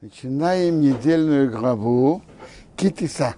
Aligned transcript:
Начинаем 0.00 0.80
недельную 0.80 1.50
главу 1.50 2.22
Китиса. 2.76 3.34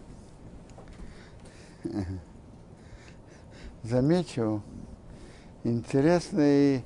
Замечу 3.82 4.62
интересный 5.64 6.84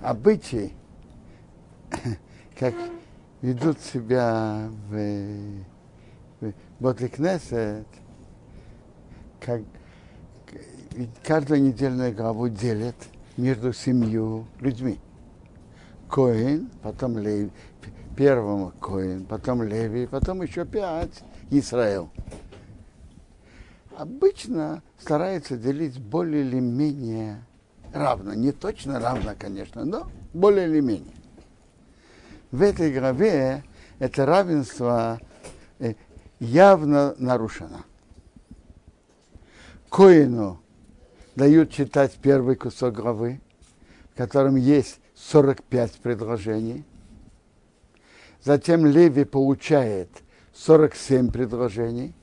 обычай, 0.00 0.72
как 2.58 2.74
ведут 3.42 3.78
себя 3.78 4.68
в, 4.88 5.62
в 6.40 6.52
Ботликнесет, 6.80 7.86
как 9.38 9.62
каждую 11.22 11.62
недельную 11.62 12.12
главу 12.12 12.48
делят 12.48 12.96
между 13.36 13.72
семью 13.72 14.48
людьми. 14.58 14.98
Коин, 16.08 16.68
потом 16.82 17.18
Лев, 17.18 17.50
первому 18.20 18.72
Коин, 18.72 19.24
потом 19.24 19.62
Леви, 19.62 20.06
потом 20.06 20.42
еще 20.42 20.66
пять 20.66 21.22
Израил. 21.50 22.10
Обычно 23.96 24.82
стараются 24.98 25.56
делить 25.56 25.98
более 25.98 26.42
или 26.42 26.60
менее 26.60 27.42
равно. 27.94 28.34
Не 28.34 28.52
точно 28.52 29.00
равно, 29.00 29.32
конечно, 29.38 29.86
но 29.86 30.06
более 30.34 30.68
или 30.68 30.80
менее. 30.80 31.14
В 32.50 32.60
этой 32.60 32.92
главе 32.92 33.64
это 33.98 34.26
равенство 34.26 35.18
явно 36.40 37.14
нарушено. 37.16 37.86
Коину 39.88 40.60
дают 41.36 41.70
читать 41.70 42.18
первый 42.20 42.56
кусок 42.56 42.96
главы, 42.96 43.40
в 44.12 44.18
котором 44.18 44.56
есть 44.56 45.00
45 45.14 45.92
предложений. 46.02 46.84
Затем 48.42 48.86
Леви 48.86 49.24
получает 49.24 50.08
47 50.54 51.30
предложений. 51.30 52.14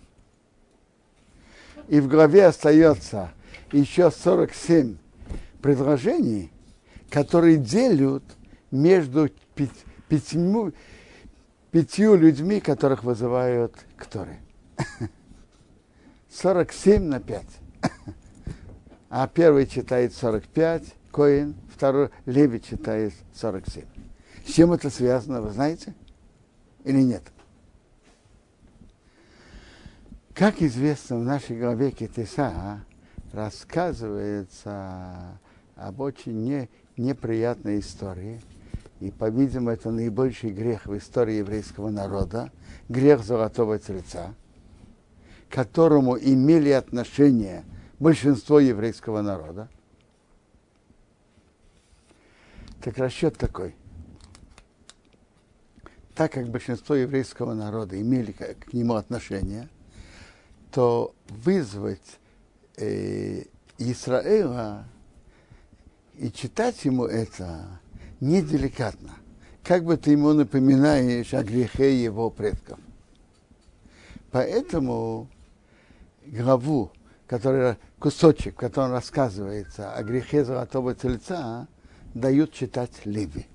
И 1.87 1.99
в 1.99 2.07
главе 2.07 2.45
остается 2.45 3.31
еще 3.71 4.11
47 4.11 4.97
предложений, 5.61 6.51
которые 7.09 7.57
делят 7.57 8.23
между 8.71 9.29
пятью, 10.09 10.73
пятью 11.71 12.15
людьми, 12.15 12.59
которых 12.59 13.03
вызывают 13.03 13.73
кторы. 13.95 14.39
47 16.29 17.03
на 17.03 17.19
5. 17.19 17.45
А 19.09 19.27
первый 19.27 19.65
читает 19.67 20.13
45, 20.13 20.83
Коин, 21.11 21.55
второй 21.73 22.09
Леви 22.25 22.61
читает 22.61 23.13
47. 23.33 23.85
С 24.45 24.51
чем 24.51 24.73
это 24.73 24.89
связано, 24.89 25.41
вы 25.41 25.51
знаете? 25.51 25.93
Или 26.87 27.01
нет? 27.01 27.23
Как 30.33 30.61
известно, 30.61 31.17
в 31.17 31.23
нашей 31.23 31.59
главе 31.59 31.91
Китеса 31.91 32.85
рассказывается 33.33 35.37
об 35.75 35.99
очень 35.99 36.45
не, 36.45 36.69
неприятной 36.95 37.81
истории. 37.81 38.39
И, 39.01 39.11
по-видимому, 39.11 39.71
это 39.71 39.91
наибольший 39.91 40.51
грех 40.51 40.85
в 40.85 40.97
истории 40.97 41.33
еврейского 41.33 41.89
народа, 41.89 42.53
грех 42.87 43.21
золотого 43.21 43.79
тельца, 43.79 44.33
к 45.49 45.53
которому 45.53 46.17
имели 46.17 46.69
отношение 46.69 47.65
большинство 47.99 48.61
еврейского 48.61 49.21
народа. 49.21 49.67
Так 52.81 52.97
расчет 52.97 53.37
такой. 53.37 53.75
Так 56.17 56.31
как 56.31 56.49
большинство 56.49 56.95
еврейского 56.95 57.53
народа 57.53 58.01
имели 58.01 58.31
к 58.31 58.73
нему 58.73 58.95
отношение, 58.95 59.69
то 60.71 61.13
вызвать 61.29 62.17
э, 62.75 63.43
Израиля 63.77 64.85
и 66.17 66.31
читать 66.31 66.83
ему 66.85 67.05
это 67.05 67.79
неделикатно. 68.19 69.13
Как 69.63 69.83
бы 69.83 69.95
ты 69.95 70.09
ему 70.09 70.33
напоминаешь 70.33 71.35
о 71.35 71.43
грехе 71.43 72.03
его 72.03 72.31
предков. 72.31 72.79
Поэтому 74.31 75.27
главу, 76.25 76.91
который, 77.27 77.75
кусочек, 77.99 78.55
в 78.55 78.57
котором 78.57 78.91
рассказывается 78.91 79.93
о 79.93 80.01
грехе 80.01 80.43
золотого 80.43 80.95
тельца, 80.95 81.67
дают 82.15 82.53
читать 82.53 83.05
Леви. 83.05 83.45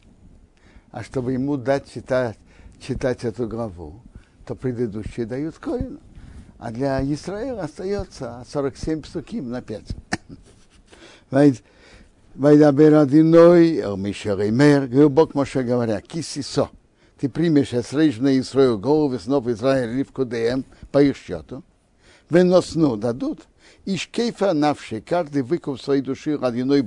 А 0.92 1.02
чтобы 1.02 1.32
ему 1.32 1.56
дать 1.56 1.92
читать, 1.92 2.38
читать 2.82 3.24
эту 3.24 3.46
главу, 3.46 4.02
то 4.46 4.54
предыдущие 4.54 5.26
дают 5.26 5.58
Коину. 5.58 6.00
А 6.58 6.70
для 6.70 7.02
Израиля 7.02 7.62
остается 7.62 8.44
47 8.48 9.02
псуким 9.02 9.50
на 9.50 9.62
5. 9.62 9.82
Вайдабер 12.34 12.94
Адиной, 12.94 13.78
Элмишер 13.80 14.40
Имер, 14.48 14.88
Гилбок 14.88 15.34
Моше 15.34 15.62
говоря, 15.62 16.00
Кисисо, 16.00 16.70
ты 17.18 17.28
примешь 17.28 17.74
Эсрейш 17.74 18.18
на 18.18 18.38
Исраил 18.38 18.78
голову 18.78 19.18
снов 19.18 19.46
Израиль 19.48 19.96
Ривку 19.96 20.24
ДМ 20.24 20.64
по 20.90 21.02
их 21.02 21.16
счету, 21.16 21.62
выносну 22.30 22.96
дадут, 22.96 23.40
и 23.84 23.96
шкейфа 23.96 24.52
навши, 24.54 25.00
каждый 25.00 25.42
выкуп 25.42 25.80
своей 25.80 26.02
души 26.02 26.38
одиной 26.40 26.86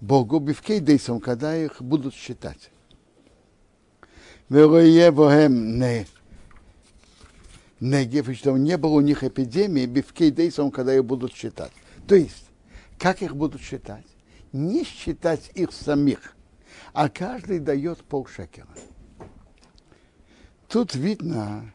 Богу, 0.00 0.40
бивкей 0.40 0.80
дейсом, 0.80 1.20
когда 1.20 1.56
их 1.56 1.80
будут 1.80 2.14
считать. 2.14 2.70
Вероевоем 4.48 5.78
не 5.78 6.06
Негев, 7.80 8.28
и 8.28 8.34
чтобы 8.34 8.58
не 8.58 8.76
было 8.78 8.92
у 8.92 9.00
них 9.00 9.22
эпидемии, 9.22 9.86
бивкей 9.86 10.30
дейсом, 10.30 10.70
когда 10.70 10.94
их 10.94 11.04
будут 11.04 11.34
считать. 11.34 11.72
То 12.06 12.14
есть, 12.14 12.46
как 12.98 13.22
их 13.22 13.36
будут 13.36 13.60
считать? 13.60 14.06
Не 14.52 14.84
считать 14.84 15.50
их 15.54 15.72
самих, 15.72 16.34
а 16.94 17.08
каждый 17.10 17.58
дает 17.58 18.02
полшекера. 18.04 18.68
Тут 20.68 20.94
видно, 20.94 21.72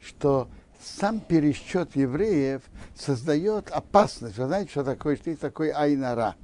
что 0.00 0.48
сам 0.80 1.20
пересчет 1.20 1.94
евреев 1.94 2.62
создает 2.96 3.70
опасность. 3.70 4.36
Вы 4.38 4.46
знаете, 4.46 4.70
что 4.70 4.84
такое, 4.84 5.16
что 5.16 5.30
есть 5.30 5.40
такой 5.40 5.70
айнара, 5.70 6.34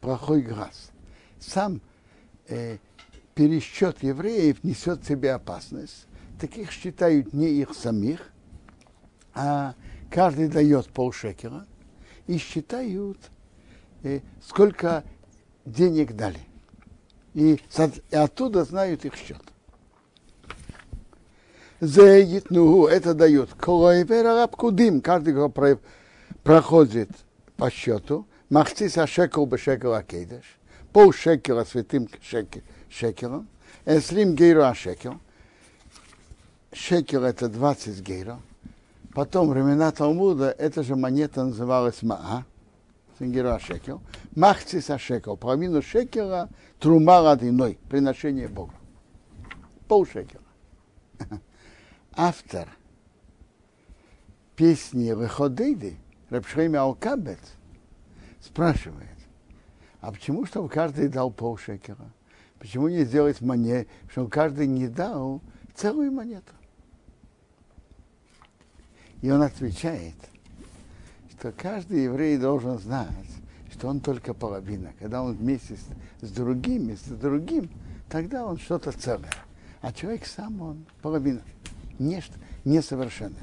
плохой 0.00 0.42
глаз. 0.42 0.92
Сам 1.40 1.80
э, 2.48 2.78
пересчет 3.38 4.02
евреев 4.02 4.64
несет 4.64 5.04
в 5.04 5.06
себе 5.06 5.32
опасность. 5.32 6.08
Таких 6.40 6.72
считают 6.72 7.32
не 7.32 7.46
их 7.46 7.72
самих, 7.72 8.32
а 9.32 9.76
каждый 10.10 10.48
дает 10.48 10.88
полшекера 10.88 11.64
и 12.26 12.36
считают, 12.36 13.16
э, 14.02 14.22
сколько 14.44 15.04
денег 15.64 16.16
дали. 16.16 16.40
И, 17.34 17.60
оттуда 18.10 18.64
знают 18.64 19.04
их 19.04 19.14
счет. 19.14 19.42
ну, 22.50 22.88
это 22.88 23.14
дает. 23.14 23.54
Кудим, 23.54 25.00
каждый, 25.00 25.32
кто 25.32 25.48
про, 25.48 25.78
проходит 26.42 27.10
по 27.56 27.70
счету, 27.70 28.26
махцис 28.50 28.98
ашекел 28.98 29.46
бешекел 29.46 29.94
акейдеш, 29.94 30.58
пол 30.92 31.12
шекела 31.12 31.62
святым 31.62 32.08
шекелом, 32.90 33.48
эслим 33.84 34.34
гейру 34.34 34.64
ашекел, 34.64 35.18
шекел 36.72 37.24
это 37.24 37.48
20 37.48 38.00
гейро, 38.00 38.40
потом 39.14 39.48
времена 39.50 39.90
Талмуда, 39.90 40.50
эта 40.50 40.82
же 40.82 40.96
монета 40.96 41.44
называлась 41.44 42.02
Маа, 42.02 42.44
гейро 43.20 43.58
шекел, 43.58 44.00
махцис 44.34 44.90
ашекел, 44.90 45.36
половину 45.36 45.82
шекела 45.82 46.48
трума 46.78 47.20
ладиной, 47.20 47.78
приношение 47.88 48.48
Богу. 48.48 48.72
Пол 49.86 50.06
шекела. 50.06 50.42
Автор 52.12 52.68
песни 54.58 55.10
Леходейды, 55.10 55.96
Рабшрейми 56.30 56.76
Алкабет, 56.76 57.38
спрашивает, 58.40 59.06
а 60.00 60.10
почему, 60.10 60.44
чтобы 60.46 60.68
каждый 60.68 61.08
дал 61.08 61.30
полшекера? 61.30 62.12
Почему 62.58 62.88
не 62.88 63.04
сделать 63.04 63.40
монет, 63.40 63.88
чтобы 64.10 64.30
каждый 64.30 64.66
не 64.66 64.88
дал 64.88 65.40
целую 65.74 66.10
монету? 66.12 66.52
И 69.20 69.30
он 69.30 69.42
отвечает, 69.42 70.14
что 71.32 71.52
каждый 71.52 72.04
еврей 72.04 72.36
должен 72.36 72.78
знать, 72.78 73.08
что 73.72 73.88
он 73.88 74.00
только 74.00 74.34
половина. 74.34 74.92
Когда 74.98 75.22
он 75.22 75.34
вместе 75.34 75.76
с, 75.76 76.26
с 76.26 76.30
другими, 76.30 76.94
с 76.94 77.04
другим, 77.08 77.70
тогда 78.08 78.44
он 78.44 78.58
что-то 78.58 78.92
целое. 78.92 79.30
А 79.80 79.92
человек 79.92 80.26
сам, 80.26 80.60
он 80.60 80.86
половина. 81.02 81.42
Нечто 81.98 82.34
несовершенное. 82.64 83.38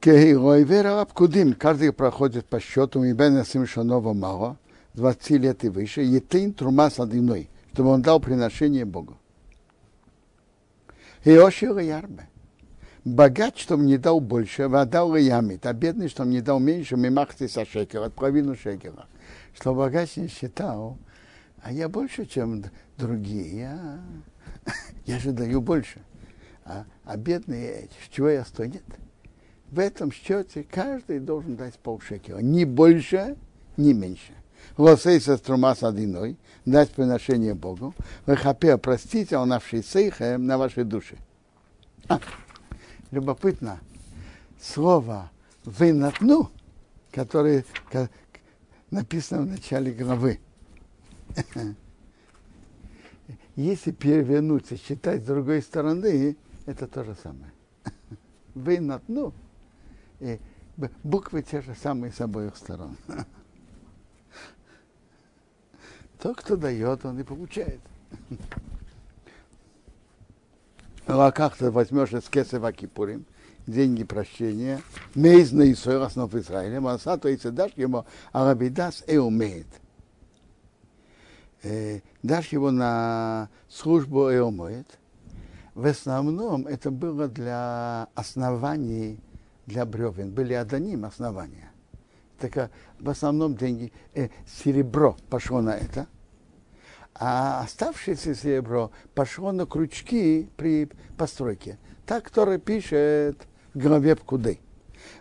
Кудим, 0.00 1.54
каждый 1.54 1.92
проходит 1.92 2.46
по 2.46 2.58
счету, 2.58 3.04
и 3.04 3.12
бен 3.12 3.44
Шанова 3.66 4.14
мало, 4.14 4.56
20 4.94 5.30
лет 5.30 5.64
и 5.64 5.68
выше, 5.68 6.02
етин 6.02 6.52
трума 6.52 6.90
с 6.90 6.98
одиной, 6.98 7.48
чтобы 7.72 7.90
он 7.90 8.02
дал 8.02 8.20
приношение 8.20 8.84
Богу. 8.84 9.16
И 11.24 11.30
ошил 11.32 11.78
ярбе. 11.78 12.28
Богат, 13.04 13.56
что 13.56 13.76
мне 13.76 13.96
дал 13.96 14.20
больше, 14.20 14.62
отдал 14.62 15.16
ямит, 15.16 15.64
а 15.64 15.72
бедный, 15.72 16.08
что 16.08 16.24
мне 16.24 16.42
дал 16.42 16.60
меньше, 16.60 16.96
мимахти 16.96 17.48
со 17.48 17.64
шекера, 17.64 18.10
половину 18.10 18.54
шекера. 18.54 19.06
Что 19.54 19.74
богач 19.74 20.16
не 20.16 20.28
считал, 20.28 20.98
а 21.62 21.72
я 21.72 21.88
больше, 21.88 22.26
чем 22.26 22.64
другие. 22.98 23.58
Я, 23.58 24.00
я 25.06 25.18
же 25.18 25.32
даю 25.32 25.62
больше. 25.62 26.00
А, 26.64 26.84
а 27.04 27.16
бедные, 27.16 27.88
чего 28.10 28.28
я 28.28 28.44
стою? 28.44 28.72
Нет. 28.72 28.84
В 29.70 29.78
этом 29.78 30.12
счете 30.12 30.66
каждый 30.68 31.20
должен 31.20 31.56
дать 31.56 31.74
полшекера. 31.78 32.38
Ни 32.38 32.64
больше, 32.64 33.36
ни 33.76 33.92
меньше. 33.92 34.32
Лосейса 34.80 35.36
струма 35.36 35.74
с 35.74 35.82
одиной, 35.82 36.38
дать 36.64 36.90
приношение 36.90 37.54
Богу. 37.54 37.94
Вахапе, 38.26 38.78
простите, 38.78 39.36
он 39.36 39.50
навший 39.50 39.84
сейхем 39.84 40.46
на 40.46 40.56
вашей 40.56 40.84
душе. 40.84 41.16
А, 42.08 42.18
любопытно, 43.10 43.80
слово 44.60 45.30
«вынатну», 45.64 46.50
которое 47.12 47.64
написано 48.90 49.42
в 49.42 49.46
начале 49.46 49.92
главы. 49.92 50.40
Если 53.56 53.90
перевернуться, 53.90 54.78
считать 54.78 55.22
с 55.22 55.26
другой 55.26 55.60
стороны, 55.60 56.36
это 56.64 56.86
то 56.86 57.04
же 57.04 57.14
самое. 57.22 57.52
Вынатну, 58.54 59.34
и 60.20 60.40
буквы 61.02 61.42
те 61.42 61.60
же 61.60 61.74
самые 61.74 62.12
с 62.12 62.20
обоих 62.22 62.56
сторон. 62.56 62.96
Тот, 66.20 66.36
кто 66.36 66.56
дает, 66.56 67.04
он 67.04 67.18
и 67.18 67.22
получает. 67.22 67.80
Ну, 71.06 71.18
а 71.20 71.32
как 71.32 71.56
ты 71.56 71.70
возьмешь 71.70 72.12
из 72.12 72.28
Кесева 72.28 72.72
Кипурим, 72.72 73.24
деньги 73.66 74.04
прощения, 74.04 74.80
мейз 75.14 75.50
на 75.50 75.72
Исоир, 75.72 76.02
основ 76.02 76.32
Израиля, 76.34 76.80
маса, 76.80 77.16
то 77.16 77.28
есть 77.28 77.48
дашь 77.52 77.72
ему, 77.76 78.04
а 78.32 78.44
рабидас 78.44 79.02
и 79.06 79.16
умеет. 79.16 79.66
Э, 81.62 82.00
дашь 82.22 82.48
его 82.48 82.70
на 82.70 83.48
службу 83.68 84.30
и 84.30 84.38
умеет. 84.38 84.98
В 85.74 85.86
основном 85.86 86.66
это 86.66 86.90
было 86.90 87.28
для 87.28 88.08
оснований, 88.14 89.18
для 89.66 89.84
бревен. 89.86 90.30
Были 90.30 90.52
адоним 90.52 91.06
основания. 91.06 91.69
Так 92.40 92.70
в 92.98 93.08
основном 93.08 93.54
деньги, 93.54 93.92
э, 94.14 94.28
серебро 94.46 95.16
пошло 95.28 95.60
на 95.60 95.76
это– 95.76 96.08
а 97.20 97.60
оставшееся 97.60 98.34
серебро 98.34 98.90
пошло 99.14 99.52
на 99.52 99.66
крючки 99.66 100.48
при 100.56 100.88
постройке. 101.18 101.78
Так, 102.06 102.24
который 102.24 102.58
пишет 102.58 103.46
в 103.74 103.78
главе 103.78 104.16
Пкуды. 104.16 104.58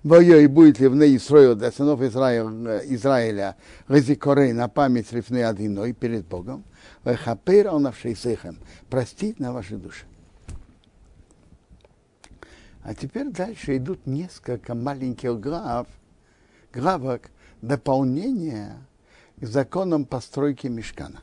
Воё 0.04 0.40
и 0.40 0.48
будет 0.48 0.80
ней 0.80 1.20
строил 1.20 1.56
для 1.56 1.72
сынов 1.72 2.02
Израиля, 2.02 2.82
Израиля 2.86 3.58
Резикорей 3.90 4.54
на 4.54 4.70
память 4.70 5.12
рифны 5.12 5.44
одиной 5.44 5.92
перед 5.92 6.26
Богом, 6.26 6.64
Вехапер 7.04 7.68
он 7.68 7.84
навшейсехем, 7.84 8.58
простить 8.90 9.40
на 9.40 9.52
вашей 9.52 9.78
душе. 9.78 10.06
А 12.84 12.96
теперь 12.96 13.30
дальше 13.30 13.76
идут 13.76 14.06
несколько 14.08 14.74
маленьких 14.74 15.38
глав, 15.40 15.88
главок 16.74 17.30
дополнения 17.62 18.78
к 19.38 19.46
законам 19.46 20.06
постройки 20.06 20.68
мешкана. 20.68 21.22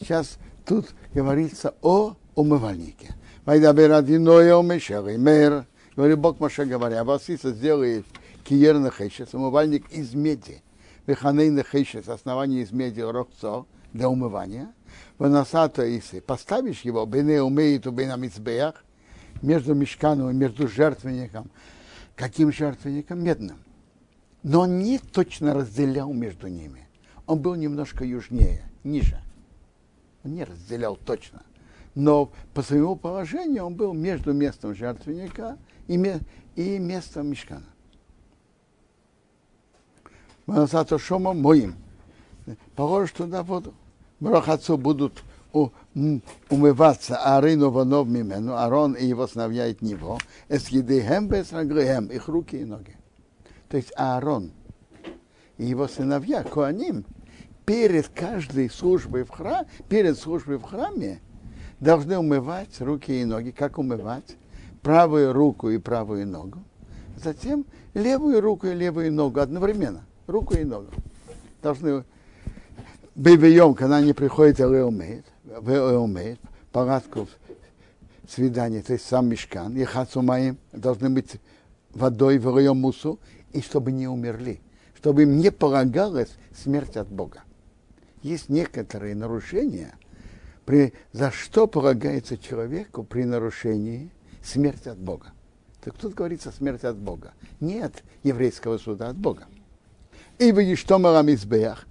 Сейчас 0.00 0.38
тут 0.64 0.94
говорится 1.14 1.74
о 1.82 2.16
умывальнике. 2.34 3.14
Вайдабер 3.44 3.92
одиное 3.92 4.54
умешер, 4.54 5.02
мэр. 5.18 5.66
Говорит 5.96 6.18
Бог 6.18 6.40
Маша 6.40 6.64
говоря, 6.64 7.04
Васиса 7.04 7.52
сделает 7.52 8.06
киер 8.44 8.78
нахешес, 8.78 9.34
умывальник 9.34 9.90
из 9.90 10.14
меди. 10.14 10.62
Веханей 11.06 11.50
нахешес, 11.50 12.08
основание 12.08 12.62
из 12.62 12.72
меди, 12.72 13.00
рокцо, 13.00 13.66
для 13.92 14.08
умывания. 14.08 14.72
Выносата 15.18 15.84
исы, 15.98 16.20
поставишь 16.20 16.82
его, 16.82 17.04
бене 17.04 17.42
умеет 17.42 17.86
у 17.86 17.90
бена 17.90 18.16
между 19.42 19.74
мешканом 19.74 20.30
и 20.30 20.34
между 20.34 20.68
жертвенником. 20.68 21.50
Каким 22.16 22.52
жертвенником? 22.52 23.22
Медным. 23.22 23.58
Но 24.42 24.60
он 24.60 24.78
не 24.78 24.98
точно 24.98 25.54
разделял 25.54 26.12
между 26.12 26.48
ними. 26.48 26.88
Он 27.26 27.40
был 27.40 27.54
немножко 27.54 28.04
южнее, 28.04 28.62
ниже. 28.82 29.20
Он 30.24 30.34
не 30.34 30.44
разделял 30.44 30.96
точно. 30.96 31.42
Но 31.94 32.32
по 32.54 32.62
своему 32.62 32.96
положению 32.96 33.66
он 33.66 33.74
был 33.74 33.92
между 33.92 34.32
местом 34.32 34.74
жертвенника 34.74 35.58
и, 35.86 35.94
и 36.56 36.78
местом 36.78 37.28
мешкана. 37.28 37.66
Манасато 40.46 40.98
шома 40.98 41.32
моим. 41.32 41.76
Положишь 42.74 43.12
туда 43.12 43.42
воду. 43.42 43.74
Брахацу 44.18 44.76
будут 44.76 45.22
умываться 46.48 47.36
Арину 47.36 47.70
ванов 47.70 48.08
мимену, 48.08 48.56
Арон 48.56 48.94
и 48.94 49.04
его 49.04 49.26
сыновья 49.26 49.66
от 49.66 49.82
него, 49.82 50.18
без 50.48 51.52
раглыхем, 51.52 52.06
их 52.06 52.28
руки 52.28 52.56
и 52.56 52.64
ноги. 52.64 52.96
То 53.72 53.78
есть 53.78 53.90
Аарон 53.96 54.50
и 55.56 55.64
его 55.64 55.88
сыновья, 55.88 56.42
Коаним, 56.44 57.06
перед 57.64 58.06
каждой 58.08 58.68
службой 58.68 59.24
в 59.24 59.30
храме, 59.30 59.66
перед 59.88 60.18
службой 60.18 60.58
в 60.58 60.62
храме 60.62 61.22
должны 61.80 62.18
умывать 62.18 62.78
руки 62.82 63.22
и 63.22 63.24
ноги. 63.24 63.50
Как 63.50 63.78
умывать? 63.78 64.36
Правую 64.82 65.32
руку 65.32 65.70
и 65.70 65.78
правую 65.78 66.26
ногу. 66.26 66.58
Затем 67.16 67.64
левую 67.94 68.42
руку 68.42 68.66
и 68.66 68.74
левую 68.74 69.10
ногу 69.10 69.40
одновременно. 69.40 70.04
Руку 70.26 70.52
и 70.52 70.64
ногу. 70.64 70.88
Должны 71.62 72.04
бейвеем, 73.14 73.72
когда 73.72 73.96
они 73.96 74.12
приходят, 74.12 74.60
умеет, 74.60 75.24
умеет, 75.46 76.40
палатку 76.72 77.26
свидание, 78.28 78.82
то 78.82 78.92
есть 78.92 79.06
сам 79.06 79.28
мешкан, 79.28 79.74
и 79.74 79.84
хацумаем 79.84 80.58
должны 80.72 81.08
быть 81.08 81.40
водой 81.94 82.36
в 82.36 82.74
мусу, 82.74 83.18
и 83.52 83.60
чтобы 83.60 83.92
не 83.92 84.08
умерли, 84.08 84.60
чтобы 84.96 85.22
им 85.22 85.36
не 85.38 85.50
полагалась 85.50 86.30
смерть 86.52 86.96
от 86.96 87.08
Бога 87.08 87.42
есть 88.22 88.48
некоторые 88.48 89.14
нарушения, 89.14 89.94
при, 90.64 90.92
за 91.12 91.30
что 91.30 91.66
полагается 91.66 92.38
человеку 92.38 93.02
при 93.02 93.24
нарушении 93.24 94.10
смерть 94.42 94.86
от 94.86 94.98
Бога. 94.98 95.32
Так 95.82 95.94
тут 95.94 96.14
говорится 96.14 96.52
смерть 96.52 96.84
от 96.84 96.96
Бога. 96.96 97.32
Нет 97.60 98.04
еврейского 98.22 98.78
суда 98.78 99.08
от 99.08 99.16
Бога. 99.16 99.46
И 100.38 100.52
вы 100.52 100.74
что 100.76 100.98
избеях, 100.98 101.86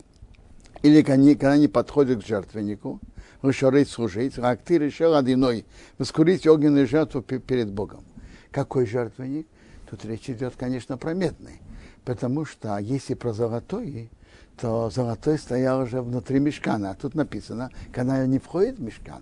или 0.81 1.01
когда 1.03 1.51
они 1.51 1.67
подходят 1.67 2.24
к 2.24 2.27
жертвеннику, 2.27 3.00
решорить 3.43 3.89
служить, 3.89 4.38
а 4.38 4.55
ты 4.55 4.77
решил 4.77 5.15
одиной 5.15 5.65
воскурить 5.97 6.47
огненную 6.47 6.88
жертву 6.88 7.21
перед 7.21 7.71
Богом. 7.71 8.03
Какой 8.51 8.85
жертвенник? 8.85 9.47
Тут 9.91 10.05
речь 10.05 10.29
идет, 10.29 10.53
конечно, 10.55 10.98
про 10.98 11.13
медный. 11.13 11.62
Потому 12.05 12.45
что 12.45 12.77
если 12.77 13.13
про 13.13 13.33
золотой, 13.33 14.10
то 14.57 14.89
золотой 14.89 15.38
стоял 15.38 15.81
уже 15.81 16.01
внутри 16.01 16.39
мешкана. 16.39 16.91
А 16.91 16.95
тут 16.95 17.13
написано, 17.13 17.69
когда 17.91 18.13
они 18.13 18.39
входят 18.39 18.77
в 18.77 18.81
мешкан, 18.81 19.21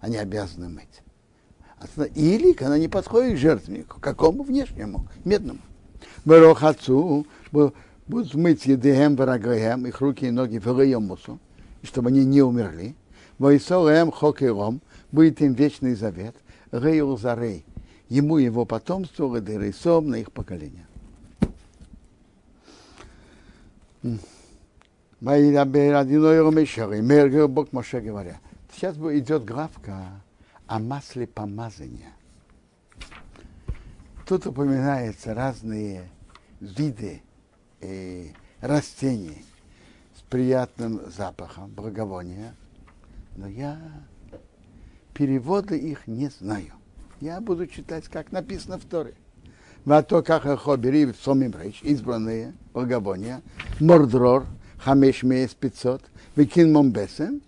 они 0.00 0.18
обязаны 0.18 0.68
мыть. 0.68 1.02
Или 2.14 2.52
когда 2.52 2.74
они 2.74 2.88
подходят 2.88 3.36
к 3.36 3.40
жертвеннику, 3.40 4.00
какому 4.00 4.42
внешнему, 4.42 5.08
медному. 5.24 5.60
Барох 6.26 6.62
отцу 6.62 7.26
будут 7.50 8.34
мыть 8.34 8.66
едеем 8.66 9.16
варагоем, 9.16 9.86
их 9.86 10.02
руки 10.02 10.26
и 10.26 10.30
ноги 10.30 10.58
в 10.58 11.00
мусу, 11.00 11.40
чтобы 11.82 12.10
они 12.10 12.26
не 12.26 12.42
умерли. 12.42 12.94
Войсолем 13.38 14.12
хокером 14.12 14.82
будет 15.10 15.40
им 15.40 15.54
вечный 15.54 15.94
завет, 15.94 16.36
рейул 16.70 17.16
за 17.16 17.34
рей, 17.34 17.64
ему 18.12 18.36
его 18.36 18.66
потомство, 18.66 19.26
рейсом 19.58 20.08
на 20.08 20.16
их 20.16 20.32
поколение. 20.32 20.86
Бог 27.48 27.72
Моше 27.72 28.02
говоря. 28.02 28.38
Сейчас 28.74 28.96
идет 28.96 29.46
главка 29.46 30.20
о 30.66 30.78
масле 30.78 31.26
помазания. 31.26 32.12
Тут 34.26 34.46
упоминаются 34.46 35.32
разные 35.32 36.10
виды 36.60 37.22
э, 37.80 38.26
растений 38.60 39.42
с 40.14 40.20
приятным 40.22 41.00
запахом, 41.10 41.70
благовония, 41.70 42.54
но 43.36 43.48
я 43.48 43.80
переводы 45.14 45.78
их 45.78 46.06
не 46.06 46.28
знаю. 46.28 46.74
Я 47.22 47.40
буду 47.40 47.68
читать, 47.68 48.08
как 48.08 48.32
написано 48.32 48.78
в 48.78 48.84
Торе. 48.84 49.14
Ватокаха 49.84 50.56
хобери 50.56 51.04
в 51.04 51.14
Сомимрейш, 51.14 51.80
избранные, 51.84 52.52
благовония, 52.74 53.42
Мордрор, 53.78 54.44
Хамеш 54.78 55.22
Меес 55.22 55.54
500, 55.54 56.02
Викин 56.34 56.72
Момбесен, 56.72 57.40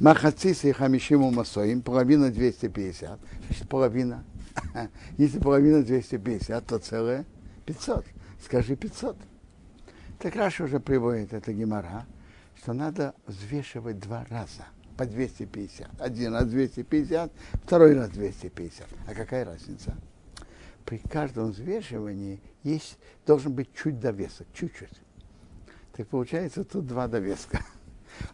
Махацисы 0.00 0.70
и 0.70 0.72
Хамишиму 0.72 1.30
Масоим, 1.30 1.82
половина 1.82 2.32
250, 2.32 3.20
значит 3.46 3.68
половина. 3.68 4.24
Если 5.18 5.38
половина 5.38 5.84
250, 5.84 6.66
то 6.66 6.78
целое 6.80 7.24
500. 7.66 8.04
Скажи 8.44 8.74
500. 8.74 9.16
Так 10.18 10.34
Раша 10.34 10.64
уже 10.64 10.80
приводит 10.80 11.32
это 11.32 11.52
гемора, 11.52 12.06
что 12.60 12.72
надо 12.72 13.14
взвешивать 13.28 14.00
два 14.00 14.26
раза 14.28 14.64
по 14.96 15.06
250. 15.06 16.00
Один 16.00 16.34
раз 16.34 16.46
250, 16.46 17.32
второй 17.64 17.94
раз 17.94 18.10
250. 18.10 18.86
А 19.06 19.14
какая 19.14 19.44
разница? 19.44 19.96
При 20.84 20.98
каждом 20.98 21.50
взвешивании 21.50 22.40
есть, 22.62 22.98
должен 23.26 23.52
быть 23.52 23.68
чуть 23.74 23.98
довесок, 23.98 24.46
чуть-чуть. 24.52 25.00
Так 25.96 26.08
получается, 26.08 26.64
тут 26.64 26.86
два 26.86 27.08
довеска. 27.08 27.64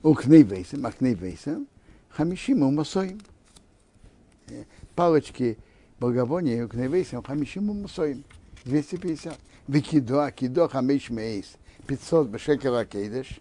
У 0.02 0.14
кнейвейсом, 0.14 0.85
а 0.85 0.93
кнейвейсом, 0.93 1.69
хамишим 2.09 2.62
у 2.62 2.71
масоим. 2.71 3.21
Палочки 4.95 5.59
благовония 5.99 6.64
у 6.64 6.69
кнейвейсом, 6.69 7.23
хамишим 7.23 7.71
у 7.71 7.75
масоим. 7.75 8.25
250. 8.64 9.38
Викидо, 9.69 10.25
акидо, 10.25 10.69
хамиш 10.69 11.11
мейс. 11.11 11.57
500 11.87 12.29
бешекера 12.29 12.85
кейдеш. 12.85 13.40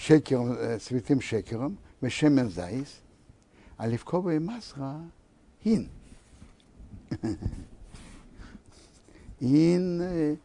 Шекером, 0.00 0.80
святым 0.80 1.20
шекером. 1.20 1.78
Вешемен 2.00 2.50
зайс. 2.50 3.00
А 3.76 3.86
ливковая 3.86 4.40
масра 4.40 5.02
хин. 5.62 5.88
Ин, 9.40 10.38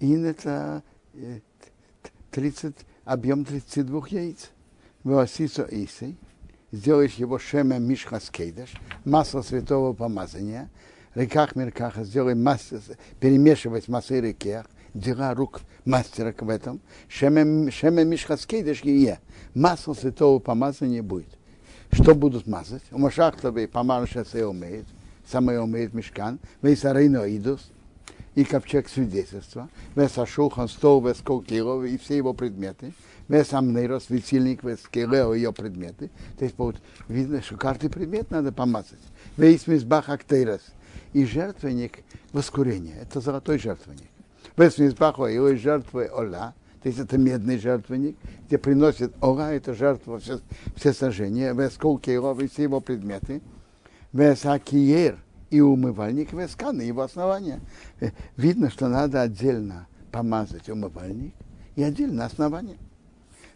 ин 0.00 0.24
это 0.24 0.82
30, 2.30 2.74
объем 3.04 3.44
32 3.44 4.06
яиц. 4.10 4.50
Васисо 5.04 5.68
Исей, 5.70 6.16
сделаешь 6.72 7.14
его 7.14 7.38
шеме 7.38 7.78
мишхас 7.78 8.28
кейдеш, 8.28 8.72
масло 9.04 9.42
святого 9.42 9.92
помазания, 9.92 10.68
реках 11.14 11.54
меркаха, 11.54 12.02
сделай 12.02 12.34
масло, 12.34 12.80
перемешивать 13.20 13.86
масло 13.86 14.16
и 14.16 14.20
рекех, 14.20 14.66
дела 14.96 15.34
рук 15.34 15.60
мастера 15.84 16.34
в 16.38 16.48
этом, 16.48 16.80
шеме, 17.08 17.70
шеме 17.70 18.04
мишхас 18.04 18.46
кейдеш 18.46 18.80
е, 18.82 19.20
масло 19.54 19.94
святого 19.94 20.38
помазания 20.38 21.02
будет. 21.02 21.28
Что 21.92 22.14
будут 22.14 22.46
мазать? 22.46 22.82
У 22.90 22.98
Машахтовой 22.98 23.68
помазанный 23.68 24.26
се 24.26 24.44
умеет, 24.46 24.86
самое 25.30 25.60
умеет 25.60 25.94
мешкан, 25.94 26.38
весь 26.62 26.84
арейно 26.84 27.24
идус, 27.26 27.70
и 28.36 28.44
ковчег 28.44 28.88
свидетельства, 28.88 29.68
вес 29.96 30.16
ашулхан, 30.18 30.68
стол, 30.68 31.04
вес 31.04 31.18
колкилов 31.24 31.84
и 31.84 31.96
все 31.96 32.18
его 32.18 32.34
предметы, 32.34 32.92
вес 33.28 33.52
амнейро, 33.52 33.98
светильник, 33.98 34.62
вес 34.62 34.80
келео, 34.90 35.32
ее 35.34 35.52
предметы. 35.52 36.10
То 36.38 36.44
есть 36.44 36.56
вот, 36.58 36.76
видно, 37.08 37.40
что 37.42 37.56
каждый 37.56 37.88
предмет 37.88 38.30
надо 38.30 38.52
помазать. 38.52 39.00
Весь 39.36 39.66
мизбах 39.66 40.10
актейрос. 40.10 40.60
И 41.14 41.24
жертвенник 41.24 42.00
воскурения. 42.32 42.96
Это 43.00 43.20
золотой 43.20 43.58
жертвенник. 43.58 44.10
Вес 44.56 44.78
мизбах 44.78 45.18
и 45.18 45.56
жертвы 45.56 46.08
ола, 46.08 46.54
то 46.82 46.88
есть 46.88 46.98
это 46.98 47.18
медный 47.18 47.58
жертвенник, 47.58 48.16
где 48.46 48.58
приносит 48.58 49.12
ола, 49.20 49.52
это 49.52 49.74
жертва 49.74 50.18
все, 50.18 50.40
все 50.74 50.92
сожжения, 50.92 51.52
вес 51.52 51.76
колкилов 51.76 52.40
и 52.40 52.48
все 52.48 52.62
его 52.64 52.80
предметы. 52.80 53.42
Вес 54.12 54.46
акиер, 54.46 55.18
и 55.50 55.60
умывальник 55.60 56.32
весканы, 56.32 56.82
его 56.82 57.02
основания. 57.02 57.60
Видно, 58.36 58.70
что 58.70 58.88
надо 58.88 59.22
отдельно 59.22 59.86
помазать 60.10 60.68
умывальник 60.68 61.34
и 61.76 61.82
отдельно 61.82 62.24
основание. 62.24 62.78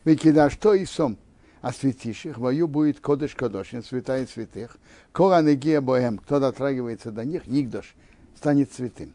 Ведь 0.05 0.21
когда 0.23 0.51
что 0.51 0.75
и 0.75 0.85
сом, 0.85 1.17
а 1.63 1.71
их, 1.71 2.39
вою 2.39 2.69
будет 2.69 3.01
кодыш 3.01 3.35
кодошин, 3.35 3.83
святая 3.83 4.27
святых, 4.27 4.77
кола 5.13 5.43
негия 5.43 5.81
боем, 5.81 6.19
кто 6.19 6.41
дотрагивается 6.41 7.11
до 7.11 7.25
них, 7.25 7.47
нигдош, 7.47 7.95
станет 8.37 8.73
святым. 8.73 9.13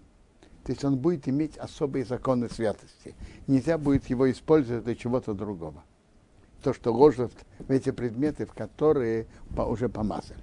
То 0.65 0.71
есть 0.71 0.83
он 0.83 0.97
будет 0.97 1.27
иметь 1.29 1.57
особые 1.57 2.05
законы 2.05 2.49
святости. 2.49 3.13
Нельзя 3.45 3.77
будет 3.77 4.07
его 4.07 4.29
использовать 4.31 4.83
для 4.83 4.95
чего-то 4.95 5.35
другого. 5.35 5.83
То, 6.63 6.73
что 6.73 6.91
ложат 6.91 7.31
в 7.59 7.69
эти 7.69 7.91
предметы, 7.91 8.47
в 8.47 8.53
которые 8.53 9.27
уже 9.55 9.89
помазали. 9.89 10.41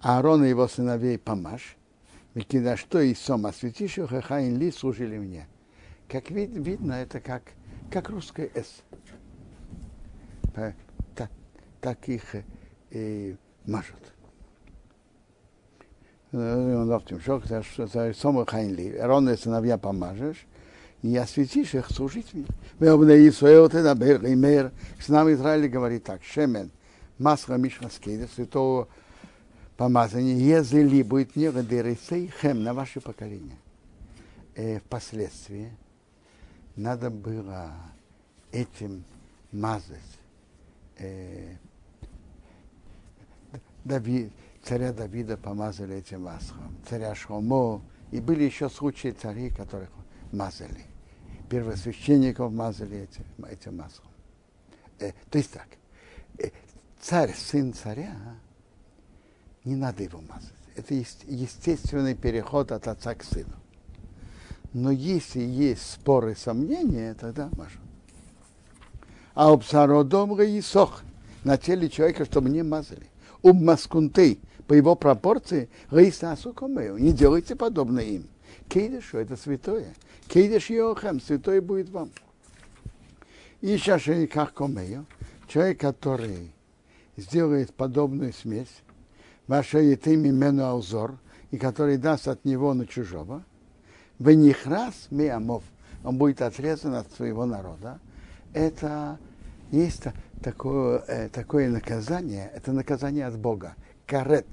Аарон 0.00 0.44
и 0.44 0.48
его 0.48 0.66
сыновей 0.66 1.18
помажь. 1.18 1.76
Викида 2.34 2.76
что 2.76 3.00
и 3.00 3.14
сом 3.14 3.46
осветишь 3.46 3.98
их, 3.98 4.10
Хаин 4.24 4.58
Ли 4.58 4.72
служили 4.72 5.18
мне. 5.18 5.46
Как 6.08 6.32
вид, 6.32 6.50
видно, 6.52 6.94
это 6.94 7.20
как, 7.20 7.42
как 7.92 8.08
русская 8.10 8.50
«С». 8.54 8.82
Так, 10.52 11.30
так 11.80 12.08
их 12.08 12.34
э, 12.90 13.36
мажут. 13.66 14.11
Тимшох, 16.32 17.44
за 17.46 17.62
сом 18.14 18.44
Хаин 18.46 18.74
Ли. 18.74 18.96
Аарон 18.96 19.28
и 19.28 19.36
сыновья 19.36 19.76
помажешь 19.76 20.46
и 21.02 21.14
осветишь 21.16 21.74
их 21.74 21.90
служить 21.90 22.32
мне. 22.32 22.46
С 22.78 23.40
нами 25.08 25.34
Израиль 25.34 25.68
говорит 25.68 26.04
так, 26.04 26.22
Шемен, 26.22 26.70
масло 27.18 27.56
Мишхаскейда, 27.56 28.28
святого 28.28 28.88
помазания, 29.76 30.36
езели 30.36 31.02
будет 31.02 31.36
не 31.36 31.50
гадерисей 31.50 32.32
хем 32.40 32.62
на 32.62 32.72
ваше 32.72 33.00
поколение. 33.00 33.58
И 34.54 34.80
впоследствии 34.86 35.70
надо 36.76 37.10
было 37.10 37.72
этим 38.52 39.04
мазать 39.50 39.98
Давид, 43.84 44.32
царя 44.62 44.92
Давида 44.92 45.36
помазали 45.36 45.96
этим 45.96 46.22
маслом, 46.22 46.76
царя 46.88 47.14
Шомо, 47.14 47.82
и 48.10 48.20
были 48.20 48.44
еще 48.44 48.68
случаи 48.68 49.10
царей, 49.10 49.50
которых 49.50 49.90
мазали 50.32 50.92
первосвященников 51.52 52.50
мазали 52.50 53.00
этим, 53.00 53.44
этим 53.44 53.76
маслом. 53.76 54.08
Э, 55.00 55.12
то 55.28 55.36
есть 55.36 55.50
так, 55.50 55.66
э, 56.38 56.48
царь, 56.98 57.34
сын 57.34 57.74
царя, 57.74 58.16
не 59.62 59.76
надо 59.76 60.02
его 60.02 60.22
мазать. 60.22 60.48
Это 60.76 60.94
естественный 60.94 62.14
переход 62.14 62.72
от 62.72 62.88
отца 62.88 63.14
к 63.14 63.22
сыну. 63.22 63.52
Но 64.72 64.90
если 64.90 65.42
есть 65.42 65.90
споры, 65.90 66.34
сомнения, 66.34 67.12
тогда 67.12 67.50
мажут. 67.58 67.82
А 69.34 69.52
обсародом 69.52 70.40
и 70.40 70.60
сох 70.62 71.02
на 71.44 71.58
теле 71.58 71.90
человека, 71.90 72.24
чтобы 72.24 72.48
не 72.48 72.62
мазали. 72.62 73.10
Маскунты 73.42 74.38
по 74.72 74.74
его 74.74 74.94
пропорции, 74.94 75.68
не 75.90 77.12
делайте 77.12 77.54
подобно 77.54 78.00
им. 78.00 78.26
Кейдешу 78.70 79.18
это 79.18 79.36
святое. 79.36 79.92
Кейдеш 80.28 80.70
Йохам, 80.70 81.20
святой 81.20 81.60
будет 81.60 81.90
вам. 81.90 82.08
И 83.60 83.76
как 83.76 84.54
комею, 84.54 85.04
человек, 85.46 85.78
который 85.78 86.50
сделает 87.18 87.74
подобную 87.74 88.32
смесь, 88.32 88.80
ваша 89.46 89.78
етым 89.78 90.26
имену 90.26 90.64
Алзор, 90.64 91.18
и 91.50 91.58
который 91.58 91.98
даст 91.98 92.26
от 92.26 92.46
него 92.46 92.72
на 92.72 92.86
чужого, 92.86 93.44
в 94.18 94.30
них 94.30 94.64
раз 94.64 95.08
миамов, 95.10 95.64
он 96.02 96.16
будет 96.16 96.40
отрезан 96.40 96.94
от 96.94 97.12
своего 97.12 97.44
народа. 97.44 98.00
Это 98.54 99.18
есть 99.70 100.04
такое, 100.42 101.04
э, 101.08 101.28
такое 101.28 101.68
наказание, 101.68 102.50
это 102.54 102.72
наказание 102.72 103.26
от 103.26 103.38
Бога. 103.38 103.74
Карет. 104.06 104.46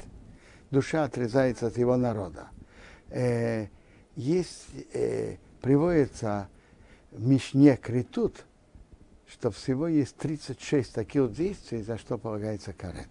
Душа 0.72 1.04
отрезается 1.04 1.68
от 1.68 1.78
его 1.78 1.98
народа. 1.98 2.50
Э, 3.10 3.68
есть 4.16 4.68
э, 4.94 5.38
приводится 5.62 6.50
в 7.12 7.26
Мишне 7.26 7.76
Критут, 7.76 8.46
что 9.28 9.52
всего 9.52 9.88
есть 9.88 10.16
36 10.18 10.94
таких 10.94 11.32
действий, 11.34 11.82
за 11.82 11.98
что 11.98 12.18
полагается 12.18 12.74
карет. 12.74 13.10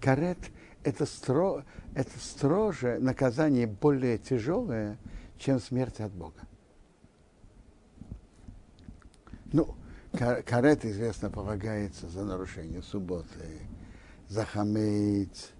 Карет 0.00 0.38
это, 0.84 1.06
стро, 1.06 1.64
это 1.94 2.18
строже 2.18 2.98
наказание 3.00 3.66
более 3.66 4.18
тяжелое, 4.18 4.98
чем 5.38 5.60
смерть 5.60 6.00
от 6.00 6.12
Бога. 6.12 6.40
Ну, 9.52 9.74
карет, 10.12 10.84
известно, 10.84 11.30
полагается 11.30 12.08
за 12.08 12.24
нарушение 12.24 12.82
субботы, 12.82 13.60
за 14.28 14.44
хамейц, 14.44 15.50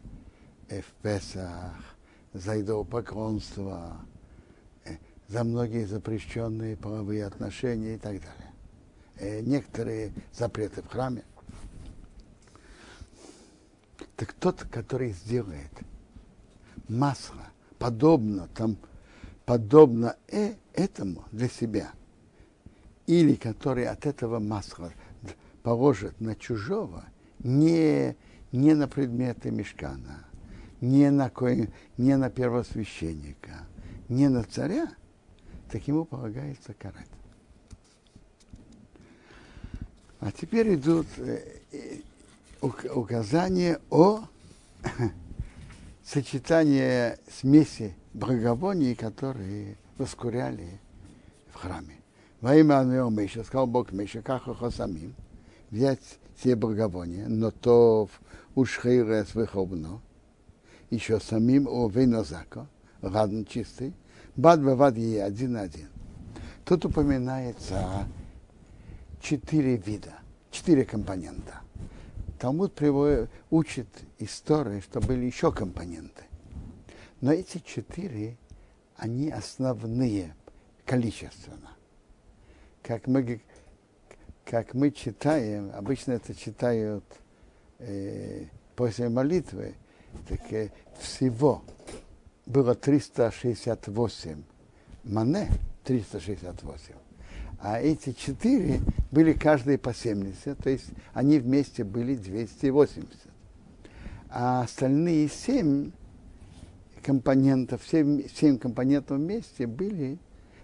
в 0.81 1.03
Песах, 1.03 1.75
за 2.33 2.61
идолопоклонство, 2.61 3.97
за 5.29 5.45
многие 5.45 5.87
запрещенные 5.87 6.77
половые 6.77 7.25
отношения 7.25 7.95
и 7.95 7.99
так 7.99 8.21
далее. 8.21 8.53
Э, 9.17 9.41
некоторые 9.41 10.13
запреты 10.33 10.83
в 10.83 10.89
храме. 10.89 11.25
Так 14.17 14.33
тот, 14.35 14.65
который 14.65 15.13
сделает 15.13 15.71
масло, 16.89 17.45
подобно 17.79 18.49
там, 18.55 18.77
подобно 19.47 20.17
э, 20.29 20.55
этому 20.75 21.25
для 21.33 21.49
себя, 21.49 21.93
или 23.07 23.35
который 23.35 23.87
от 23.87 24.07
этого 24.07 24.39
масла 24.39 24.93
положит 25.63 26.21
на 26.21 26.35
чужого, 26.35 27.05
не, 27.39 28.17
не 28.53 28.75
на 28.75 28.87
предметы 28.87 29.51
мешкана, 29.51 30.27
не 30.83 31.11
на, 31.11 31.31
кое, 31.31 31.71
не 31.97 32.17
на 32.17 32.29
первосвященника, 32.29 33.67
не 34.09 34.29
на 34.29 34.43
царя, 34.43 34.93
так 35.71 35.87
ему 35.87 36.05
полагается 36.05 36.75
карать. 36.75 37.09
А 40.21 40.31
теперь 40.33 40.75
идут 40.75 41.07
э, 41.19 41.41
указания 42.61 43.81
о 43.91 44.25
сочетании 46.05 47.17
смеси 47.31 47.95
благовоний, 48.13 48.95
которые 48.95 49.77
воскуряли 49.99 50.81
в 51.53 51.59
храме. 51.59 51.97
Во 52.41 52.57
имя 52.57 52.81
Анео 52.81 53.09
Миша, 53.09 53.45
сказал 53.45 53.69
Бог 53.69 53.93
Миша, 53.93 54.21
как 54.21 54.43
самим, 54.73 55.15
взять 55.71 56.19
все 56.37 56.57
благовония, 56.57 57.29
но 57.29 57.53
то 57.53 58.09
ушхейрес 58.57 59.37
выхобно, 59.37 60.01
еще 60.93 61.21
самим 61.21 61.67
о 61.67 61.89
винозако, 61.89 62.67
ладно 63.01 63.47
чистый, 63.47 63.95
бад 64.37 64.63
бавад 64.63 64.97
и 64.99 65.17
один 65.17 65.53
на 65.53 65.63
один. 65.63 65.89
Тут 66.67 66.85
упоминается 66.85 68.07
четыре 69.21 69.79
вида, 69.79 70.13
четыре 70.51 70.85
компонента. 70.85 71.63
Талмуд 72.39 72.75
приводит, 72.75 73.31
учит 73.51 73.89
истории, 74.19 74.81
что 74.81 75.01
были 75.01 75.25
еще 75.25 75.51
компоненты. 75.51 76.25
Но 77.23 77.33
эти 77.33 77.59
четыре, 77.65 78.37
они 78.97 79.31
основные 79.31 80.35
количественно. 80.85 81.71
Как 82.83 83.07
мы, 83.07 83.41
как 84.45 84.75
мы 84.75 84.91
читаем, 84.91 85.71
обычно 85.75 86.13
это 86.13 86.35
читают 86.35 87.05
э, 87.79 88.47
после 88.77 89.09
молитвы, 89.09 89.77
так 90.29 90.71
всего 91.01 91.63
было 92.47 92.75
368 92.75 94.43
мане, 95.05 95.51
368. 95.85 96.95
А 97.61 97.81
эти 97.81 98.13
четыре 98.13 98.81
были 99.11 99.33
каждые 99.33 99.79
по 99.79 99.95
70, 99.95 100.59
то 100.59 100.69
есть 100.69 100.87
они 101.13 101.39
вместе 101.39 101.85
были 101.85 102.17
280. 102.17 103.07
А 104.31 104.63
остальные 104.63 105.29
семь 105.29 105.93
компонентов, 107.03 107.83
семь, 107.87 108.59
компонентов 108.59 109.19
вместе 109.19 109.67
были 109.67 110.19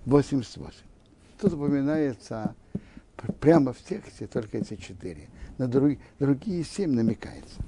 88. 0.06 0.78
Тут 1.40 1.52
упоминается 1.52 2.54
прямо 3.40 3.72
в 3.72 3.78
тексте 3.78 4.26
только 4.26 4.58
эти 4.58 4.74
четыре. 4.74 5.28
На 5.58 5.68
друг, 5.68 5.98
другие 6.18 6.64
семь 6.64 6.92
намекается. 6.92 7.60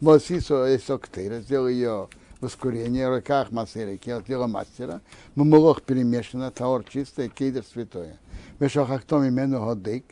Мосисо 0.00 0.76
Эсоктыра 0.76 1.40
сделал 1.40 1.68
ее 1.68 2.08
воскурение, 2.40 3.08
в 3.08 3.16
руках 3.16 3.50
масырики, 3.50 4.10
от 4.10 4.26
дела 4.26 4.46
мастера, 4.46 5.00
мамулох 5.34 5.82
перемешано, 5.82 6.50
таор 6.50 6.84
чистое, 6.84 7.28
кейдер 7.28 7.64
святое. 7.64 8.18
Вешахахтом 8.58 9.26
имену 9.26 9.64
годык, 9.64 10.04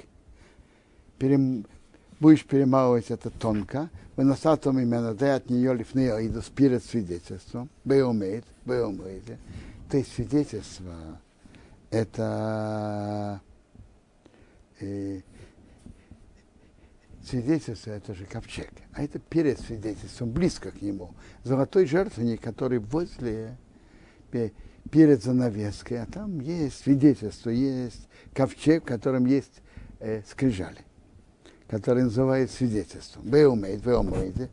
будешь 2.21 2.45
перемалывать 2.45 3.11
это 3.11 3.31
тонко, 3.31 3.91
выносатом 4.17 4.79
именно, 4.79 5.15
дай 5.15 5.37
от 5.37 5.51
нее 5.51 5.75
лифны 5.75 6.11
аидус 6.11 6.47
перед 6.47 6.85
свидетельством, 6.85 7.69
беумейт, 7.85 8.45
беумейт. 8.65 9.25
То 9.91 9.99
есть 9.99 10.15
свидетельство. 10.15 10.95
Это 11.91 13.41
э, 14.81 15.21
свидетельство 17.27 17.91
это 17.91 18.15
же 18.15 18.25
ковчег, 18.27 18.71
а 18.93 19.03
это 19.03 19.19
перед 19.19 19.61
свидетельством, 19.61 20.31
близко 20.31 20.71
к 20.71 20.83
нему. 20.83 21.15
Золотой 21.43 21.87
жертвенник, 21.87 22.41
который 22.41 22.79
возле, 22.79 23.57
перед 24.91 25.23
занавеской, 25.23 26.03
а 26.03 26.07
там 26.07 26.41
есть 26.41 26.83
свидетельство, 26.83 27.51
есть 27.51 28.09
ковчег, 28.35 28.83
в 28.83 28.87
котором 28.87 29.27
есть 29.27 29.63
э, 30.01 30.23
скрижали, 30.29 30.81
который 31.69 32.05
называет 32.05 32.51
свидетельством. 32.51 33.25
Беумейт, 33.25 33.83
беумейт, 33.83 34.51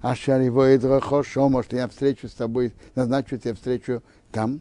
ашари 0.00 0.48
воид 0.48 0.84
рахошомо, 0.84 1.62
что 1.62 1.76
я 1.76 1.88
встречу 1.88 2.28
с 2.28 2.32
тобой, 2.32 2.72
назначу 2.94 3.36
тебе 3.36 3.54
встречу 3.54 4.02
там, 4.32 4.60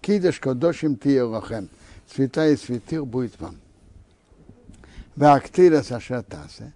Кидаш 0.00 0.40
кодошим 0.40 0.96
тиелохем. 0.96 1.68
Святая 2.12 2.56
святых 2.56 3.06
будет 3.06 3.40
вам. 3.40 3.56
Вактира 5.16 5.82
сашатасе, 5.82 6.72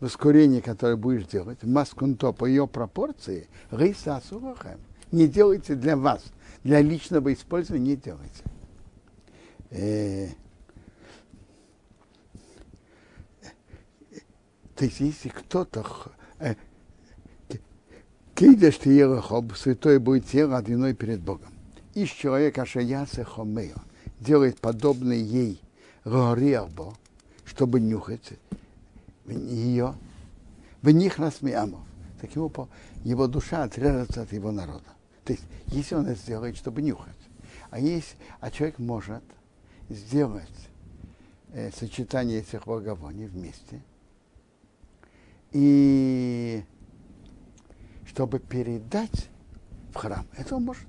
воскурение, 0.00 0.60
которое 0.60 0.96
будешь 0.96 1.26
делать, 1.26 1.62
маскунто 1.62 2.32
по 2.32 2.46
ее 2.46 2.66
пропорции, 2.66 3.48
сурахем. 3.70 4.80
Не 5.12 5.28
делайте 5.28 5.74
для 5.74 5.96
вас, 5.96 6.24
для 6.64 6.80
личного 6.80 7.32
использования 7.32 7.90
не 7.90 7.96
делайте. 7.96 8.42
Э, 9.70 10.28
то 14.74 14.84
есть, 14.84 15.00
если 15.00 15.28
кто-то 15.28 15.86
э, 16.40 16.54
Кидеш 18.34 18.78
Тиерахоб, 18.78 19.54
святой 19.54 19.98
будет 19.98 20.26
тело 20.26 20.56
одиной 20.56 20.94
перед 20.94 21.20
Богом. 21.20 21.52
Из 21.94 22.08
человека 22.08 22.66
Шаяса 22.66 23.22
Хомео 23.24 23.76
делает 24.18 24.58
подобное 24.58 25.16
ей 25.16 25.60
Рориарбо, 26.04 26.94
чтобы 27.52 27.80
нюхать 27.80 28.32
ее, 29.26 29.94
в 30.80 30.90
них 30.90 31.18
насмеямов. 31.18 31.80
Так 32.18 32.34
его, 32.34 32.68
его 33.04 33.26
душа 33.26 33.64
отрежется 33.64 34.22
от 34.22 34.32
его 34.32 34.50
народа. 34.50 34.88
То 35.24 35.34
есть, 35.34 35.44
если 35.66 35.94
он 35.94 36.06
это 36.06 36.18
сделает, 36.18 36.56
чтобы 36.56 36.80
нюхать. 36.80 37.14
А, 37.70 37.78
есть, 37.78 38.16
а 38.40 38.50
человек 38.50 38.78
может 38.78 39.22
сделать 39.90 40.48
э, 41.52 41.70
сочетание 41.72 42.40
этих 42.40 42.64
благовоний 42.64 43.26
вместе 43.26 43.82
и 45.50 46.64
чтобы 48.06 48.38
передать 48.38 49.28
в 49.92 49.96
храм. 49.96 50.26
Это 50.38 50.56
он 50.56 50.64
может. 50.64 50.88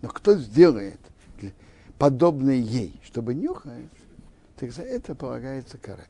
Но 0.00 0.08
кто 0.08 0.36
сделает 0.36 1.00
подобное 1.98 2.56
ей, 2.56 2.98
чтобы 3.04 3.34
нюхать, 3.34 4.01
так 4.62 4.70
за 4.70 4.82
это 4.82 5.16
полагается 5.16 5.76
карет. 5.76 6.08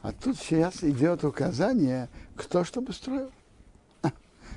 А 0.00 0.10
тут 0.10 0.38
сейчас 0.38 0.82
идет 0.82 1.22
указание, 1.22 2.08
кто 2.34 2.64
чтобы 2.64 2.94
строил. 2.94 3.30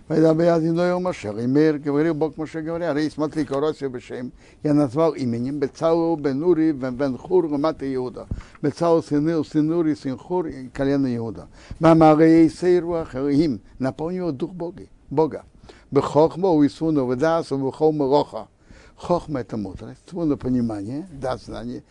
Вайдабиадиной 0.08 0.98
Машер, 0.98 1.38
и 1.40 1.46
мир, 1.46 1.78
говорил 1.78 2.14
Бог 2.14 2.38
Моше, 2.38 2.62
говоря, 2.62 2.94
рей, 2.94 3.12
смотри, 3.12 3.44
Короси 3.44 3.88
Бешем, 3.88 4.32
я 4.64 4.74
назвал 4.74 5.12
именем 5.12 5.60
Бецау, 5.60 6.16
Бенури, 6.16 6.72
Бенхур, 6.72 7.50
Мат 7.50 7.84
Иуда. 7.84 8.28
Бецау, 8.62 9.04
сыны, 9.04 9.44
сынури, 9.44 9.94
сынхур, 9.96 10.50
колено 10.74 11.14
Иуда. 11.18 11.50
Мамарей 11.82 12.50
Сейруах, 12.50 13.14
им, 13.16 13.60
наполнил 13.78 14.32
дух 14.32 14.54
Бога. 14.54 14.84
Бога. 15.10 15.44
Бехохма, 15.92 16.48
Уисуна, 16.52 17.02
Ведасу, 17.02 17.58
Бехома, 17.58 18.06
Роха. 18.06 18.48
Хохма– 18.96 19.40
это 19.42 19.58
мудрость, 19.58 20.06
твуна– 20.06 20.38
понимание, 20.38 21.08
да, 21.12 21.38
знание. 21.38 21.84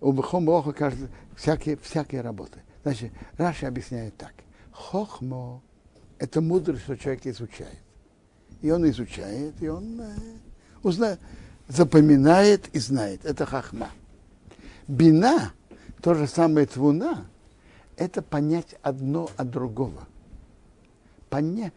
У 0.00 0.12
Бехома, 0.12 0.52
Роха, 0.52 0.72
кажется, 0.72 1.08
всякие, 1.36 1.76
всякие 1.76 2.20
работы. 2.20 2.60
Значит, 2.82 3.12
Раши 3.36 3.66
объясняет 3.66 4.16
так. 4.16 4.32
Хохма 4.70 5.60
это 6.18 6.40
мудрость, 6.40 6.82
что 6.82 6.96
человек 6.96 7.26
изучает. 7.26 7.78
И 8.60 8.70
он 8.70 8.88
изучает, 8.90 9.54
и 9.60 9.68
он 9.68 10.00
э, 10.00 10.14
узнает, 10.82 11.20
запоминает 11.68 12.68
и 12.74 12.78
знает. 12.80 13.24
Это 13.24 13.46
хахма. 13.46 13.90
Бина, 14.88 15.52
то 16.02 16.14
же 16.14 16.26
самое 16.26 16.66
твуна, 16.66 17.26
это 17.96 18.20
понять 18.20 18.74
одно 18.82 19.30
от 19.36 19.50
другого. 19.50 20.08
Понять, 21.30 21.72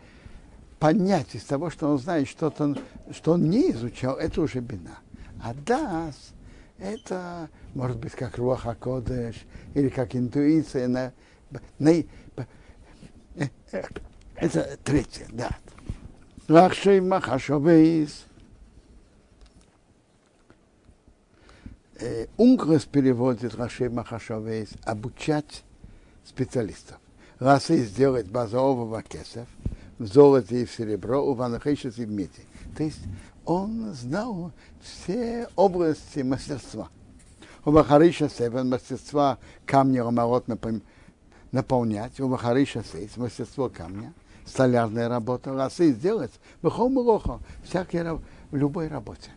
понять 0.79 1.35
из 1.35 1.43
того, 1.43 1.69
что 1.69 1.89
он 1.91 1.99
знает 1.99 2.27
что-то, 2.27 2.75
что 3.11 3.33
он 3.33 3.49
не 3.49 3.71
изучал, 3.71 4.15
это 4.15 4.41
уже 4.41 4.59
бина. 4.59 4.97
А 5.43 5.53
дас, 5.53 6.31
это 6.79 7.49
может 7.73 7.97
быть 7.97 8.13
как 8.13 8.37
руаха 8.37 8.75
кодеш 8.75 9.35
или 9.73 9.89
как 9.89 10.15
интуиция 10.15 10.87
на, 10.87 11.13
на, 11.79 12.03
это 14.35 14.77
третье, 14.83 15.27
да. 15.31 15.49
Рахшей 16.47 16.99
Махашовейс. 16.99 18.25
Унгрес 22.37 22.85
переводит 22.85 23.53
Рашей 23.53 23.89
Махашовейс 23.89 24.69
обучать 24.83 25.63
специалистов. 26.25 26.97
Расы 27.37 27.77
сделать 27.83 28.27
базового 28.27 29.03
кесов, 29.03 29.47
в 29.99 30.07
золоте 30.07 30.63
и 30.63 30.65
в 30.65 30.71
серебро, 30.71 31.23
у 31.23 31.33
ванахейшес 31.33 31.99
и 31.99 32.05
в 32.05 32.11
меди. 32.11 32.45
То 32.75 32.83
есть 32.83 33.01
он 33.45 33.93
знал 33.93 34.51
все 34.81 35.47
области 35.55 36.19
мастерства. 36.19 36.89
У 37.63 37.71
Бахариша 37.71 38.27
Севен 38.27 38.69
мастерства 38.69 39.37
камня 39.65 40.03
ромарот 40.03 40.47
наполнять, 41.51 42.19
у 42.19 42.27
Бахариша 42.27 42.83
Сейс 42.83 43.17
мастерство 43.17 43.69
камня, 43.69 44.13
столярная 44.45 45.07
работа, 45.07 45.53
расы 45.53 45.91
сделать, 45.91 46.31
бахом 46.63 46.97
лохо, 46.97 47.39
всякие 47.63 48.19
в 48.49 48.55
любой 48.55 48.87
работе. 48.87 49.29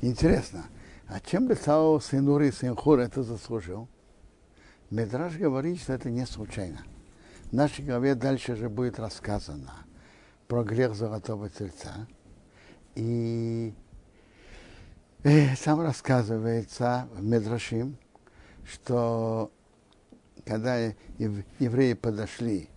Интересно, 0.00 0.64
а 1.06 1.20
чем 1.20 1.48
бы 1.48 1.54
стал 1.54 2.00
Синур 2.00 2.40
и 2.42 2.50
Синхур 2.50 2.98
это 2.98 3.22
заслужил? 3.22 3.88
Медраж 4.90 5.36
говорит, 5.36 5.80
что 5.80 5.92
это 5.92 6.10
не 6.10 6.24
случайно. 6.26 6.82
В 7.50 7.52
нашей 7.52 7.84
главе 7.84 8.14
дальше 8.14 8.56
же 8.56 8.70
будет 8.70 8.98
рассказано 8.98 9.74
про 10.48 10.64
грех 10.64 10.94
золотого 10.94 11.50
тельца. 11.50 12.06
И 12.94 13.74
сам 15.56 15.80
рассказывается 15.80 17.08
в 17.14 17.22
Медрашим, 17.22 17.96
что 18.64 19.52
когда 20.44 20.76
евреи 20.78 21.92
подошли 21.92 22.68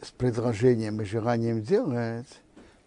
с 0.00 0.12
предложением 0.12 1.00
и 1.00 1.04
желанием 1.04 1.60
делать, 1.60 2.28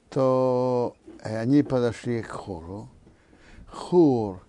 то 0.10 0.96
они 1.22 1.62
подошли 1.62 2.22
к 2.22 2.30
хору. 2.30 2.88
Хур 3.68 4.42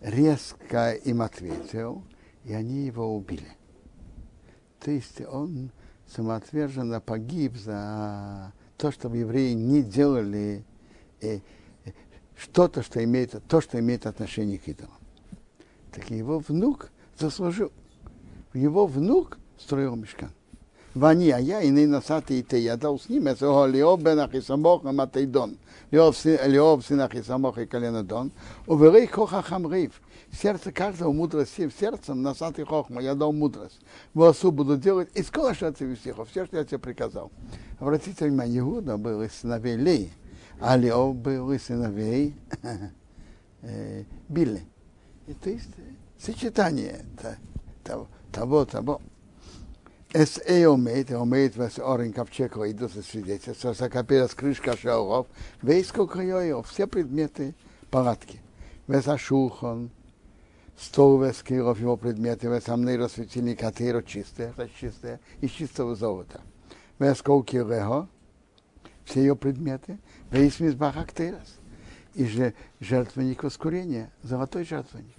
резко 0.00 0.92
им 0.92 1.20
ответил, 1.20 2.02
и 2.44 2.54
они 2.54 2.86
его 2.86 3.14
убили. 3.14 3.50
То 4.80 4.90
есть 4.90 5.20
он 5.20 5.72
самоотверженно 6.06 7.02
погиб 7.02 7.54
за 7.56 8.52
то, 8.78 8.90
что 8.90 9.14
евреи 9.14 9.52
не 9.52 9.82
делали 9.82 10.64
э, 11.20 11.40
что-то, 12.36 12.82
что 12.82 13.02
имеет, 13.02 13.34
то, 13.48 13.60
что 13.60 13.78
имеет 13.78 14.06
отношение 14.06 14.58
к 14.58 14.68
идолам. 14.68 14.92
Так 15.92 16.10
его 16.10 16.38
внук 16.40 16.90
заслужил. 17.18 17.72
Его 18.52 18.86
внук 18.86 19.38
строил 19.58 19.96
мешкан. 19.96 20.30
Вани, 20.96 21.30
а 21.30 21.38
я, 21.38 21.60
и 21.60 21.68
не 21.68 21.84
носатый 21.84 22.42
ты, 22.42 22.58
я 22.58 22.78
дал 22.78 22.98
с 22.98 23.10
ним, 23.10 23.26
это 23.26 23.50
о 23.50 23.66
Леоб 23.66 24.00
бен 24.00 24.18
Ахисамох 24.18 24.82
а 24.82 24.88
и 24.88 24.92
Матайдон, 24.94 25.58
Леоб 25.90 26.16
сын 26.16 27.00
Ахисамох 27.02 27.58
и 27.58 27.66
Коленодон, 27.66 28.32
увели 28.66 29.06
коха 29.06 29.42
хамрив, 29.42 30.00
сердце 30.32 30.72
каждого 30.72 31.12
мудрости, 31.12 31.70
сердцем 31.78 32.22
носатый 32.22 32.64
хохма, 32.64 33.02
я 33.02 33.14
дал 33.14 33.34
мудрость, 33.34 33.78
волосу 34.14 34.50
буду 34.50 34.78
делать, 34.78 35.10
из 35.14 35.30
колоша 35.30 35.68
от 35.68 35.76
всех, 35.76 36.16
все, 36.30 36.46
что 36.46 36.56
я 36.56 36.64
тебе 36.64 36.78
приказал. 36.78 37.30
Обратите 37.78 38.24
внимание, 38.24 38.60
Иуда 38.60 38.96
был 38.96 39.20
из 39.20 39.34
сыновей 39.34 39.76
Леи, 39.76 40.12
а 40.60 40.76
Лео 40.76 41.12
был 41.12 41.52
из 41.52 41.64
сыновей 41.64 42.34
Билли. 44.28 44.62
И 45.26 45.34
то 45.34 45.50
есть 45.50 45.70
сочетание 46.18 47.04
того, 47.84 48.08
того, 48.32 48.64
того. 48.64 49.00
Es 50.12 50.40
e 50.46 50.66
omet, 50.66 51.10
omet 51.10 51.56
vas 51.56 51.78
орен 51.78 52.12
ковчег 52.12 52.56
идут 52.56 52.92
за 52.92 53.02
свидетельство, 53.02 53.74
сакапира 53.74 54.28
с 54.28 54.34
крышка 54.34 54.76
шауров, 54.76 55.26
весь 55.60 55.88
кокайоев, 55.88 56.66
все 56.66 56.86
предметы 56.86 57.54
палатки. 57.90 58.40
Вес 58.86 59.08
ашухон, 59.08 59.90
стол 60.78 61.22
вес 61.22 61.42
киров, 61.42 61.80
его 61.80 61.96
предметы, 61.96 62.46
вес 62.46 62.68
амнейро 62.68 63.08
светильник, 63.08 63.62
атеро 63.62 64.02
чистое, 64.02 64.54
это 64.56 64.70
чистое, 64.80 65.20
из 65.40 65.50
чистого 65.50 65.96
золота. 65.96 66.40
Вес 66.98 67.20
кокирехо, 67.20 68.08
все 69.04 69.20
ее 69.20 69.36
предметы, 69.36 69.98
весь 70.36 70.60
мизбах 70.60 70.96
актерас, 70.96 71.56
и 72.14 72.24
же 72.24 72.54
жертвенник 72.80 73.42
воскурения, 73.42 74.10
золотой 74.22 74.64
жертвенник. 74.64 75.14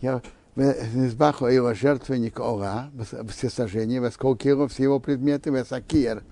Я 0.00 0.20
Низбаху 0.54 1.46
его 1.46 1.72
жертвенник 1.72 2.38
ора, 2.38 2.90
всесожжение, 3.30 4.00
весколкиру 4.00 4.68
все 4.68 4.82
его 4.82 5.00
предметы, 5.00 5.48
весакир, 5.50 6.22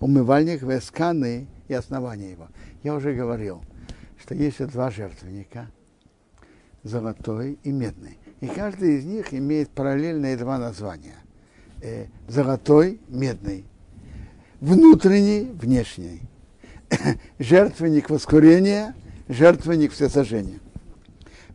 умывальник, 0.00 0.62
весканы 0.62 1.46
и 1.66 1.72
основание 1.72 2.32
его. 2.32 2.48
Я 2.82 2.94
уже 2.94 3.14
говорил, 3.14 3.62
что 4.18 4.34
есть 4.34 4.62
два 4.66 4.90
жертвенника, 4.90 5.70
золотой 6.82 7.58
и 7.62 7.72
медный. 7.72 8.18
И 8.40 8.46
каждый 8.48 8.98
из 8.98 9.06
них 9.06 9.32
имеет 9.32 9.70
параллельные 9.70 10.36
два 10.36 10.58
названия. 10.58 11.16
Э, 11.80 12.06
золотой, 12.28 13.00
медный. 13.08 13.64
Внутренний, 14.60 15.50
внешний. 15.54 16.20
жертвенник 17.38 18.10
воскурения, 18.10 18.94
жертвенник 19.28 19.92
всесожжения. 19.92 20.58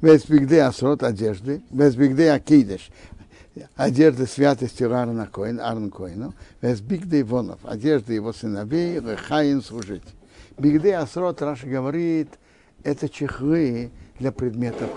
Везбигде 0.02 0.62
асрот 0.62 1.04
одежды, 1.04 1.62
везбигде 1.72 2.32
акидеш, 2.32 2.90
одежды 3.76 4.28
святости 4.28 4.84
Аарона 4.84 5.28
Коин, 5.28 5.60
Аарон 5.60 5.90
Коину, 5.90 6.34
везбигде 6.62 7.22
Ивонов, 7.22 7.60
одежды 7.64 8.14
его 8.14 8.34
сыновей, 8.34 9.00
Рехаин 9.00 9.62
служить. 9.62 10.04
Бигде 10.58 10.96
асрот, 10.96 11.42
Раша 11.42 11.68
говорит, 11.68 12.30
это 12.84 13.10
чехлы 13.10 13.92
для 14.20 14.32
предметов, 14.32 14.90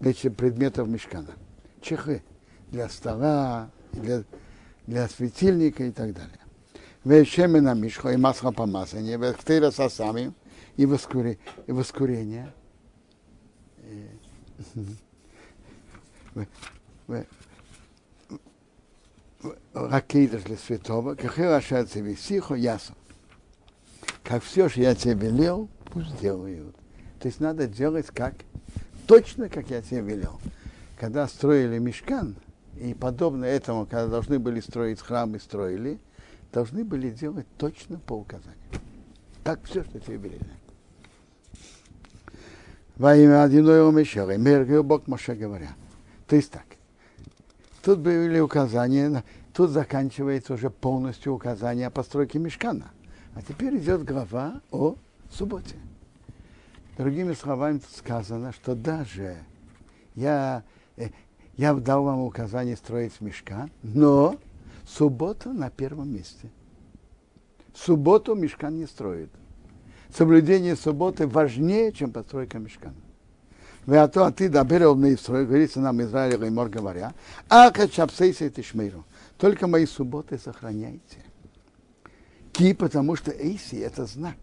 для 0.00 0.12
предметов 0.30 0.88
мешкана. 0.88 1.30
Чехлы 1.80 2.22
для 2.70 2.88
стола, 2.88 3.70
для, 3.92 4.22
для 4.86 5.08
светильника 5.08 5.84
и 5.84 5.90
так 5.90 6.12
далее. 6.14 6.41
Вешемена 7.04 7.74
мишхо 7.74 8.10
и 8.10 8.16
масло 8.16 8.52
помазания, 8.52 9.18
вехтейра 9.18 9.70
сосами 9.70 10.32
и 10.76 10.86
воскурение 10.86 12.52
Ракидыш 19.74 20.42
для 20.44 20.56
святого, 20.56 21.14
Кахира 21.16 21.60
Шацеви 21.60 22.14
Сихо 22.14 22.54
Ясо. 22.54 22.94
Как 24.22 24.42
все, 24.44 24.68
что 24.68 24.80
я 24.80 24.94
тебе 24.94 25.28
велел, 25.28 25.68
пусть 25.86 26.20
делают. 26.20 26.76
То 27.18 27.26
есть 27.26 27.40
надо 27.40 27.66
делать 27.66 28.06
как 28.06 28.34
точно, 29.06 29.48
как 29.48 29.68
я 29.70 29.82
тебе 29.82 30.00
велел. 30.00 30.40
Когда 30.98 31.26
строили 31.26 31.78
мешкан, 31.78 32.36
и 32.76 32.94
подобно 32.94 33.44
этому, 33.44 33.84
когда 33.86 34.06
должны 34.06 34.38
были 34.38 34.60
строить 34.60 35.00
храм 35.00 35.34
и 35.34 35.40
строили, 35.40 35.98
должны 36.52 36.84
были 36.84 37.10
делать 37.10 37.46
точно 37.56 37.98
по 37.98 38.12
указанию. 38.12 38.56
Как 39.42 39.64
все, 39.64 39.82
что 39.84 39.98
тебе 39.98 40.18
велели. 40.18 40.46
Во 42.96 43.16
имя 43.16 43.42
Адиноя 43.42 43.90
Мешера, 43.90 44.36
Мергил 44.36 44.84
Бог 44.84 45.08
Моше 45.08 45.34
говоря. 45.34 45.74
То 46.28 46.36
есть 46.36 46.52
так. 46.52 46.66
Тут 47.82 47.98
были 47.98 48.38
указания, 48.38 49.24
тут 49.52 49.70
заканчивается 49.70 50.54
уже 50.54 50.70
полностью 50.70 51.34
указание 51.34 51.88
о 51.88 51.90
постройке 51.90 52.38
мешкана. 52.38 52.92
А 53.34 53.42
теперь 53.42 53.76
идет 53.78 54.04
глава 54.04 54.60
о 54.70 54.94
субботе. 55.30 55.76
Другими 56.96 57.32
словами, 57.32 57.78
тут 57.78 57.90
сказано, 57.96 58.52
что 58.52 58.76
даже 58.76 59.38
я, 60.14 60.62
я 61.56 61.74
дал 61.74 62.04
вам 62.04 62.20
указание 62.20 62.76
строить 62.76 63.20
мешкан, 63.20 63.70
но 63.82 64.36
суббота 64.86 65.52
на 65.52 65.70
первом 65.70 66.12
месте. 66.12 66.50
субботу 67.74 68.34
мешкан 68.34 68.76
не 68.76 68.86
строит 68.86 69.30
соблюдение 70.14 70.76
субботы 70.76 71.26
важнее, 71.26 71.92
чем 71.92 72.12
постройка 72.12 72.58
мешкана. 72.58 72.94
А 73.86 74.06
то 74.06 74.30
ты 74.30 74.48
доберел 74.48 74.94
на 74.94 75.12
Исраиль, 75.14 75.46
говорится 75.46 75.80
нам 75.80 76.00
Израиль 76.02 76.44
и 76.44 76.50
Мор 76.50 76.68
говоря, 76.68 77.14
а 77.48 77.70
качапсейся 77.70 78.48
ты 78.48 78.62
шмейру. 78.62 79.04
Только 79.38 79.66
мои 79.66 79.86
субботы 79.86 80.38
сохраняйте. 80.38 81.18
Ки, 82.52 82.74
потому 82.74 83.16
что 83.16 83.32
Эйси– 83.32 83.76
это 83.76 84.04
знак. 84.04 84.36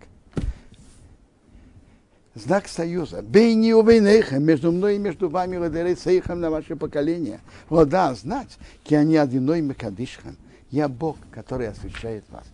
Знак 2.40 2.68
союза. 2.68 3.22
Бейни 3.22 3.74
у 3.74 3.84
между 3.84 4.72
мной 4.72 4.96
и 4.96 5.00
между 5.00 5.30
вами, 5.30 5.58
ладерей 5.58 5.98
сейхам 5.98 6.40
на 6.40 6.50
ваше 6.50 6.76
поколение. 6.76 7.42
Вода 7.68 8.14
знать, 8.16 8.58
ки 8.84 8.96
они 8.96 9.18
одиной 9.18 9.62
мекадишхам. 9.62 10.38
Я 10.72 10.88
Бог, 10.88 11.18
который 11.32 11.68
освещает 11.68 12.24
вас. 12.30 12.46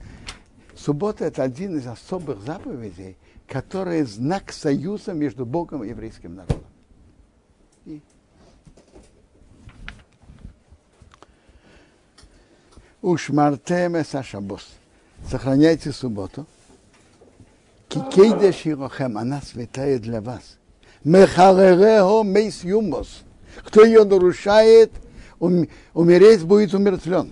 Суббота– 0.76 1.26
это 1.26 1.44
один 1.44 1.78
из 1.78 1.86
особых 1.86 2.42
заповедей, 2.42 3.18
который 3.48 4.04
знак 4.04 4.52
союза 4.52 5.14
между 5.14 5.46
Богом 5.46 5.84
и 5.84 5.90
еврейским 5.90 6.36
народом. 6.36 6.64
И... 7.86 8.02
Ушмартеме 13.02 14.04
сашабос. 14.04 14.68
Сохраняйте 15.30 15.92
субботу. 15.92 16.48
Кикейде 17.96 18.52
широхем, 18.52 19.18
она 19.18 19.42
святая 19.42 20.00
для 20.00 20.20
вас. 20.20 20.58
Мехаререхо 21.06 22.24
мейс 22.24 22.66
юмос. 22.66 23.22
Кто 23.64 23.86
ее 23.86 24.04
нарушает, 24.04 24.92
умереть 25.40 26.44
будет 26.44 26.74
умертвлен. 26.74 27.32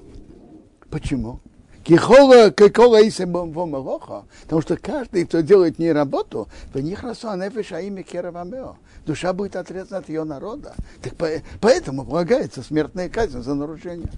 Почему? 0.90 1.42
Кихола, 1.84 2.50
кикола 2.50 3.00
бомбомалоха. 3.26 4.24
Потому 4.44 4.62
что 4.62 4.78
каждый, 4.78 5.26
кто 5.26 5.42
делает 5.42 5.80
не 5.80 5.92
работу, 5.92 6.48
в 6.74 6.80
них 6.80 7.04
расу 7.04 7.36
нефиша 7.36 7.82
имя 7.82 8.04
керавамео. 8.04 8.78
Душа 9.06 9.34
будет 9.34 9.58
отрезана 9.58 9.98
от 9.98 10.08
ее 10.08 10.24
народа. 10.24 10.76
Так 11.02 11.18
по, 11.18 11.28
поэтому 11.60 12.06
полагается 12.06 12.64
смертная 12.64 13.10
казнь 13.10 13.42
за 13.42 13.54
нарушение. 13.54 14.12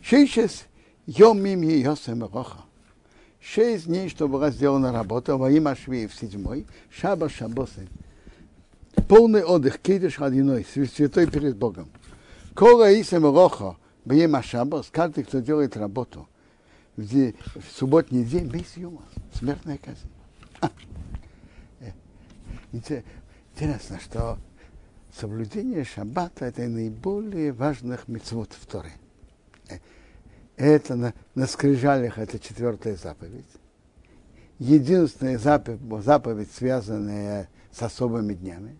Шейшес 0.00 0.64
йом 1.04 1.42
мим 1.42 1.60
йосем 1.60 2.24
Шесть 3.42 3.86
дней, 3.86 4.08
что 4.08 4.28
была 4.28 4.50
сделана 4.50 4.92
работа, 4.92 5.36
во 5.36 5.50
имя 5.50 5.74
Шви 5.74 6.06
в 6.06 6.14
седьмой, 6.14 6.64
шаба 6.90 7.28
шабосы. 7.28 7.88
Полный 9.08 9.42
отдых, 9.42 9.80
кейдыш 9.80 10.20
одиной, 10.20 10.64
святой 10.64 11.26
перед 11.26 11.56
Богом. 11.56 11.88
Кола 12.54 12.92
исем 12.92 13.24
роха, 13.24 13.76
Бьема 14.04 14.42
Шабас, 14.42 14.88
каждый, 14.90 15.24
кто 15.24 15.40
делает 15.40 15.76
работу 15.76 16.28
в, 16.96 17.04
день, 17.04 17.34
в 17.54 17.78
субботний 17.78 18.24
день, 18.24 18.46
без 18.46 18.76
юмор, 18.76 19.04
смертная 19.34 19.78
казнь. 19.78 20.08
А. 20.60 20.70
Интересно, 22.72 23.98
что 24.00 24.38
соблюдение 25.18 25.84
шаббата 25.84 26.46
это 26.46 26.62
наиболее 26.62 27.52
важных 27.52 28.08
мецвод 28.08 28.52
в 28.52 28.66
Торе. 28.66 28.92
Это 30.56 30.94
на, 30.96 31.14
на 31.34 31.46
скрижалях 31.46 32.18
это 32.18 32.38
четвертая 32.38 32.96
заповедь. 32.96 33.46
Единственная 34.58 35.38
заповедь, 35.38 36.04
заповедь 36.04 36.52
связанная 36.52 37.48
с 37.72 37.82
особыми 37.82 38.34
днями. 38.34 38.76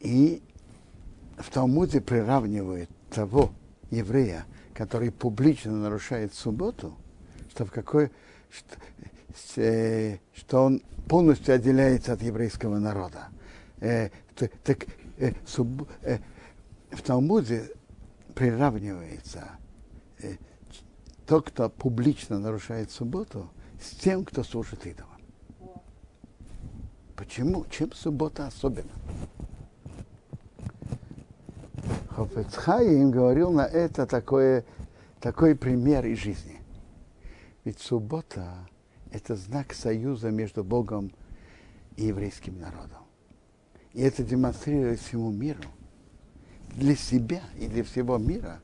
И 0.00 0.42
в 1.36 1.50
Талмуде 1.50 2.00
приравнивают 2.00 2.90
того 3.10 3.52
еврея, 3.90 4.46
который 4.74 5.10
публично 5.10 5.72
нарушает 5.72 6.34
субботу, 6.34 6.96
что, 7.50 7.64
в 7.64 7.70
какой, 7.70 8.10
что, 8.50 9.60
э, 9.60 10.18
что 10.34 10.64
он 10.64 10.82
полностью 11.08 11.54
отделяется 11.54 12.12
от 12.12 12.22
еврейского 12.22 12.78
народа. 12.78 13.28
Э, 13.80 14.10
так, 14.34 14.86
э, 15.18 15.32
суб, 15.46 15.88
э, 16.02 16.18
в 16.96 17.02
Талмуде 17.02 17.70
приравнивается 18.34 19.50
э, 20.22 20.36
тот, 21.26 21.50
кто 21.50 21.68
публично 21.68 22.38
нарушает 22.38 22.90
субботу, 22.90 23.50
с 23.80 23.90
тем, 23.90 24.24
кто 24.24 24.42
служит 24.42 24.86
идолам. 24.86 25.20
Почему? 27.14 27.66
Чем 27.70 27.92
суббота 27.92 28.46
особенна? 28.46 28.92
Хофецхайм 32.10 33.10
говорил 33.10 33.52
на 33.52 33.66
это 33.66 34.06
такое, 34.06 34.64
такой 35.20 35.54
пример 35.54 36.06
из 36.06 36.18
жизни. 36.18 36.60
Ведь 37.64 37.78
суббота– 37.78 38.68
это 39.10 39.36
знак 39.36 39.74
союза 39.74 40.30
между 40.30 40.64
Богом 40.64 41.12
и 41.96 42.06
еврейским 42.06 42.58
народом. 42.58 43.02
И 43.92 44.00
это 44.00 44.22
демонстрирует 44.22 45.00
всему 45.00 45.30
миру, 45.30 45.62
для 46.76 46.94
себя 46.94 47.42
и 47.58 47.66
для 47.66 47.82
всего 47.82 48.18
мира, 48.18 48.60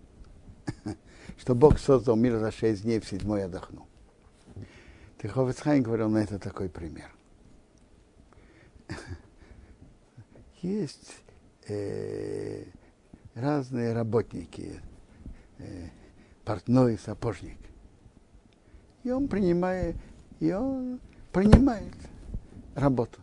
что 1.38 1.55
Бог 1.55 1.79
создал 1.79 2.14
мир 2.14 2.38
за 2.38 2.53
шесть 2.53 2.83
дней, 2.83 3.01
в 3.01 3.09
седьмой 3.09 3.44
отдохнул. 3.44 3.87
Тиховецхайм 5.20 5.83
говорил 5.83 6.11
на 6.11 6.18
это 6.18 6.38
такой 6.38 6.68
пример. 6.68 7.11
Есть 10.62 11.14
э, 11.68 12.64
разные 13.35 13.94
работники, 13.94 14.81
э, 15.59 15.88
портной, 16.44 16.98
сапожник. 16.98 17.59
И 19.05 19.11
он 19.11 19.27
принимает, 19.27 19.96
и 20.38 20.53
он 20.53 21.01
принимает 21.33 21.94
работу. 22.75 23.20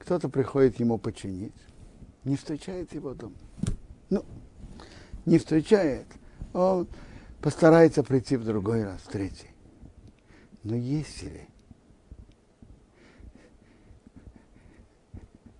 Кто-то 0.00 0.28
приходит 0.28 0.80
ему 0.80 0.98
починить, 0.98 1.54
не 2.24 2.36
встречает 2.36 2.92
его 2.94 3.14
дома. 3.14 3.36
Ну, 4.10 4.24
не 5.26 5.38
встречает, 5.38 6.06
он 6.52 6.88
постарается 7.40 8.02
прийти 8.02 8.36
в 8.36 8.44
другой 8.44 8.84
раз, 8.84 9.00
в 9.02 9.08
третий. 9.08 9.48
Но 10.62 10.74
если 10.74 11.48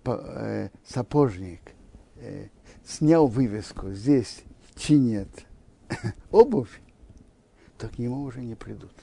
э, 0.05 0.69
сапожник 0.85 1.61
э, 2.15 2.47
снял 2.83 3.27
вывеску, 3.27 3.91
здесь 3.91 4.43
чинят 4.75 5.29
обувь, 6.31 6.81
то 7.77 7.87
к 7.87 7.97
нему 7.99 8.23
уже 8.23 8.41
не 8.41 8.55
придут. 8.55 8.93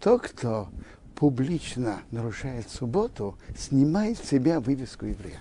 Тот, 0.00 0.22
кто 0.22 0.68
публично 1.14 2.02
нарушает 2.10 2.68
субботу, 2.68 3.38
снимает 3.56 4.18
с 4.18 4.28
себя 4.28 4.60
вывеску 4.60 5.06
еврея. 5.06 5.40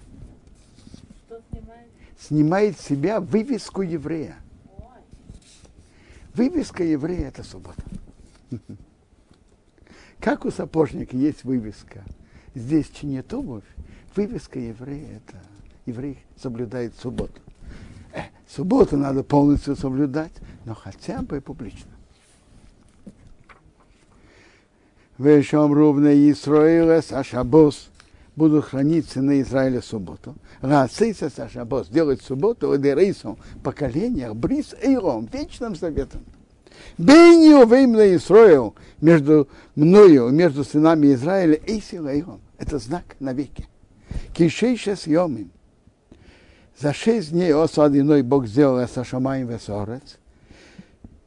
Снимает? 2.19 2.79
С 2.79 2.85
себя 2.85 3.19
вывеску 3.19 3.81
еврея. 3.81 4.37
Вывеска 6.33 6.83
еврея– 6.83 7.27
это 7.29 7.43
суббота. 7.43 7.81
Как 10.19 10.45
у 10.45 10.51
сапожника 10.51 11.15
есть 11.15 11.43
вывеска, 11.43 12.03
здесь 12.53 12.89
чинят 12.89 13.33
обувь, 13.33 13.63
вывеска 14.15 14.59
еврея– 14.59 15.21
это 15.27 15.41
еврей 15.85 16.19
соблюдает 16.41 16.95
субботу. 16.99 17.39
Э, 18.13 18.23
субботу 18.47 18.97
надо 18.97 19.23
полностью 19.23 19.75
соблюдать, 19.75 20.33
но 20.65 20.73
хотя 20.73 21.21
бы 21.21 21.39
публично. 21.41 21.91
Вешом 25.17 25.73
ровно 25.73 26.09
Исраилес 26.29 27.13
Ашабос 27.13 27.89
будут 28.35 28.65
храниться 28.65 29.21
на 29.21 29.41
Израиле 29.41 29.81
субботу. 29.81 30.35
Рацийса 30.61 31.31
Ашабос 31.37 31.87
делать 31.87 32.21
субботу 32.21 32.73
и 32.73 32.77
дерейсом 32.77 33.37
поколениях 33.63 34.35
Брис 34.35 34.75
Эйром, 34.81 35.29
вечным 35.31 35.75
заветом. 35.75 36.23
Бейнию 36.97 37.65
веймна 37.65 38.15
Исраил 38.15 38.75
между 39.01 39.47
мною, 39.75 40.29
между 40.29 40.63
сынами 40.63 41.13
Израиля, 41.13 41.59
Эйсил 41.65 42.07
Эйром. 42.07 42.41
Это 42.57 42.79
знак 42.79 43.15
навеки. 43.19 43.67
Кишейша 44.33 44.95
съемим. 44.95 45.51
За 46.79 46.93
шесть 46.93 47.31
дней 47.31 47.53
осадиной 47.53 48.21
Бог 48.21 48.47
сделал 48.47 48.83
Эсашамаем 48.83 49.47
Весорец, 49.47 50.17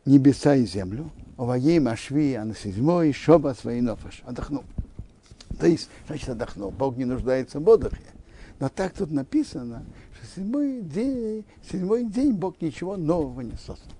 небеса 0.05 0.55
и 0.55 0.66
землю, 0.66 1.11
Оваим 1.38 1.88
Ашви, 1.88 2.35
а 2.35 2.44
на 2.44 2.55
седьмой 2.55 3.12
Шоба 3.12 3.55
своей 3.59 3.81
нофаш. 3.81 4.23
Отдохнул. 4.27 4.64
То 5.58 5.66
есть, 5.66 5.88
значит, 6.06 6.28
отдохнул. 6.28 6.70
Бог 6.70 6.96
не 6.96 7.04
нуждается 7.04 7.61
в 7.61 7.68
отдыхе. 7.68 8.02
Но 8.61 8.68
так 8.68 8.92
тут 8.92 9.11
написано, 9.11 9.84
что 10.14 10.40
седьмой 10.40 10.82
день, 10.82 11.44
седьмой 11.70 12.04
день 12.04 12.32
Бог 12.32 12.61
ничего 12.61 12.96
нового 12.96 13.40
не 13.40 13.56
создал. 13.56 13.92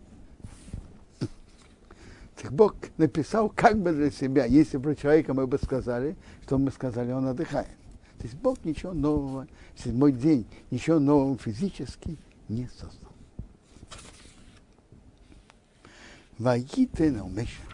Так 2.40 2.52
Бог 2.52 2.76
написал 2.96 3.50
как 3.50 3.80
бы 3.80 3.92
для 3.92 4.11
себя. 4.11 4.44
Если 4.44 4.78
про 4.78 4.94
человека 4.94 5.34
мы 5.34 5.46
бы 5.46 5.58
сказали, 5.58 6.16
что 6.44 6.58
мы 6.58 6.70
сказали, 6.70 7.11
он 7.12 7.26
отдыхает. 7.26 7.68
То 8.18 8.24
есть 8.24 8.37
Бог 8.37 8.64
ничего 8.64 8.92
нового, 8.92 9.46
седьмой 9.76 10.12
день, 10.12 10.46
ничего 10.70 10.98
нового 10.98 11.37
физически 11.38 12.16
не 12.48 12.68
создал. 12.68 13.12
Ваитен 16.38 17.32
Меша. 17.34 17.67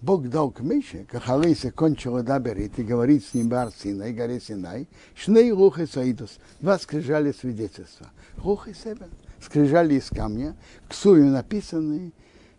Бог 0.00 0.28
дал 0.28 0.52
к 0.52 0.60
Меше, 0.60 1.04
как 1.10 1.28
Алиса 1.28 1.72
кончила 1.72 2.22
даберит 2.22 2.78
и 2.78 2.84
говорит 2.84 3.24
с 3.24 3.34
ним 3.34 3.48
Бар 3.48 3.72
Синай, 3.72 4.12
горе 4.12 4.40
Синай, 4.40 4.86
шней 5.16 5.50
рухи 5.50 5.86
саидус, 5.86 6.38
два 6.60 6.78
скрижали 6.78 7.32
свидетельства. 7.32 8.06
Рухи 8.36 8.74
себе, 8.74 9.08
скрижали 9.40 9.94
из 9.94 10.08
камня, 10.08 10.56
к 10.88 10.94
сую 10.94 11.26
написанные 11.26 12.12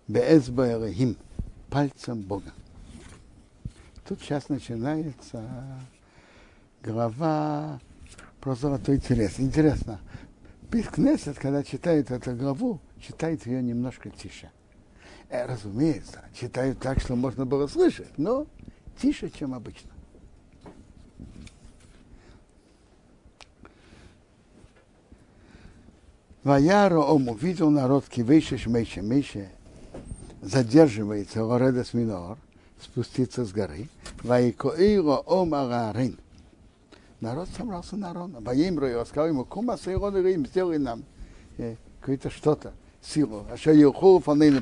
Беэзба 0.10 0.74
Элохим, 0.74 1.16
пальцем 1.70 2.22
Бога. 2.22 2.52
Тут 4.06 4.20
сейчас 4.22 4.50
начинается 4.50 5.42
глава 6.84 7.80
про 8.42 8.56
золотой 8.56 8.98
телес. 8.98 9.40
Интересно, 9.40 10.02
Бискнесет, 10.70 11.40
когда 11.40 11.64
читает 11.64 12.12
эту 12.12 12.36
главу, 12.36 12.82
читает 13.00 13.46
ее 13.48 13.64
немножко 13.64 14.10
тише. 14.10 14.52
Э, 15.30 15.46
разумеется, 15.46 16.24
читают 16.34 16.80
так, 16.80 17.00
что 17.00 17.16
можно 17.16 17.46
было 17.46 17.68
слышать, 17.68 18.18
но 18.18 18.48
тише, 19.00 19.30
чем 19.30 19.54
обычно. 19.54 19.92
Ваяро 26.44 27.00
ом 27.00 27.30
увидел 27.30 27.70
народ 27.70 28.06
кивейшиш 28.08 28.66
мейше 28.66 29.02
мейше, 29.02 29.50
задерживается 30.42 31.44
Лоредес 31.44 31.94
Минор, 31.94 32.38
спуститься 32.82 33.46
с 33.46 33.52
горы. 33.52 33.88
Вайкоиро 34.24 35.18
ом 35.26 35.54
агарин– 35.54 36.18
народ 37.22 37.50
собрался 37.50 37.96
на 37.98 38.12
Арона. 38.12 38.42
Боим 38.42 38.80
Рой, 38.80 39.06
сказал 39.06 39.28
ему, 39.28 39.46
кума 39.46 39.78
Сейрон 39.78 40.16
Рим, 40.16 40.46
сделай 40.46 40.78
нам 40.78 41.04
э, 41.58 41.76
какое-то 42.00 42.30
что-то, 42.30 42.74
силу. 43.02 43.46
А 43.52 43.58
что 43.58 43.72
Юху 43.72 44.20
Фанейны 44.20 44.62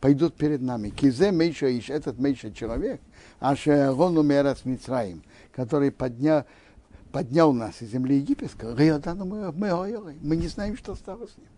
пойдут 0.00 0.34
перед 0.34 0.60
нами. 0.60 0.90
Кизе 0.90 1.30
Мейша 1.32 1.66
Иш, 1.78 1.90
этот 1.90 2.18
Мейша 2.18 2.52
человек, 2.52 3.00
а 3.38 3.54
он 3.92 4.18
умер 4.18 4.46
с 4.46 4.64
Мицраим, 4.64 5.22
который 5.52 5.90
поднял, 5.90 6.44
поднял 7.12 7.52
нас 7.52 7.80
из 7.82 7.90
земли 7.90 8.16
египетской, 8.16 8.74
мы, 9.14 9.52
мы, 9.52 10.14
мы 10.20 10.36
не 10.36 10.48
знаем, 10.48 10.76
что 10.76 10.94
стало 10.94 11.26
с 11.26 11.36
ним. 11.36 11.48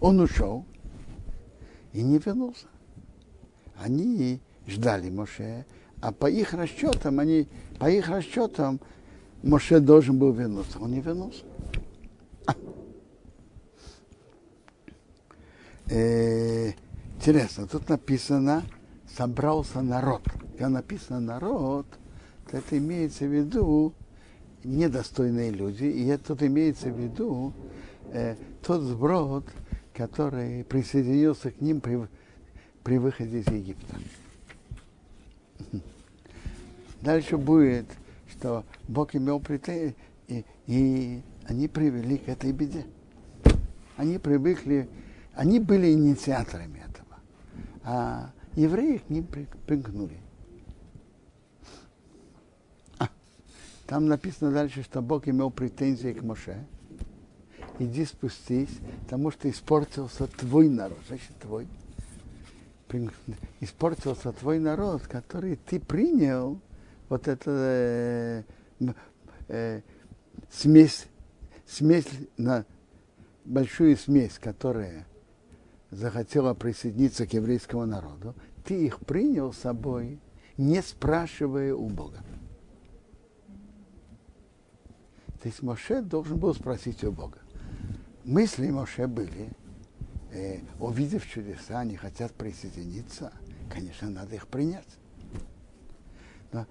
Он 0.00 0.20
ушел 0.20 0.64
и 1.92 2.02
не 2.02 2.18
вернулся. 2.18 2.66
Они 3.80 4.40
ждали 4.66 5.08
Моше, 5.10 5.64
а 6.00 6.12
по 6.12 6.30
их 6.30 6.52
расчетам, 6.52 7.18
они, 7.20 7.48
по 7.78 7.90
их 7.90 8.08
расчетам, 8.08 8.80
Моше 9.42 9.80
должен 9.80 10.18
был 10.18 10.32
вернуться. 10.32 10.78
Он 10.78 10.90
не 10.90 11.00
вернулся. 11.00 11.44
Э, 15.90 16.72
интересно, 17.16 17.66
тут 17.66 17.88
написано 17.88 18.64
собрался 19.16 19.80
народ. 19.80 20.22
Когда 20.52 20.68
написано 20.68 21.20
народ, 21.20 21.86
то 22.50 22.56
это 22.58 22.76
имеется 22.78 23.24
в 23.24 23.32
виду 23.32 23.94
недостойные 24.64 25.50
люди, 25.50 25.84
и 25.84 26.06
это 26.06 26.28
тут 26.28 26.42
имеется 26.42 26.90
в 26.90 26.98
виду 26.98 27.52
э, 28.12 28.36
тот 28.62 28.82
сброд, 28.82 29.44
который 29.94 30.64
присоединился 30.64 31.50
к 31.50 31.60
ним 31.60 31.80
при, 31.80 32.06
при 32.84 32.98
выходе 32.98 33.40
из 33.40 33.46
Египта. 33.46 33.96
Дальше 37.00 37.36
будет, 37.36 37.86
что 38.30 38.64
Бог 38.88 39.14
имел 39.14 39.40
претензии, 39.40 39.94
и, 40.66 41.22
они 41.46 41.68
привели 41.68 42.18
к 42.18 42.28
этой 42.28 42.52
беде. 42.52 42.84
Они 43.96 44.18
привыкли, 44.18 44.88
они 45.38 45.60
были 45.60 45.92
инициаторами 45.92 46.80
этого, 46.80 47.20
а 47.84 48.32
евреи 48.56 48.96
к 48.98 49.08
ним 49.08 49.24
примкнули. 49.68 50.18
А, 52.98 53.08
там 53.86 54.08
написано 54.08 54.50
дальше, 54.50 54.82
что 54.82 55.00
Бог 55.00 55.28
имел 55.28 55.52
претензии 55.52 56.12
к 56.12 56.24
Моше. 56.24 56.66
Иди 57.78 58.04
спустись, 58.04 58.80
потому 59.04 59.30
что 59.30 59.48
испортился 59.48 60.26
твой 60.26 60.68
народ. 60.68 60.98
Значит, 61.06 61.30
твой. 61.40 61.68
Испортился 63.60 64.32
твой 64.32 64.58
народ, 64.58 65.06
который 65.06 65.54
ты 65.54 65.78
принял 65.78 66.60
вот 67.08 67.28
это 67.28 68.44
э, 68.80 68.92
э, 69.46 69.82
смесь, 70.50 71.06
смесь 71.64 72.08
на 72.36 72.64
большую 73.44 73.96
смесь, 73.96 74.40
которая 74.40 75.06
захотела 75.90 76.54
присоединиться 76.54 77.26
к 77.26 77.32
еврейскому 77.32 77.86
народу, 77.86 78.34
ты 78.64 78.86
их 78.86 79.00
принял 79.00 79.52
с 79.52 79.58
собой, 79.58 80.20
не 80.56 80.82
спрашивая 80.82 81.74
у 81.74 81.88
Бога. 81.88 82.18
То 85.40 85.48
есть 85.48 85.62
Моше 85.62 86.02
должен 86.02 86.38
был 86.38 86.54
спросить 86.54 87.04
у 87.04 87.12
Бога. 87.12 87.38
Мысли 88.24 88.70
Моше 88.70 89.06
были, 89.06 89.50
э, 90.32 90.60
увидев 90.80 91.26
чудеса, 91.26 91.78
они 91.78 91.96
хотят 91.96 92.32
присоединиться, 92.32 93.32
конечно, 93.72 94.10
надо 94.10 94.34
их 94.34 94.48
принять. 94.48 94.98
Но 96.52 96.66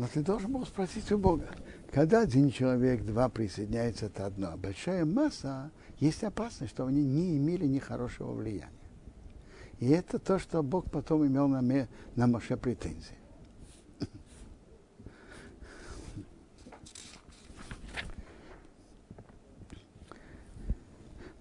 но 0.00 0.06
ты 0.06 0.22
должен 0.22 0.52
был 0.52 0.64
спросить 0.64 1.12
у 1.12 1.18
Бога. 1.18 1.46
Когда 1.92 2.20
один 2.22 2.50
человек, 2.50 3.02
два 3.04 3.28
присоединяются, 3.28 4.06
это 4.06 4.24
одно. 4.24 4.56
Большая 4.56 5.04
масса, 5.04 5.70
есть 6.00 6.24
опасность, 6.24 6.72
что 6.72 6.86
они 6.86 7.04
не 7.04 7.36
имели 7.36 7.66
ни 7.66 7.78
хорошего 7.78 8.32
влияния. 8.32 8.72
И 9.78 9.88
это 9.88 10.18
то, 10.18 10.38
что 10.38 10.62
Бог 10.62 10.90
потом 10.90 11.26
имел 11.26 11.48
на, 11.48 11.60
ме, 11.60 11.88
на 12.16 12.26
Моше 12.26 12.56
претензии. 12.56 13.16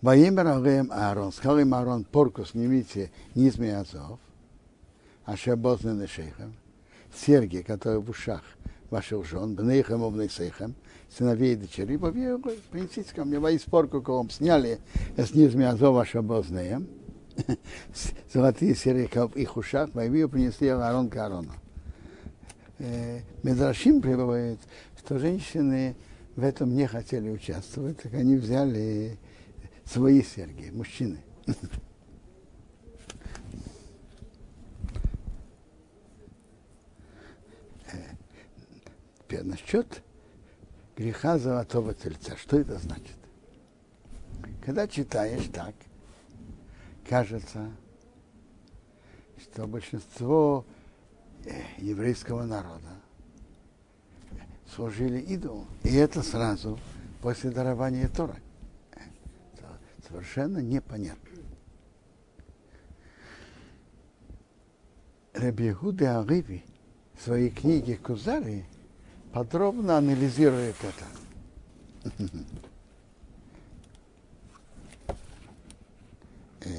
Ваимер 0.01 0.47
Алеем 0.47 0.89
Аарон, 0.93 1.33
сказал 1.33 1.59
им 1.59 1.73
Аарон, 1.73 2.05
порку 2.05 2.45
снимите 2.45 3.11
низ 3.35 3.59
Азов, 3.59 4.19
а 5.25 5.35
шебозны 5.35 5.93
на 5.93 6.07
шейхам, 6.07 6.55
серьги, 7.13 7.57
которые 7.57 7.99
в 7.99 8.09
ушах 8.09 8.41
ваших 8.89 9.25
жен, 9.25 9.55
бнейхем 9.55 10.05
и 10.05 10.09
бнейсейхем, 10.09 10.75
сыновей 11.15 11.53
и 11.53 11.55
дочерей, 11.55 11.97
принесите 12.71 13.13
ко 13.13 13.25
мне, 13.25 13.39
во 13.39 13.55
испорку 13.55 14.01
кого 14.01 14.27
сняли 14.29 14.79
с 15.17 15.33
низми 15.33 15.65
Азова 15.65 16.05
Шабознеем, 16.05 16.87
золотые 18.33 18.75
серьги 18.75 19.07
в 19.07 19.35
их 19.35 19.57
ушах, 19.57 19.89
во 19.93 20.03
принесли 20.27 20.67
Аарон 20.67 21.09
к 21.09 21.15
Аарону. 21.15 21.53
Э, 22.79 23.21
Медрашим 23.43 24.01
приводит, 24.01 24.59
что 24.97 25.19
женщины 25.19 25.95
в 26.35 26.43
этом 26.43 26.73
не 26.73 26.87
хотели 26.87 27.29
участвовать, 27.29 27.97
так 28.01 28.13
они 28.13 28.35
взяли 28.35 29.17
свои 29.85 30.23
серьги, 30.23 30.69
мужчины. 30.69 31.19
Теперь 39.19 39.43
насчет 39.43 40.03
греха 40.99 41.37
золотого 41.37 41.93
тельца. 41.93 42.35
Что 42.35 42.59
это 42.59 42.77
значит? 42.77 43.15
Когда 44.61 44.85
читаешь 44.85 45.47
так, 45.47 45.73
кажется, 47.07 47.71
что 49.41 49.65
большинство 49.65 50.65
э, 51.45 51.51
еврейского 51.77 52.43
народа 52.43 52.97
служили 54.75 55.19
идолу. 55.21 55.65
И 55.83 55.95
это 55.95 56.21
сразу 56.21 56.77
после 57.21 57.49
дарования 57.49 58.09
Тора. 58.09 58.35
Это 58.91 59.79
совершенно 60.05 60.57
непонятно. 60.57 61.29
Рабиуды 65.31 66.07
Ариви 66.07 66.65
в 67.13 67.23
своей 67.23 67.51
книге 67.51 67.95
Кузари 67.95 68.65
подробно 69.33 69.97
анализирует 69.97 70.75
это. 70.83 71.05
Э, 76.61 76.69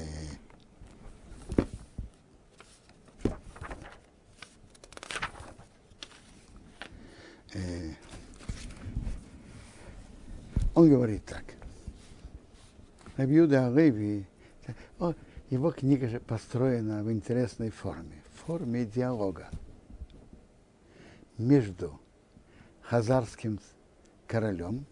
э, 7.53 7.93
он 10.75 10.89
говорит 10.89 11.25
так. 11.25 11.43
Рабиуда 13.17 13.67
Алеви, 13.67 14.25
его 15.49 15.71
книга 15.71 16.07
же 16.07 16.19
построена 16.19 17.03
в 17.03 17.11
интересной 17.11 17.69
форме, 17.69 18.23
в 18.33 18.45
форме 18.45 18.85
диалога 18.85 19.49
между 21.37 22.00
хазарским 22.91 23.57
королем 24.27 24.85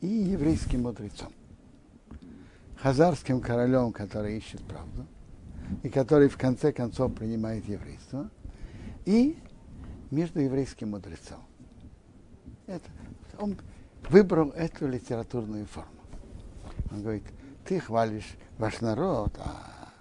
и 0.00 0.08
еврейским 0.08 0.82
мудрецом. 0.82 1.32
Хазарским 2.78 3.40
королем, 3.40 3.92
который 3.92 4.38
ищет 4.38 4.60
правду, 4.64 5.06
и 5.84 5.88
который 5.88 6.28
в 6.28 6.36
конце 6.36 6.72
концов 6.72 7.14
принимает 7.14 7.64
еврейство, 7.66 8.28
и 9.04 9.38
между 10.10 10.40
еврейским 10.40 10.90
мудрецом. 10.90 11.44
Это, 12.66 12.90
он 13.38 13.56
выбрал 14.10 14.50
эту 14.50 14.88
литературную 14.88 15.66
форму. 15.66 16.02
Он 16.90 17.02
говорит, 17.02 17.24
ты 17.64 17.78
хвалишь 17.78 18.34
ваш 18.58 18.80
народ, 18.80 19.32
а, 19.38 19.92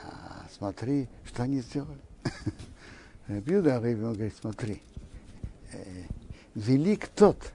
а 0.00 0.46
смотри, 0.56 1.08
что 1.24 1.42
они 1.42 1.60
сделали. 1.60 2.00
Рабиуда 3.28 3.76
Арыби, 3.76 4.02
он 4.02 4.14
говорит, 4.14 4.34
смотри, 4.38 4.82
э, 5.72 6.04
велик 6.54 7.08
тот, 7.08 7.52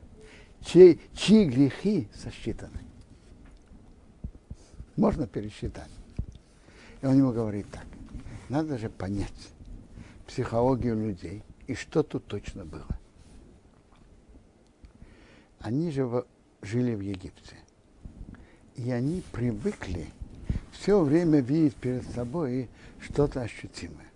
чьи, 0.61 0.99
чьи 1.13 1.45
грехи 1.45 2.07
сосчитаны. 2.13 2.79
Можно 4.95 5.27
пересчитать. 5.27 5.91
И 7.01 7.05
он 7.05 7.17
ему 7.17 7.31
говорит 7.31 7.67
так, 7.71 7.85
надо 8.49 8.77
же 8.77 8.89
понять 8.89 9.49
психологию 10.25 10.95
людей 10.95 11.43
и 11.67 11.75
что 11.75 12.01
тут 12.01 12.25
точно 12.25 12.65
было. 12.65 12.87
Они 15.59 15.91
же 15.91 16.25
жили 16.61 16.95
в 16.95 17.01
Египте. 17.01 17.55
И 18.75 18.91
они 18.91 19.23
привыкли 19.31 20.07
все 20.71 21.01
время 21.01 21.39
видеть 21.39 21.75
перед 21.75 22.07
собой 22.11 22.69
что-то 22.99 23.41
ощутимое. 23.41 24.06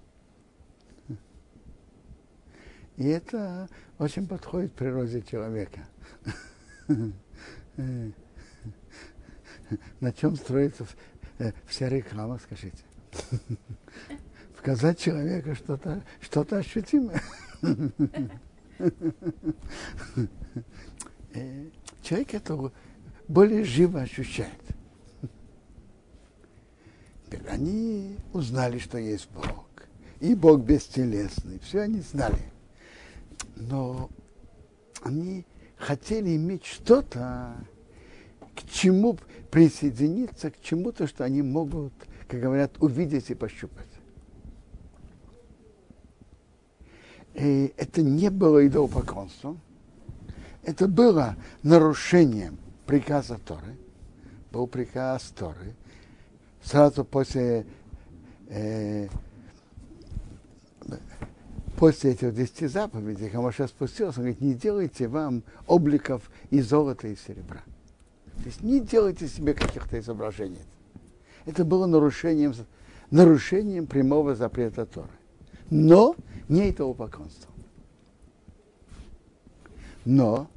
И 3.02 3.08
это 3.08 3.68
очень 3.98 4.28
подходит 4.28 4.74
природе 4.74 5.24
человека. 5.24 5.80
На 10.00 10.14
чем 10.14 10.36
строится 10.36 10.86
э, 11.40 11.52
вся 11.66 11.90
реклама, 11.90 12.38
скажите? 12.44 12.84
Показать 14.56 15.00
человеку 15.00 15.56
что-то 15.56 16.04
что 16.20 16.46
ощутимое. 16.52 17.24
Э, 21.34 21.70
человек 22.02 22.34
это 22.34 22.72
более 23.30 23.64
живо 23.64 24.02
ощущает. 24.02 24.52
Они 27.48 28.18
узнали, 28.34 28.80
что 28.80 28.98
есть 28.98 29.30
Бог. 29.32 29.70
И 30.20 30.36
Бог 30.36 30.60
бестелесный. 30.62 31.60
Все 31.60 31.82
они 31.82 32.02
знали. 32.02 32.52
Но 33.70 34.10
они 35.04 35.46
хотели 35.78 36.36
иметь 36.36 36.66
что-то, 36.66 37.56
к 38.56 38.70
чему 38.70 39.18
присоединиться, 39.50 40.52
к 40.52 40.62
чему-то, 40.62 41.08
что 41.08 41.24
они 41.24 41.42
могут, 41.42 41.94
как 42.28 42.40
говорят, 42.40 42.72
увидеть 42.80 43.30
и 43.30 43.36
пощупать. 43.36 43.88
И 47.34 47.74
это 47.78 48.02
не 48.02 48.30
было 48.30 48.66
идолопоклонством, 48.68 49.60
это 50.64 50.88
было 50.88 51.36
нарушением 51.64 52.58
приказа 52.86 53.38
Торы, 53.38 53.78
был 54.52 54.68
приказ 54.68 55.32
Торы, 55.36 55.76
сразу 56.62 57.06
после, 57.06 57.66
э, 58.50 59.08
после 61.82 62.12
этих 62.12 62.36
десяти 62.36 62.68
заповедей 62.68 63.28
Хамаша 63.28 63.66
спустился, 63.66 64.20
он 64.20 64.26
говорит, 64.26 64.40
не 64.40 64.54
делайте 64.54 65.08
вам 65.08 65.42
обликов 65.66 66.30
из 66.52 66.70
золота 66.70 67.08
и 67.08 67.16
серебра. 67.16 67.64
То 68.38 68.44
есть 68.46 68.62
не 68.62 68.80
делайте 68.80 69.28
себе 69.28 69.56
каких-то 69.56 69.98
изображений. 69.98 70.62
Это 71.48 71.66
было 71.66 71.88
нарушением, 71.88 72.54
нарушением 73.10 73.88
прямого 73.88 74.36
запрета 74.36 74.86
Торы. 74.86 75.10
Но 75.72 76.16
не 76.50 76.70
этого 76.70 76.94
поклонства. 76.94 77.52
Но 80.06 80.52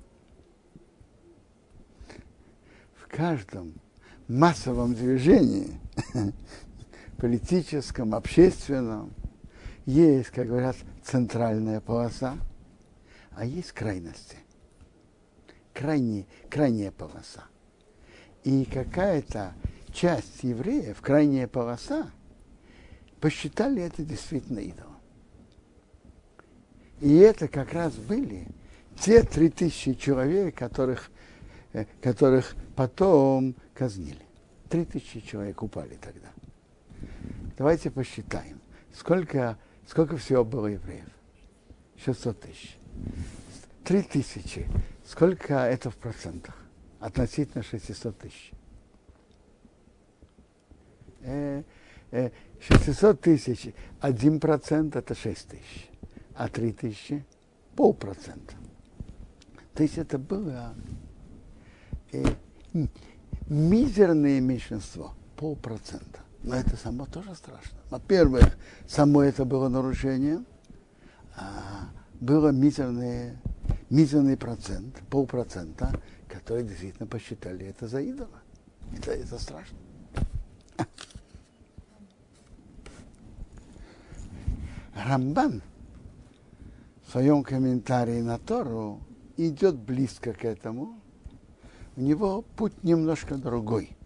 в 3.03 3.09
каждом 3.09 3.73
массовом 4.29 4.93
движении, 4.93 5.81
политическом, 7.17 8.15
общественном, 8.15 9.15
есть, 9.87 10.31
как 10.31 10.47
говорят, 10.49 10.77
центральная 11.03 11.81
полоса, 11.81 12.39
а 13.33 13.45
есть 13.45 13.73
крайности. 13.73 14.39
Крайне, 15.73 16.27
крайняя 16.49 16.91
полоса. 16.93 17.45
И 18.45 18.65
какая-то 18.65 19.55
часть 19.93 20.43
евреев, 20.43 21.01
крайняя 21.01 21.49
полоса, 21.49 22.11
посчитали 23.21 23.83
это 23.83 24.03
действительно 24.03 24.61
идолом. 24.61 24.99
И 27.01 27.17
это 27.17 27.49
как 27.49 27.73
раз 27.73 27.95
были 27.95 28.47
те 29.01 29.23
три 29.23 29.51
тысячи 29.51 29.95
человек, 29.95 30.57
которых, 30.57 31.11
э, 31.73 31.87
которых 32.01 32.55
потом 32.77 33.57
казнили. 33.75 34.23
Три 34.69 34.85
тысячи 34.85 35.21
человек 35.21 35.63
упали 35.63 35.97
тогда. 36.01 36.29
Давайте 37.57 37.91
посчитаем, 37.91 38.61
сколько, 38.93 39.59
сколько 39.87 40.17
всего 40.17 40.45
было 40.45 40.67
евреев. 40.67 41.09
600 42.05 42.41
тысяч. 42.41 42.77
Три 43.85 44.03
тысячи. 44.03 44.67
Сколько 45.05 45.55
это 45.55 45.91
в 45.91 45.97
процентах? 45.97 46.57
Относительно 47.01 47.63
600 47.63 48.19
тысяч. 48.19 48.53
600 52.61 53.17
э, 53.17 53.21
тысяч, 53.21 53.75
один 54.01 54.41
процент 54.41 54.95
это 54.97 55.15
6 55.15 55.49
тысяч, 55.49 55.89
а 56.35 56.49
3 56.49 56.73
тысячи 56.73 57.25
полпроцента. 57.77 58.55
То 59.75 59.83
есть 59.83 59.99
это 59.99 60.19
было 60.19 60.75
э, 62.13 62.25
мизерное 63.49 64.41
меньшинство, 64.41 65.15
полпроцента. 65.37 66.21
Но 66.45 66.55
это 66.57 66.77
само 66.77 67.07
тоже 67.07 67.35
страшно. 67.35 67.79
Во-первых, 67.89 68.57
само 68.87 69.23
это 69.23 69.47
было 69.47 69.69
нарушением, 69.69 70.47
а 71.37 71.89
было 72.21 72.51
мизерное, 72.51 73.41
мизерный 73.89 74.37
процент, 74.37 75.01
полпроцента, 75.09 75.99
которые 76.29 76.67
действительно 76.67 77.07
посчитали 77.07 77.67
это 77.67 77.89
за 77.89 78.03
идола. 78.03 78.43
Это, 78.95 79.13
это 79.13 79.39
страшно. 79.39 79.79
Рамбан 84.95 85.63
в 87.07 87.11
своем 87.11 87.43
комментарии 87.43 88.21
на 88.21 88.39
Тору 88.39 89.01
идет 89.39 89.77
близко 89.77 90.35
к 90.35 90.45
этому. 90.45 91.01
У 91.97 92.03
него 92.03 92.43
путь 92.57 92.85
немножко 92.85 93.37
другой. 93.37 93.97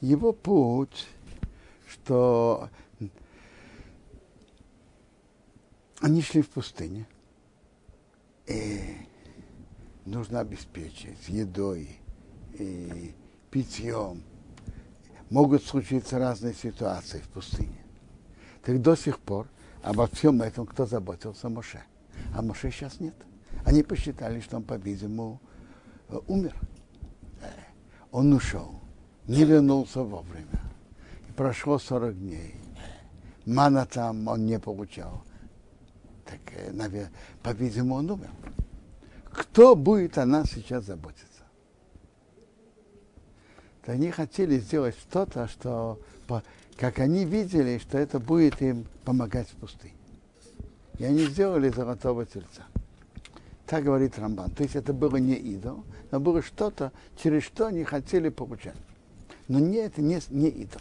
Его 0.00 0.32
путь, 0.32 1.06
что 1.92 2.70
они 6.00 6.22
шли 6.22 6.42
в 6.42 6.48
пустыне. 6.48 7.06
И 8.46 8.96
нужно 10.04 10.40
обеспечить 10.40 11.28
едой, 11.28 11.88
и 12.54 13.14
питьем. 13.50 14.22
Могут 15.30 15.64
случиться 15.64 16.18
разные 16.18 16.54
ситуации 16.54 17.20
в 17.20 17.28
пустыне. 17.28 17.84
Так 18.62 18.80
до 18.82 18.96
сих 18.96 19.18
пор 19.18 19.48
обо 19.82 20.06
всем 20.06 20.42
этом 20.42 20.66
кто 20.66 20.86
заботился? 20.86 21.48
Моше. 21.48 21.82
А 22.34 22.42
Моше 22.42 22.70
сейчас 22.70 23.00
нет. 23.00 23.14
Они 23.64 23.82
посчитали, 23.82 24.40
что 24.40 24.56
он, 24.56 24.64
по-видимому, 24.64 25.40
э, 26.08 26.18
умер. 26.26 26.54
Э, 27.40 27.48
он 28.10 28.32
ушел, 28.32 28.80
не 29.26 29.44
вернулся 29.44 30.02
вовремя. 30.02 30.71
Прошло 31.36 31.78
40 31.78 32.18
дней. 32.18 32.54
Мана 33.46 33.86
там 33.86 34.28
он 34.28 34.46
не 34.46 34.58
получал. 34.58 35.22
Так, 36.24 36.40
э, 36.54 36.70
наверное, 36.72 37.12
по-видимому, 37.42 37.96
он 37.96 38.10
умер. 38.10 38.30
Кто 39.30 39.74
будет 39.74 40.18
о 40.18 40.26
нас 40.26 40.50
сейчас 40.50 40.84
заботиться? 40.84 41.26
То 43.84 43.92
они 43.92 44.10
хотели 44.10 44.58
сделать 44.58 44.96
что-то, 44.96 45.48
что, 45.48 45.98
как 46.76 47.00
они 47.00 47.24
видели, 47.24 47.78
что 47.78 47.98
это 47.98 48.20
будет 48.20 48.62
им 48.62 48.86
помогать 49.04 49.48
в 49.48 49.56
пустыне. 49.56 49.94
И 50.98 51.04
они 51.04 51.24
сделали 51.24 51.68
золотого 51.70 52.24
тельца. 52.26 52.62
Так 53.66 53.84
говорит 53.84 54.18
Рамбан. 54.18 54.50
То 54.50 54.62
есть 54.62 54.76
это 54.76 54.92
было 54.92 55.16
не 55.16 55.34
идол, 55.34 55.84
но 56.10 56.20
было 56.20 56.42
что-то, 56.42 56.92
через 57.16 57.42
что 57.42 57.66
они 57.66 57.84
хотели 57.84 58.28
получать. 58.28 58.76
Но 59.48 59.58
не 59.58 59.78
это 59.78 60.00
не, 60.02 60.20
не 60.30 60.48
идол. 60.48 60.80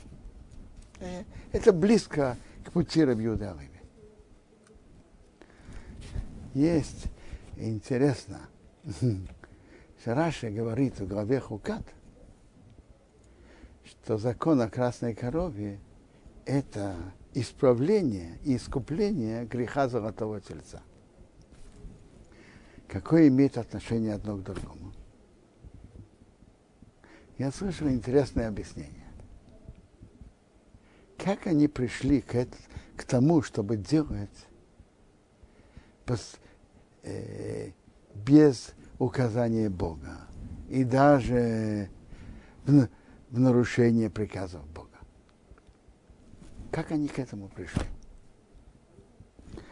Это 1.51 1.73
близко 1.73 2.37
к 2.65 2.71
пути 2.71 3.01
Алыви. 3.01 3.69
Есть 6.53 7.07
интересно, 7.55 8.41
Раши 10.05 10.49
говорит 10.49 10.99
в 10.99 11.07
главе 11.07 11.39
Хукат, 11.39 11.83
что 13.85 14.17
закон 14.17 14.61
о 14.61 14.69
красной 14.69 15.13
корове– 15.13 15.79
это 16.45 16.95
исправление 17.33 18.39
и 18.43 18.55
искупление 18.57 19.45
греха 19.45 19.87
золотого 19.87 20.41
тельца. 20.41 20.81
Какое 22.87 23.29
имеет 23.29 23.57
отношение 23.57 24.15
одно 24.15 24.35
к 24.35 24.43
другому? 24.43 24.91
Я 27.37 27.51
слышал 27.51 27.87
интересное 27.87 28.49
объяснение. 28.49 29.00
Как 31.23 31.45
они 31.45 31.67
пришли 31.67 32.21
к, 32.21 32.33
это, 32.33 32.57
к 32.97 33.03
тому, 33.03 33.43
чтобы 33.43 33.77
делать 33.77 34.29
э, 37.03 37.71
без 38.15 38.73
указания 38.97 39.69
Бога 39.69 40.27
и 40.67 40.83
даже 40.83 41.89
в 42.65 42.89
нарушение 43.39 44.09
приказов 44.09 44.65
Бога? 44.69 44.89
Как 46.71 46.91
они 46.91 47.07
к 47.07 47.19
этому 47.19 47.49
пришли? 47.49 47.85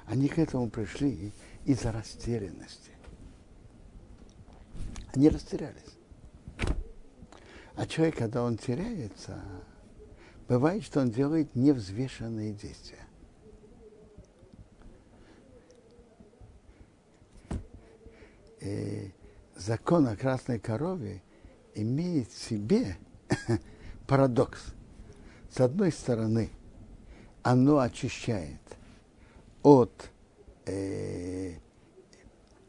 Они 0.06 0.28
к 0.28 0.38
этому 0.38 0.70
пришли 0.70 1.34
из-за 1.66 1.92
растерянности. 1.92 2.92
Они 5.16 5.30
растерялись. 5.30 5.98
А 7.76 7.88
человек, 7.88 8.18
когда 8.18 8.44
он 8.44 8.58
теряется, 8.58 9.42
бывает, 10.50 10.84
что 10.84 11.00
он 11.00 11.12
делает 11.12 11.56
невзвешенные 11.56 12.52
действия. 12.52 13.00
э, 18.62 19.10
закон 19.56 20.08
о 20.08 20.16
красной 20.16 20.60
корове 20.60 21.22
имеет 21.76 22.30
в 22.30 22.38
себе 22.38 22.98
парадокс. 24.08 24.74
С 25.50 25.60
одной 25.60 25.92
стороны, 25.92 26.50
оно 27.42 27.80
очищает 27.80 28.60
от 29.64 30.10
э, 30.66 31.56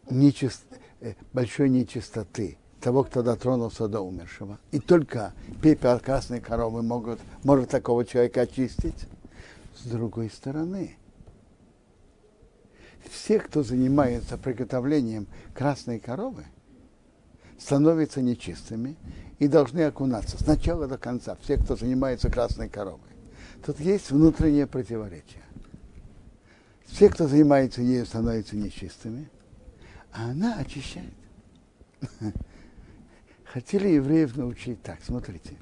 нечист, 0.08 0.64
э, 1.00 1.14
большой 1.32 1.68
нечистоты 1.68 2.56
того, 2.80 3.04
кто 3.04 3.22
дотронулся 3.22 3.88
до 3.88 4.00
умершего. 4.00 4.58
И 4.70 4.80
только 4.80 5.32
пепел 5.62 6.00
красной 6.00 6.40
коровы 6.40 6.82
могут, 6.82 7.20
может 7.44 7.70
такого 7.70 8.04
человека 8.04 8.42
очистить. 8.42 9.06
С 9.76 9.84
другой 9.84 10.30
стороны, 10.30 10.96
все, 13.08 13.38
кто 13.38 13.62
занимается 13.62 14.36
приготовлением 14.36 15.26
красной 15.54 15.98
коровы, 16.00 16.44
становятся 17.58 18.22
нечистыми 18.22 18.96
и 19.38 19.48
должны 19.48 19.80
окунаться 19.82 20.38
с 20.38 20.46
начала 20.46 20.86
до 20.86 20.98
конца, 20.98 21.36
все, 21.42 21.56
кто 21.56 21.76
занимается 21.76 22.30
красной 22.30 22.68
коровой. 22.68 23.00
Тут 23.64 23.78
есть 23.80 24.10
внутреннее 24.10 24.66
противоречие. 24.66 25.42
Все, 26.86 27.08
кто 27.08 27.28
занимается 27.28 27.82
ею, 27.82 28.04
становятся 28.04 28.56
нечистыми, 28.56 29.30
а 30.12 30.30
она 30.30 30.56
очищает. 30.58 31.12
Хотели 33.52 33.88
евреев 33.88 34.36
научить 34.36 34.80
так, 34.80 35.00
смотрите. 35.02 35.56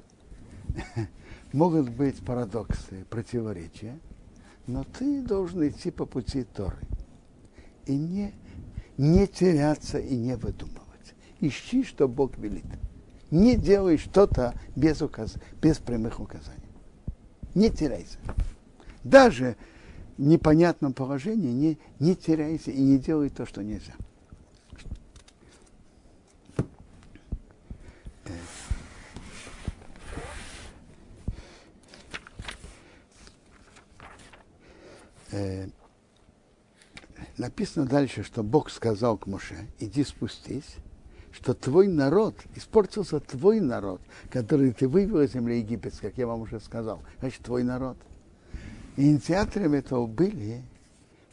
Могут 1.53 1.89
быть 1.89 2.23
парадоксы, 2.23 3.03
противоречия, 3.09 3.97
но 4.67 4.83
ты 4.83 5.23
должен 5.23 5.67
идти 5.67 5.89
по 5.89 6.05
пути 6.05 6.43
Торы 6.43 6.77
и 7.87 7.97
не, 7.97 8.31
не 8.97 9.25
теряться 9.25 9.97
и 9.97 10.15
не 10.15 10.35
выдумывать. 10.35 11.15
Ищи, 11.39 11.83
что 11.83 12.07
Бог 12.07 12.37
велит. 12.37 12.65
Не 13.31 13.55
делай 13.55 13.97
что-то 13.97 14.53
без, 14.75 15.01
указ... 15.01 15.33
без 15.59 15.79
прямых 15.79 16.19
указаний. 16.19 16.61
Не 17.55 17.71
теряйся. 17.71 18.19
Даже 19.03 19.55
в 20.19 20.21
непонятном 20.21 20.93
положении 20.93 21.51
не, 21.51 21.79
не 21.97 22.15
теряйся 22.15 22.69
и 22.69 22.81
не 22.81 22.99
делай 22.99 23.29
то, 23.29 23.47
что 23.47 23.63
нельзя. 23.63 23.95
Э, 35.31 35.67
написано 37.37 37.85
дальше, 37.85 38.23
что 38.23 38.43
Бог 38.43 38.69
сказал 38.69 39.17
к 39.17 39.27
Моше, 39.27 39.67
иди 39.79 40.03
спустись, 40.03 40.75
что 41.31 41.53
твой 41.53 41.87
народ, 41.87 42.35
испортился 42.55 43.19
твой 43.19 43.59
народ, 43.59 44.01
который 44.31 44.71
ты 44.71 44.87
вывел 44.87 45.21
из 45.21 45.33
земли 45.33 45.59
египетской, 45.59 46.09
как 46.09 46.17
я 46.17 46.27
вам 46.27 46.41
уже 46.41 46.59
сказал, 46.59 47.01
значит, 47.19 47.43
твой 47.43 47.63
народ. 47.63 47.97
Инициаторами 48.97 49.77
этого 49.77 50.07
были 50.07 50.63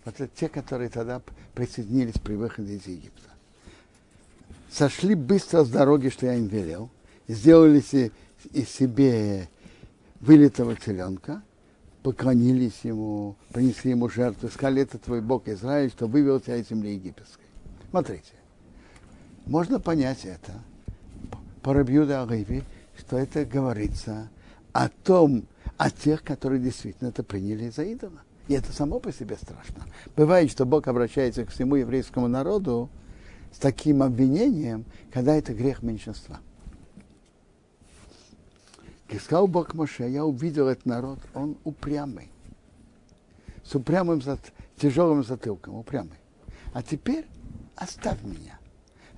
вот 0.04 0.14
те, 0.34 0.48
которые 0.48 0.88
тогда 0.88 1.20
присоединились 1.54 2.18
при 2.18 2.34
выходе 2.34 2.76
из 2.76 2.86
Египта. 2.86 3.30
Сошли 4.70 5.14
быстро 5.14 5.64
с 5.64 5.70
дороги, 5.70 6.10
что 6.10 6.26
я 6.26 6.34
им 6.34 6.46
велел, 6.46 6.90
сделали 7.26 7.80
из 8.52 8.68
себе 8.68 9.48
вылитого 10.20 10.76
теленка, 10.76 11.42
поклонились 12.06 12.84
ему, 12.84 13.34
принесли 13.52 13.90
ему 13.90 14.08
жертву, 14.08 14.48
сказали, 14.48 14.82
это 14.82 14.96
твой 14.96 15.20
Бог 15.20 15.48
Израиль, 15.48 15.90
что 15.90 16.06
вывел 16.06 16.38
тебя 16.38 16.58
из 16.58 16.68
земли 16.68 16.94
египетской. 16.94 17.42
Смотрите, 17.90 18.32
можно 19.44 19.80
понять 19.80 20.24
это 20.24 20.52
по 21.62 21.74
Рабьюда 21.74 22.22
Аливи, 22.22 22.62
что 22.96 23.18
это 23.18 23.44
говорится 23.44 24.28
о 24.72 24.88
том, 24.88 25.48
о 25.78 25.90
тех, 25.90 26.22
которые 26.22 26.62
действительно 26.62 27.08
это 27.08 27.24
приняли 27.24 27.70
за 27.70 27.82
идола. 27.82 28.20
И 28.46 28.54
это 28.54 28.70
само 28.72 29.00
по 29.00 29.12
себе 29.12 29.34
страшно. 29.34 29.82
Бывает, 30.16 30.52
что 30.52 30.64
Бог 30.64 30.86
обращается 30.86 31.44
к 31.44 31.50
всему 31.50 31.74
еврейскому 31.74 32.28
народу 32.28 32.88
с 33.52 33.58
таким 33.58 34.04
обвинением, 34.04 34.84
когда 35.12 35.34
это 35.34 35.52
грех 35.54 35.82
меньшинства. 35.82 36.38
И 39.08 39.18
сказал 39.18 39.46
Бог 39.46 39.74
Моше, 39.74 40.08
я 40.08 40.24
увидел 40.24 40.68
этот 40.68 40.86
народ, 40.86 41.18
он 41.34 41.56
упрямый. 41.64 42.30
С 43.62 43.74
упрямым, 43.74 44.20
тяжелым 44.76 45.22
затылком, 45.24 45.76
упрямый. 45.76 46.18
А 46.72 46.82
теперь 46.82 47.26
оставь 47.76 48.22
меня. 48.22 48.58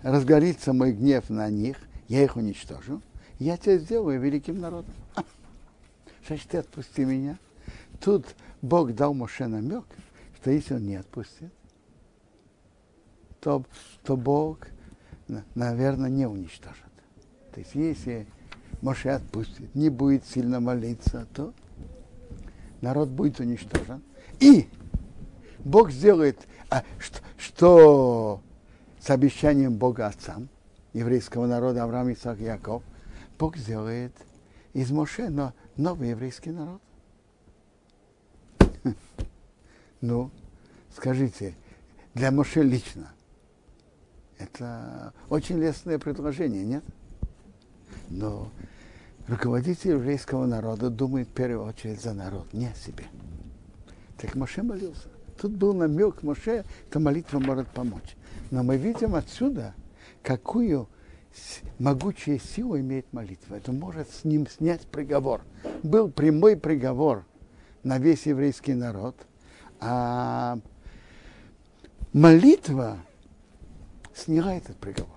Разгорится 0.02 0.72
мой 0.72 0.92
гнев 0.92 1.30
на 1.30 1.48
них, 1.50 1.78
я 2.06 2.22
их 2.22 2.36
уничтожу. 2.36 3.02
Я 3.38 3.56
тебя 3.56 3.78
сделаю 3.78 4.20
великим 4.20 4.60
народом. 4.60 4.94
Значит, 6.26 6.48
ты 6.48 6.58
отпусти 6.58 7.04
меня. 7.04 7.38
Тут 8.00 8.26
Бог 8.60 8.94
дал 8.94 9.14
Моше 9.14 9.46
намек, 9.46 9.84
что 10.36 10.50
если 10.50 10.74
он 10.74 10.86
не 10.86 10.96
отпустит, 10.96 11.52
то, 13.40 13.64
то 14.02 14.16
Бог, 14.16 14.68
наверное, 15.54 16.10
не 16.10 16.26
уничтожит. 16.26 16.84
То 17.52 17.60
есть 17.60 17.74
если 17.74 18.26
Моше 18.82 19.10
отпустит, 19.10 19.74
не 19.74 19.88
будет 19.88 20.24
сильно 20.24 20.60
молиться, 20.60 21.26
то 21.34 21.52
народ 22.80 23.08
будет 23.08 23.40
уничтожен. 23.40 24.02
И 24.40 24.68
Бог 25.58 25.90
сделает, 25.90 26.38
а, 26.70 26.84
что, 26.98 27.20
что 27.36 28.40
с 29.00 29.10
обещанием 29.10 29.74
Бога 29.74 30.06
отцам, 30.06 30.48
еврейского 30.92 31.46
народа 31.46 31.84
Авраам, 31.84 32.12
Исаак, 32.12 32.38
Яков, 32.38 32.82
Бог 33.38 33.56
сделает 33.56 34.12
из 34.72 34.90
Моше 34.90 35.28
но 35.28 35.52
новый 35.76 36.10
еврейский 36.10 36.50
народ. 36.50 36.80
Ну, 40.00 40.30
скажите, 40.94 41.56
для 42.14 42.30
Моше 42.30 42.62
лично, 42.62 43.10
это 44.38 45.12
очень 45.28 45.58
лестное 45.58 45.98
предложение, 45.98 46.64
нет? 46.64 46.84
Но 48.10 48.50
руководитель 49.26 49.92
еврейского 49.92 50.46
народа 50.46 50.90
думает 50.90 51.28
в 51.28 51.32
первую 51.32 51.64
очередь 51.64 52.00
за 52.00 52.14
народ, 52.14 52.52
не 52.52 52.66
о 52.66 52.74
себе. 52.74 53.04
Так 54.16 54.34
Моше 54.34 54.62
молился. 54.62 55.08
Тут 55.40 55.52
был 55.52 55.74
намек 55.74 56.22
Моше, 56.22 56.64
что 56.90 57.00
молитва 57.00 57.38
может 57.38 57.68
помочь. 57.68 58.16
Но 58.50 58.62
мы 58.62 58.76
видим 58.76 59.14
отсюда, 59.14 59.74
какую 60.22 60.88
могучую 61.78 62.40
силу 62.40 62.78
имеет 62.78 63.12
молитва. 63.12 63.54
Это 63.54 63.72
может 63.72 64.10
с 64.10 64.24
ним 64.24 64.46
снять 64.48 64.82
приговор. 64.82 65.42
Был 65.82 66.10
прямой 66.10 66.56
приговор 66.56 67.24
на 67.82 67.98
весь 67.98 68.26
еврейский 68.26 68.74
народ, 68.74 69.14
а 69.80 70.58
молитва 72.12 72.98
сняла 74.14 74.54
этот 74.54 74.76
приговор, 74.76 75.16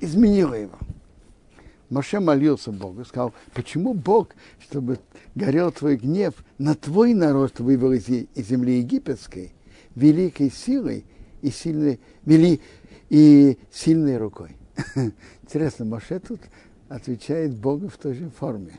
изменила 0.00 0.54
его. 0.54 0.78
Моше 1.90 2.20
молился 2.20 2.72
Богу, 2.72 3.04
сказал, 3.04 3.32
почему 3.54 3.94
Бог, 3.94 4.30
чтобы 4.58 4.98
горел 5.34 5.70
твой 5.70 5.96
гнев 5.96 6.34
на 6.58 6.74
твой 6.74 7.14
народ, 7.14 7.60
вывел 7.60 7.92
из, 7.92 8.06
земли 8.06 8.78
египетской, 8.78 9.52
великой 9.94 10.50
силой 10.50 11.04
и 11.42 11.50
сильной, 11.50 12.00
вели, 12.24 12.60
и 13.08 13.58
сильной 13.72 14.16
рукой. 14.16 14.56
Интересно, 15.42 15.84
Моше 15.84 16.18
тут 16.18 16.40
отвечает 16.88 17.54
Богу 17.54 17.88
в 17.88 17.96
той 17.96 18.14
же 18.14 18.30
форме. 18.30 18.78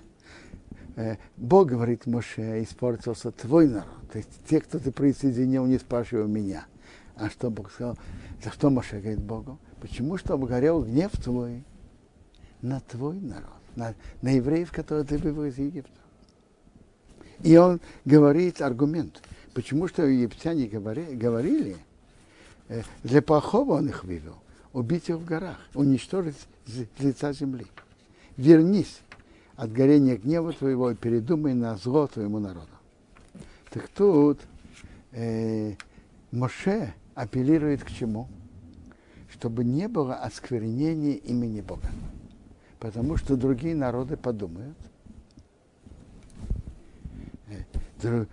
Э, 0.96 1.16
Бог 1.38 1.68
говорит 1.68 2.06
Моше, 2.08 2.62
испортился 2.64 3.32
твой 3.32 3.68
народ. 3.68 3.88
То 4.12 4.18
есть 4.18 4.30
те, 4.50 4.60
кто 4.60 4.80
ты 4.80 4.92
присоединил, 4.92 5.66
не 5.66 5.78
спрашивай 5.78 6.28
меня. 6.28 6.66
А 7.16 7.30
что 7.30 7.50
Бог 7.50 7.72
сказал? 7.72 7.98
За 8.44 8.52
что 8.52 8.70
Моше 8.70 9.00
говорит 9.00 9.22
Богу? 9.22 9.60
Почему, 9.82 10.18
чтобы 10.18 10.48
горел 10.48 10.84
гнев 10.84 11.12
твой 11.12 11.64
на 12.62 12.80
твой 12.82 13.20
народ, 13.20 13.62
на, 13.76 13.94
на 14.22 14.30
евреев, 14.30 14.72
которые 14.72 15.06
ты 15.06 15.18
вывел 15.18 15.46
из 15.46 15.58
Египта. 15.58 15.92
И 17.44 17.56
он 17.58 17.80
говорит 18.06 18.62
аргумент. 18.62 19.22
Почему 19.54 19.88
что 19.88 20.06
египтяне 20.06 20.68
говори, 20.68 21.16
говорили, 21.16 21.78
э, 22.68 22.82
для 23.04 23.22
плохого 23.22 23.74
он 23.74 23.90
их 23.90 24.04
вывел, 24.04 24.36
убить 24.74 25.10
их 25.10 25.18
в 25.18 25.26
горах, 25.26 25.58
уничтожить 25.74 26.36
с 26.66 26.86
лица 27.00 27.34
земли. 27.34 27.68
Вернись 28.38 29.02
от 29.56 29.72
горения 29.72 30.18
гнева 30.18 30.54
твоего 30.54 30.92
и 30.92 30.96
передумай 30.96 31.54
на 31.54 31.76
зло 31.78 32.08
твоему 32.08 32.40
народу. 32.40 32.68
Так 33.72 33.88
тут 33.90 34.40
э, 35.12 35.74
Моше 36.32 36.94
апеллирует 37.16 37.84
к 37.84 37.90
чему? 37.90 38.28
Чтобы 39.30 39.64
не 39.64 39.88
было 39.88 40.16
осквернения 40.16 41.14
имени 41.14 41.62
Бога 41.62 41.90
потому 42.80 43.18
что 43.18 43.36
другие 43.36 43.76
народы 43.76 44.18
подумают, 44.18 44.78
э, 48.04 48.26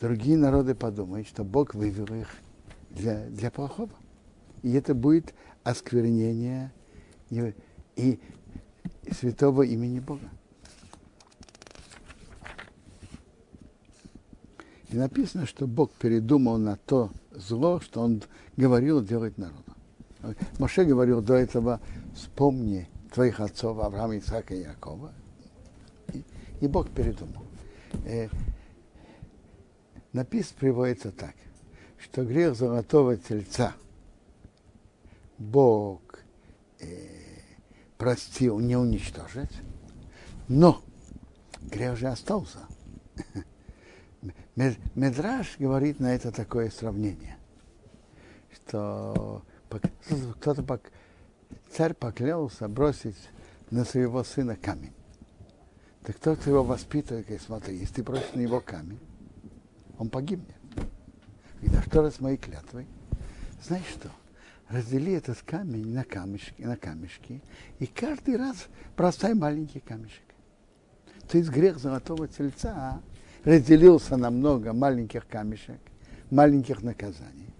другие 0.00 0.36
народы 0.36 0.74
подумают, 0.74 1.26
что 1.28 1.44
Бог 1.44 1.74
вывел 1.74 2.06
их 2.14 2.28
для, 2.90 3.26
для 3.26 3.50
плохого. 3.50 3.90
и 4.62 4.72
это 4.72 4.94
будет 4.94 5.34
осквернение 5.62 6.72
и, 7.96 8.20
святого 9.10 9.62
имени 9.62 10.00
Бога. 10.00 10.28
И 14.88 14.96
написано, 14.96 15.46
что 15.46 15.66
Бог 15.66 15.92
передумал 15.92 16.56
на 16.56 16.76
то 16.76 17.10
зло, 17.32 17.80
что 17.80 18.00
он 18.00 18.22
говорил 18.56 19.02
делать 19.02 19.36
народу. 19.38 19.74
Моше 20.58 20.84
говорил 20.84 21.20
до 21.20 21.34
этого, 21.34 21.80
вспомни 22.14 22.88
твоих 23.14 23.38
отцов 23.38 23.78
Авраама, 23.78 24.18
Исаака 24.18 24.54
и 24.54 24.62
Якова. 24.62 25.12
И, 26.12 26.24
и 26.60 26.66
Бог 26.66 26.90
передумал. 26.90 27.44
Э, 28.04 28.28
написано, 30.12 30.58
приводится 30.58 31.12
так, 31.12 31.34
что 31.96 32.24
грех 32.24 32.56
золотого 32.56 33.16
тельца 33.16 33.74
Бог 35.38 36.00
э, 36.80 36.86
простил 37.98 38.58
не 38.58 38.76
уничтожить, 38.76 39.60
но 40.48 40.82
грех 41.62 41.96
же 41.96 42.08
остался. 42.08 42.66
Медраж 44.56 45.54
говорит 45.60 46.00
на 46.00 46.16
это 46.16 46.32
такое 46.32 46.68
сравнение, 46.68 47.36
что 48.52 49.44
кто-то 50.40 50.80
царь 51.74 51.94
поклялся 51.94 52.68
бросить 52.68 53.16
на 53.70 53.84
своего 53.84 54.22
сына 54.22 54.56
камень. 54.56 54.92
Так 56.04 56.18
тот 56.18 56.46
его 56.46 56.62
воспитывает, 56.62 57.26
говорит, 57.26 57.42
смотри, 57.44 57.76
если 57.76 57.94
ты 57.94 58.02
бросишь 58.02 58.32
на 58.34 58.40
него 58.40 58.60
камень, 58.60 59.00
он 59.98 60.08
погибнет. 60.08 60.54
И 61.62 61.68
на 61.68 61.82
что 61.82 62.02
раз 62.02 62.20
моей 62.20 62.36
клятвой? 62.36 62.86
Знаешь 63.62 63.86
что? 63.86 64.10
Раздели 64.68 65.12
этот 65.14 65.40
камень 65.42 65.92
на 65.92 66.04
камешки, 66.04 66.62
на 66.62 66.76
камешки, 66.76 67.42
и 67.78 67.86
каждый 67.86 68.36
раз 68.36 68.66
бросай 68.96 69.34
маленький 69.34 69.80
камешек. 69.80 70.22
То 71.28 71.38
есть 71.38 71.50
грех 71.50 71.78
золотого 71.78 72.28
тельца 72.28 73.00
разделился 73.44 74.16
на 74.16 74.30
много 74.30 74.72
маленьких 74.72 75.26
камешек, 75.26 75.80
маленьких 76.30 76.82
наказаний. 76.82 77.54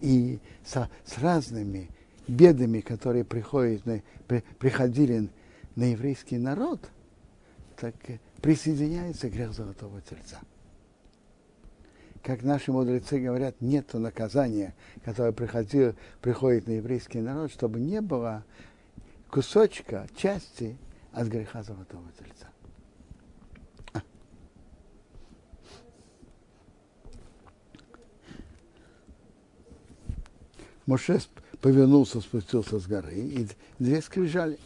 И 0.00 0.40
со, 0.64 0.90
с 1.04 1.18
разными 1.18 1.90
бедами, 2.28 2.80
которые 2.80 3.24
приходят, 3.24 3.82
приходили 4.58 5.28
на 5.76 5.84
еврейский 5.84 6.38
народ, 6.38 6.90
так 7.76 7.94
присоединяется 8.40 9.28
грех 9.28 9.52
золотого 9.52 10.00
тельца. 10.00 10.40
Как 12.22 12.42
наши 12.42 12.70
мудрецы 12.70 13.18
говорят, 13.18 13.60
нет 13.60 13.92
наказания, 13.94 14.74
которое 15.04 15.32
приходило, 15.32 15.96
приходит 16.20 16.68
на 16.68 16.72
еврейский 16.72 17.20
народ, 17.20 17.50
чтобы 17.50 17.80
не 17.80 18.00
было 18.00 18.44
кусочка, 19.28 20.06
части 20.14 20.76
от 21.12 21.26
греха 21.26 21.62
золотого 21.64 22.04
тельца. 22.18 22.48
Моше 30.86 31.20
повернулся, 31.62 32.20
спустился 32.20 32.78
с 32.78 32.86
горы, 32.86 33.14
и 33.14 33.48
две 33.78 34.02
скрижали. 34.02 34.58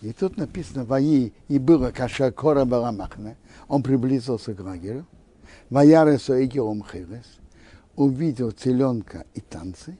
И 0.00 0.12
тут 0.14 0.38
написано, 0.38 0.84
вои 0.84 1.32
и 1.48 1.58
было 1.58 1.90
каша 1.90 2.32
кора 2.32 2.64
барамахне. 2.64 3.36
Он 3.68 3.82
приблизился 3.82 4.54
к 4.54 4.60
лагерю. 4.60 5.04
Ваяресу 5.68 6.42
эгилом 6.42 6.82
хирес. 6.82 7.26
Увидел 7.96 8.52
теленка 8.52 9.26
и 9.34 9.40
танцы. 9.40 9.98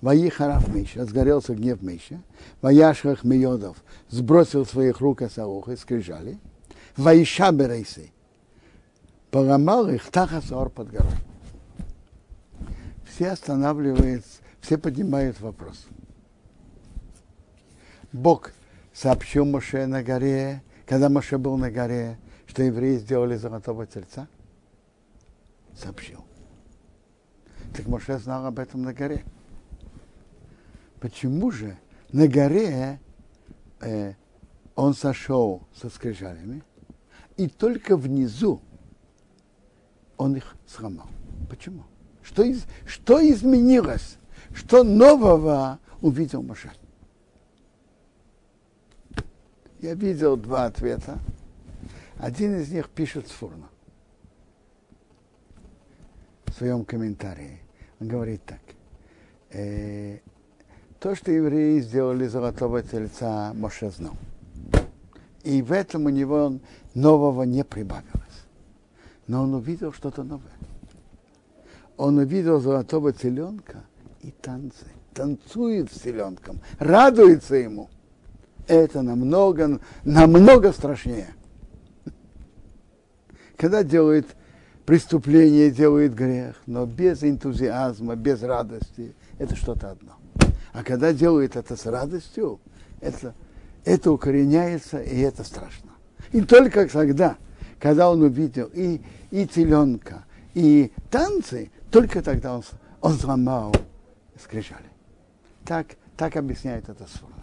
Вои 0.00 0.28
хараф 0.28 0.66
Миша, 0.74 1.00
разгорелся 1.00 1.54
гнев 1.54 1.80
Миша. 1.82 2.20
Ваяшрах 2.62 3.22
Миодов 3.22 3.76
сбросил 4.08 4.66
своих 4.66 4.98
рук 5.00 5.22
и 5.22 5.28
скрижали. 5.76 6.38
Ваиша 6.96 7.52
берейсы. 7.52 8.10
Поломал 9.30 9.88
их 9.88 10.10
тахасор 10.10 10.68
под 10.68 10.90
горой 10.90 11.12
все 13.14 13.30
останавливаются, 13.30 14.40
все 14.60 14.78
поднимают 14.78 15.40
вопрос. 15.40 15.86
Бог 18.12 18.52
сообщил 18.92 19.44
Моше 19.44 19.86
на 19.86 20.02
горе, 20.02 20.62
когда 20.86 21.08
Моше 21.08 21.38
был 21.38 21.56
на 21.56 21.70
горе, 21.70 22.18
что 22.46 22.62
евреи 22.62 22.96
сделали 22.96 23.36
золотого 23.36 23.86
тельца? 23.86 24.28
Сообщил. 25.74 26.24
Так 27.74 27.86
Моше 27.86 28.18
знал 28.18 28.46
об 28.46 28.58
этом 28.58 28.82
на 28.82 28.92
горе. 28.92 29.24
Почему 31.00 31.50
же 31.50 31.78
на 32.12 32.28
горе 32.28 33.00
э, 33.80 34.14
он 34.74 34.94
сошел 34.94 35.66
со 35.74 35.88
скрижалями, 35.90 36.62
и 37.36 37.48
только 37.48 37.96
внизу 37.96 38.60
он 40.16 40.36
их 40.36 40.54
сломал? 40.66 41.08
Почему? 41.48 41.84
Что, 42.32 42.44
из, 42.44 42.64
что 42.86 43.20
изменилось? 43.20 44.16
Что 44.54 44.82
нового 44.84 45.78
увидел 46.00 46.42
Моше? 46.42 46.72
Я 49.80 49.94
видел 49.94 50.38
два 50.38 50.64
ответа. 50.64 51.18
Один 52.16 52.58
из 52.58 52.70
них 52.70 52.88
пишет 52.88 53.28
Сфурно 53.28 53.68
в 56.46 56.52
своем 56.52 56.86
комментарии. 56.86 57.60
Он 58.00 58.08
говорит 58.08 58.42
так. 58.46 58.60
Э, 59.50 60.20
то, 61.00 61.14
что 61.14 61.32
евреи 61.32 61.80
сделали 61.80 62.26
золотого 62.26 62.82
тельца, 62.82 63.52
Моше 63.52 63.90
знал. 63.90 64.14
И 65.42 65.60
в 65.60 65.72
этом 65.72 66.06
у 66.06 66.08
него 66.08 66.60
нового 66.94 67.42
не 67.42 67.62
прибавилось. 67.62 68.46
Но 69.26 69.42
он 69.42 69.54
увидел 69.54 69.92
что-то 69.92 70.22
новое 70.22 70.52
он 72.02 72.18
увидел 72.18 72.60
золотого 72.60 73.12
теленка 73.12 73.84
и 74.22 74.32
танцы. 74.32 74.86
Танцует 75.14 75.92
с 75.92 76.00
теленком, 76.00 76.58
радуется 76.80 77.54
ему. 77.54 77.90
Это 78.66 79.02
намного, 79.02 79.78
намного 80.02 80.72
страшнее. 80.72 81.28
Когда 83.56 83.84
делает 83.84 84.26
преступление, 84.84 85.70
делает 85.70 86.12
грех, 86.12 86.56
но 86.66 86.86
без 86.86 87.22
энтузиазма, 87.22 88.16
без 88.16 88.42
радости, 88.42 89.14
это 89.38 89.54
что-то 89.54 89.92
одно. 89.92 90.16
А 90.72 90.82
когда 90.82 91.12
делает 91.12 91.54
это 91.54 91.76
с 91.76 91.86
радостью, 91.86 92.58
это, 93.00 93.32
это 93.84 94.10
укореняется, 94.10 95.00
и 95.00 95.20
это 95.20 95.44
страшно. 95.44 95.92
И 96.32 96.40
только 96.40 96.88
тогда, 96.88 97.36
когда 97.78 98.10
он 98.10 98.22
увидел 98.22 98.68
и, 98.74 99.00
и 99.30 99.46
теленка, 99.46 100.24
и 100.54 100.90
танцы, 101.08 101.70
только 101.92 102.22
тогда 102.22 102.54
он, 102.54 102.64
он 103.02 103.12
сломал 103.12 103.72
скрижали. 104.40 104.88
Так, 105.64 105.96
так 106.16 106.36
объясняет 106.36 106.88
это 106.88 107.06
слово. 107.06 107.34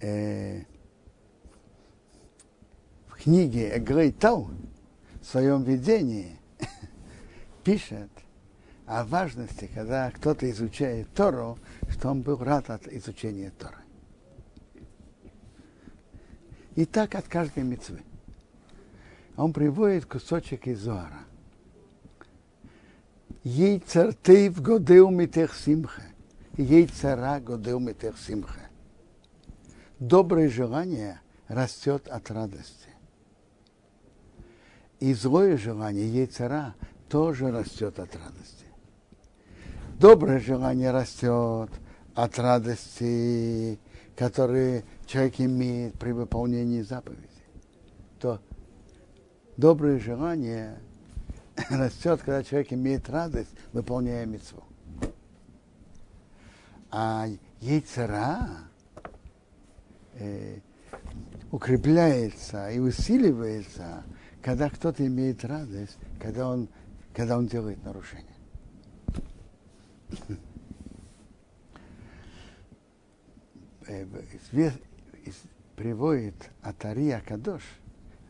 Э, 0.00 0.62
в 3.08 3.14
книге 3.22 3.76
Эгрей 3.78 4.12
Тау 4.12 4.50
в 5.20 5.26
своем 5.26 5.62
видении 5.62 6.38
пишет 7.64 8.10
о 8.86 9.04
важности, 9.04 9.70
когда 9.74 10.10
кто-то 10.10 10.50
изучает 10.50 11.12
Тору, 11.14 11.58
что 11.88 12.10
он 12.10 12.20
был 12.20 12.36
рад 12.38 12.68
от 12.68 12.86
изучения 12.86 13.50
Торы. 13.58 13.76
И 16.76 16.84
так 16.84 17.14
от 17.14 17.26
каждой 17.28 17.64
мецвы 17.64 18.00
он 19.36 19.52
приводит 19.52 20.06
кусочек 20.06 20.66
из 20.66 20.80
Зоара. 20.80 21.24
Ей 23.42 23.78
цартейв 23.78 24.60
годеу 24.60 25.08
митех 25.10 25.54
симха. 25.54 26.02
Ей 26.56 26.86
цара 26.86 27.40
годеу 27.40 27.78
митех 27.78 28.18
симха. 28.18 28.60
Доброе 29.98 30.48
желание 30.48 31.20
растет 31.48 32.06
от 32.08 32.30
радости. 32.30 32.88
И 34.98 35.14
злое 35.14 35.56
желание, 35.56 36.06
ей 36.06 36.26
цара, 36.26 36.74
тоже 37.08 37.50
растет 37.50 37.98
от 37.98 38.14
радости. 38.14 38.66
Доброе 39.98 40.38
желание 40.40 40.90
растет 40.90 41.70
от 42.14 42.38
радости, 42.38 43.78
которые 44.16 44.84
человек 45.06 45.40
имеет 45.40 45.98
при 45.98 46.12
выполнении 46.12 46.82
заповедей. 46.82 47.29
Доброе 49.60 49.98
желание 49.98 50.78
растет, 51.68 52.20
когда 52.20 52.42
человек 52.42 52.72
имеет 52.72 53.10
радость, 53.10 53.50
выполняя 53.74 54.24
митцву. 54.24 54.64
А 56.90 57.26
яйцера 57.60 58.48
э, 60.14 60.60
укрепляется 61.52 62.70
и 62.70 62.78
усиливается, 62.78 64.02
когда 64.40 64.70
кто-то 64.70 65.06
имеет 65.06 65.44
радость, 65.44 65.98
когда 66.18 66.48
он, 66.48 66.66
когда 67.12 67.36
он 67.36 67.46
делает 67.46 67.84
нарушение. 67.84 68.34
Э, 73.86 74.06
приводит 75.76 76.48
Атария 76.62 77.20
Кадош, 77.20 77.62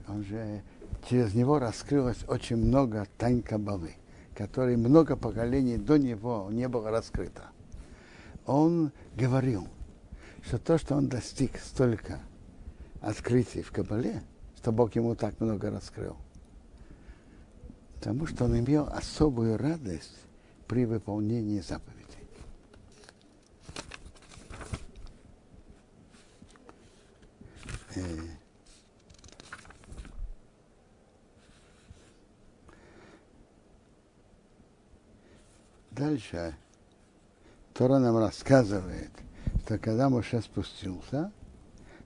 он 0.08 0.24
же 0.24 0.64
через 1.08 1.34
него 1.34 1.58
раскрылось 1.58 2.24
очень 2.28 2.56
много 2.56 3.06
тайн 3.18 3.42
Кабалы, 3.42 3.94
которые 4.34 4.76
много 4.76 5.16
поколений 5.16 5.76
до 5.76 5.96
него 5.96 6.48
не 6.50 6.68
было 6.68 6.90
раскрыто. 6.90 7.44
Он 8.46 8.92
говорил, 9.16 9.68
что 10.42 10.58
то, 10.58 10.78
что 10.78 10.96
он 10.96 11.08
достиг 11.08 11.58
столько 11.58 12.20
открытий 13.00 13.62
в 13.62 13.70
Кабале, 13.72 14.22
что 14.56 14.72
Бог 14.72 14.94
ему 14.94 15.14
так 15.14 15.40
много 15.40 15.70
раскрыл, 15.70 16.16
потому 17.94 18.26
что 18.26 18.44
он 18.44 18.58
имел 18.58 18.88
особую 18.88 19.58
радость 19.58 20.16
при 20.66 20.84
выполнении 20.84 21.60
заповедей. 21.60 22.00
Э, 27.96 28.00
дальше 36.00 36.54
Тора 37.74 37.98
нам 37.98 38.16
рассказывает, 38.16 39.10
что 39.64 39.78
когда 39.78 40.08
Моше 40.08 40.40
спустился, 40.40 41.30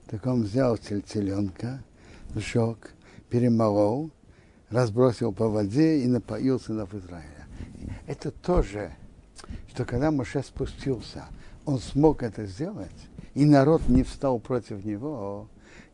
так 0.07 0.25
он 0.25 0.43
взял 0.43 0.75
цельцеленка, 0.75 1.81
сжег, 2.35 2.93
перемолол, 3.29 4.11
разбросил 4.69 5.31
по 5.31 5.47
воде 5.47 5.99
и 5.99 6.07
напоил 6.07 6.59
сынов 6.59 6.93
Израиля. 6.93 7.47
Это 8.05 8.31
тоже, 8.31 8.93
что 9.69 9.85
когда 9.85 10.11
Моше 10.11 10.43
спустился, 10.43 11.23
он 11.65 11.79
смог 11.79 12.21
это 12.21 12.45
сделать, 12.45 12.99
и 13.33 13.45
народ 13.45 13.87
не 13.87 14.03
встал 14.03 14.39
против 14.39 14.83
него, 14.83 15.47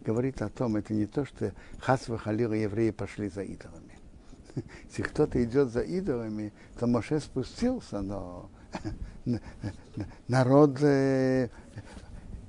говорит 0.04 0.42
о 0.42 0.50
том, 0.50 0.76
это 0.76 0.94
не 0.94 1.06
то, 1.06 1.24
что 1.24 1.54
Хасва 1.80 2.18
Халила 2.18 2.54
евреи 2.54 2.90
пошли 2.90 3.30
за 3.30 3.44
идолами. 3.44 3.91
Если 4.90 5.02
кто-то 5.04 5.44
идет 5.44 5.72
за 5.72 5.82
идолами, 5.82 6.54
то 6.80 6.88
Моше 6.88 7.20
спустился, 7.20 8.02
но 8.02 8.50
народ, 10.28 10.80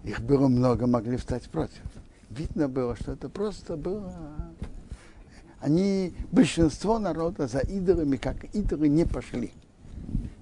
их 0.05 0.21
было 0.21 0.49
много, 0.49 0.87
могли 0.87 1.17
встать 1.17 1.49
против. 1.51 1.83
Видно 2.31 2.69
было, 2.69 2.97
что 2.97 3.13
это 3.13 3.29
просто 3.29 3.77
было... 3.77 4.13
Они, 5.61 6.13
большинство 6.33 6.99
народа 6.99 7.47
за 7.47 7.61
идолами, 7.61 8.17
как 8.17 8.45
идолы, 8.53 8.89
не 8.89 9.05
пошли. 9.05 9.53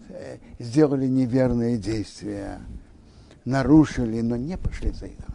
Э, 0.09 0.39
сделали 0.59 1.07
неверные 1.07 1.77
действия, 1.77 2.59
нарушили, 3.45 4.23
но 4.23 4.37
не 4.37 4.57
пошли 4.57 4.93
за 4.93 5.07
идолами. 5.07 5.30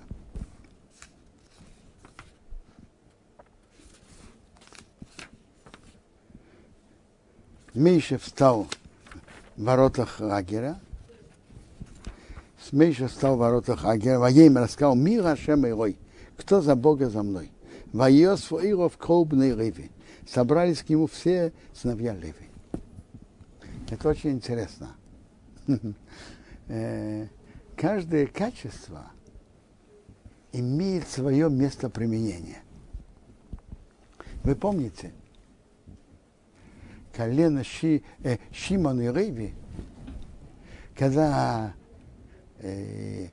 Мейша 7.76 8.18
встал 8.18 8.68
в 9.58 9.64
воротах 9.64 10.22
лагеря. 10.22 10.80
Мейша 12.72 13.10
встал 13.10 13.36
в 13.36 13.40
воротах 13.40 13.84
лагеря. 13.84 14.18
Воейм 14.18 14.58
рассказал, 14.58 14.96
мир 14.96 15.28
Ашем 15.28 15.68
Ирой, 15.68 15.98
кто 16.38 16.62
за 16.62 16.76
Бога 16.76 17.10
за 17.10 17.22
мной? 17.22 17.52
Воес 17.92 18.44
Фуиров 18.44 18.98
Колбный 18.98 19.52
Леви. 19.52 19.92
Собрались 20.26 20.84
к 20.84 20.90
нему 20.90 21.08
все 21.08 21.52
сыновья 21.74 22.16
Леви. 22.16 22.50
Это 23.90 24.08
очень 24.08 24.32
интересно. 24.32 24.96
Каждое 27.76 28.28
качество 28.28 29.12
имеет 30.54 31.10
свое 31.10 31.50
место 31.50 31.90
применения. 31.90 32.64
Вы 34.44 34.56
помните, 34.56 35.12
колено 37.16 37.64
Ши, 37.64 38.04
э, 38.24 38.38
Шимон 38.52 39.02
и 39.02 39.08
Рейви, 39.08 39.54
когда 40.96 41.74
э, 42.60 43.30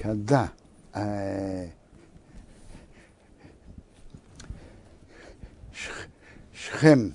когда 0.00 0.52
э, 0.92 1.70
Шхем 6.52 7.14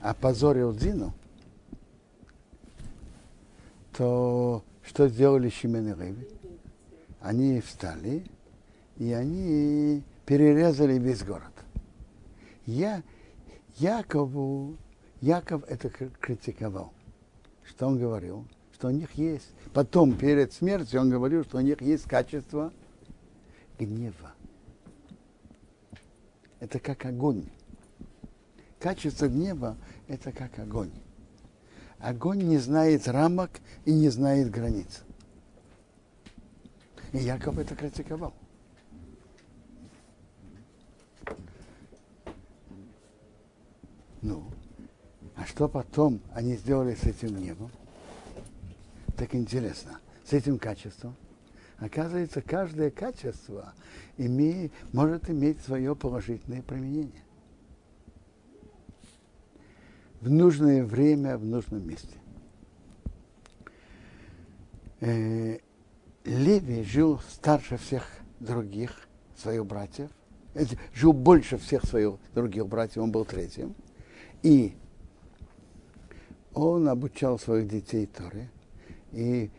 опозорил 0.00 0.74
Дину, 0.74 1.14
то 3.96 4.62
что 4.84 5.08
сделали 5.08 5.48
Шимен 5.48 5.88
и 5.88 5.94
Реви? 5.94 6.28
Они 7.20 7.60
встали, 7.60 8.24
и 8.98 9.12
они 9.12 10.02
перерезали 10.26 10.98
весь 10.98 11.24
город 11.24 11.55
я 12.66 13.02
Якову, 13.76 14.76
Яков 15.20 15.64
это 15.68 15.88
критиковал. 15.88 16.92
Что 17.64 17.86
он 17.86 17.98
говорил? 17.98 18.46
Что 18.72 18.88
у 18.88 18.90
них 18.90 19.12
есть. 19.12 19.50
Потом, 19.72 20.16
перед 20.16 20.52
смертью, 20.52 21.00
он 21.00 21.10
говорил, 21.10 21.44
что 21.44 21.58
у 21.58 21.60
них 21.60 21.80
есть 21.80 22.04
качество 22.04 22.72
гнева. 23.78 24.34
Это 26.60 26.78
как 26.78 27.04
огонь. 27.04 27.48
Качество 28.78 29.28
гнева– 29.28 29.76
это 30.08 30.32
как 30.32 30.58
огонь. 30.58 30.92
Огонь 31.98 32.42
не 32.42 32.58
знает 32.58 33.08
рамок 33.08 33.50
и 33.84 33.92
не 33.92 34.10
знает 34.10 34.50
границ. 34.50 35.02
И 37.12 37.18
Яков 37.18 37.58
это 37.58 37.74
критиковал. 37.74 38.34
Ну, 44.26 44.42
а 45.36 45.46
что 45.46 45.68
потом 45.68 46.20
они 46.34 46.56
сделали 46.56 46.96
с 46.96 47.04
этим 47.04 47.36
небом? 47.38 47.70
Так 49.16 49.36
интересно, 49.36 50.00
с 50.24 50.32
этим 50.32 50.58
качеством. 50.58 51.14
Оказывается, 51.78 52.42
каждое 52.42 52.90
качество 52.90 53.72
имеет, 54.16 54.72
может 54.92 55.30
иметь 55.30 55.60
свое 55.60 55.94
положительное 55.94 56.60
применение. 56.60 57.22
В 60.20 60.28
нужное 60.28 60.84
время, 60.84 61.38
в 61.38 61.44
нужном 61.44 61.86
месте. 61.86 62.16
Э, 64.98 65.58
Леви 66.24 66.82
жил 66.82 67.20
старше 67.30 67.76
всех 67.76 68.08
других 68.40 69.06
своих 69.36 69.64
братьев, 69.64 70.10
э, 70.54 70.64
жил 70.92 71.12
больше 71.12 71.58
всех 71.58 71.84
своих 71.84 72.14
других 72.34 72.66
братьев, 72.66 73.04
он 73.04 73.12
был 73.12 73.24
третьим. 73.24 73.76
И 74.42 74.76
он 76.54 76.88
обучал 76.88 77.38
своих 77.38 77.68
детей 77.68 78.06
Торе. 78.06 78.50
И 79.12 79.50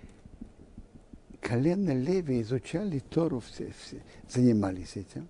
колено 1.42 1.92
Леви 1.92 2.42
изучали 2.42 3.00
Тору, 3.00 3.40
все, 3.40 3.74
все, 3.80 4.02
занимались 4.30 4.96
этим 4.96 5.28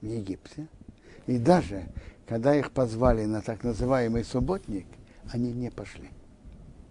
в 0.00 0.06
Египте. 0.06 0.66
И 1.26 1.38
даже, 1.38 1.86
когда 2.26 2.54
их 2.54 2.72
позвали 2.72 3.24
на 3.24 3.42
так 3.42 3.62
называемый 3.62 4.24
субботник, 4.24 4.86
они 5.30 5.52
не 5.52 5.70
пошли. 5.70 6.10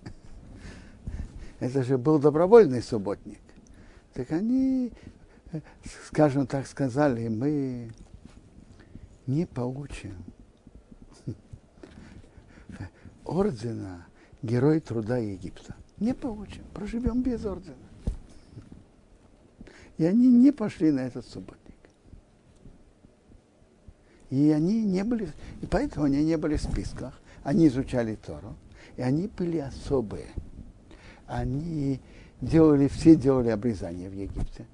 Это 1.59 1.83
же 1.83 1.97
был 1.97 2.19
добровольный 2.19 2.81
субботник. 2.81 3.39
Так 4.13 4.31
они, 4.31 4.91
скажем 6.05 6.47
так, 6.47 6.65
сказали, 6.65 7.27
мы 7.27 7.91
не 9.25 9.45
получим 9.45 10.15
ордена 13.27 14.05
Герой 14.41 14.79
труда 14.79 15.17
Египта. 15.17 15.75
Не 15.99 16.13
получим, 16.13 16.63
проживем 16.73 17.21
без 17.21 17.45
ордена. 17.45 17.75
И 19.97 20.05
они 20.05 20.27
не 20.27 20.51
пошли 20.51 20.91
на 20.91 21.01
этот 21.01 21.25
субботник. 21.25 21.75
И 24.29 24.51
они 24.51 24.83
не 24.83 25.03
были, 25.03 25.31
и 25.61 25.65
поэтому 25.65 26.05
они 26.05 26.23
не 26.23 26.37
были 26.37 26.57
в 26.57 26.61
списках. 26.61 27.19
Они 27.43 27.67
изучали 27.67 28.15
Тору, 28.15 28.55
и 28.97 29.01
они 29.01 29.27
были 29.27 29.57
особые. 29.57 30.27
Они 31.25 31.99
делали, 32.41 32.87
все 32.87 33.15
делали 33.15 33.49
обрезание 33.49 34.09
в 34.09 34.13
Египте. 34.13 34.65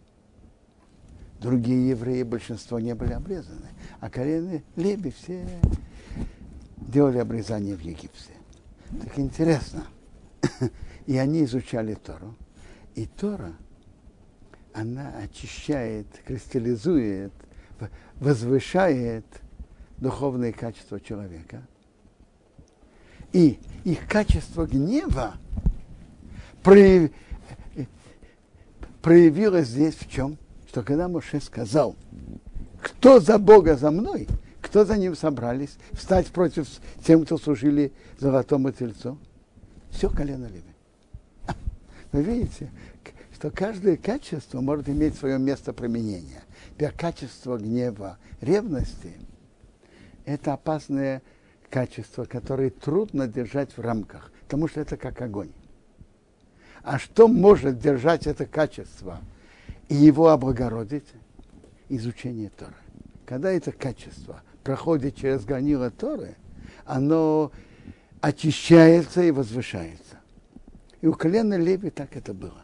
Другие 1.40 1.90
евреи, 1.90 2.24
большинство 2.24 2.80
не 2.80 2.96
были 2.96 3.14
обрезаны. 3.14 3.68
А 4.00 4.10
колено 4.10 4.62
Леби 4.76 5.12
все 5.12 5.46
делали 6.78 7.20
обрезание 7.20 7.76
в 7.76 7.82
Египте. 7.82 8.33
Так 9.02 9.20
интересно. 9.20 9.86
И 11.06 11.18
они 11.18 11.44
изучали 11.44 11.96
Тору. 11.96 12.36
И 12.96 13.06
Тора, 13.06 13.54
она 14.74 15.14
очищает, 15.18 16.08
кристаллизует 16.26 17.34
возвышает 18.20 19.26
духовные 19.98 20.54
качества 20.54 21.00
человека. 21.00 21.62
И 23.32 23.60
их 23.84 24.08
качество 24.08 24.66
гнева 24.66 25.34
проявилось 29.02 29.68
здесь 29.68 29.96
в 29.96 30.10
чем? 30.10 30.38
Что 30.68 30.84
когда 30.84 31.08
Моше 31.08 31.42
сказал, 31.42 31.96
кто 32.82 33.20
за 33.20 33.38
Бога 33.38 33.76
за 33.76 33.92
мной, 33.92 34.28
кто 34.74 34.86
за 34.86 34.98
ним 34.98 35.16
собрались, 35.16 35.78
встать 35.92 36.30
против 36.30 36.68
тем, 37.06 37.26
кто 37.26 37.38
служили 37.38 37.94
золотому 38.18 38.72
тельцу, 38.72 39.20
все 39.92 40.10
колено 40.10 40.48
Леви. 40.48 40.64
Вы 42.12 42.24
видите, 42.24 42.72
что 43.36 43.52
каждое 43.52 43.98
качество 43.98 44.62
может 44.62 44.90
иметь 44.90 45.16
свое 45.16 45.38
место 45.38 45.74
применения. 45.74 46.42
Например, 46.72 46.92
качество 46.98 47.60
гнева, 47.60 48.18
ревности– 48.42 49.12
это 50.26 50.54
опасное 50.54 51.22
качество, 51.70 52.26
которое 52.26 52.72
трудно 52.72 53.28
держать 53.28 53.78
в 53.78 53.80
рамках, 53.80 54.32
потому 54.46 54.68
что 54.68 54.82
это 54.82 54.98
как 54.98 55.22
огонь. 55.22 55.52
А 56.82 56.98
что 56.98 57.28
может 57.28 57.78
держать 57.78 58.26
это 58.26 58.48
качество 58.48 59.20
и 59.88 59.94
его 59.94 60.30
облагородить? 60.30 61.06
Изучение 61.90 62.50
Торы. 62.50 62.74
Когда 63.28 63.52
это 63.52 63.72
качество 63.72 64.42
проходит 64.64 65.16
через 65.16 65.44
гранила 65.46 65.92
Торы, 65.92 66.36
оно 66.86 67.52
очищается 68.22 69.22
и 69.22 69.32
возвышается. 69.32 70.18
И 71.02 71.08
у 71.08 71.14
колена 71.14 71.56
Леви 71.56 71.90
так 71.90 72.16
это 72.16 72.34
было. 72.34 72.62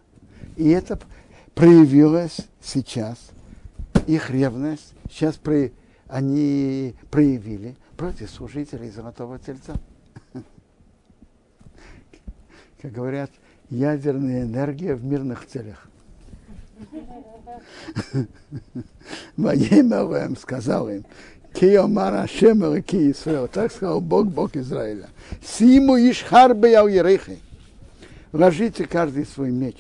И 0.56 0.70
это 0.70 1.00
проявилось 1.56 2.38
сейчас, 2.62 3.32
их 4.08 4.30
ревность, 4.30 4.94
сейчас 5.10 5.36
при, 5.36 5.74
они 6.08 6.96
проявили 7.12 7.76
против 7.98 8.30
служителей 8.30 8.90
Золотого 8.90 9.40
Тельца. 9.40 9.76
Как 12.82 12.92
говорят, 12.92 13.32
ядерная 13.70 14.44
энергия 14.44 14.96
в 14.96 15.04
мирных 15.04 15.46
целях. 15.46 15.86
Воемер 19.36 20.38
сказал 20.40 20.90
им, 20.90 21.06
Киомар 21.60 22.14
Ашем 22.14 22.82
Ки 22.84 23.12
Исраил. 23.12 23.50
Так 23.50 23.74
сказал 23.74 24.00
Бог, 24.00 24.28
Бог 24.28 24.56
Израиля. 24.56 25.10
Симу 25.44 25.98
Ишхарбе 25.98 26.72
Яуерехи. 26.72 27.40
Ложите 28.32 28.86
каждый 28.86 29.26
свой 29.26 29.52
меч 29.52 29.76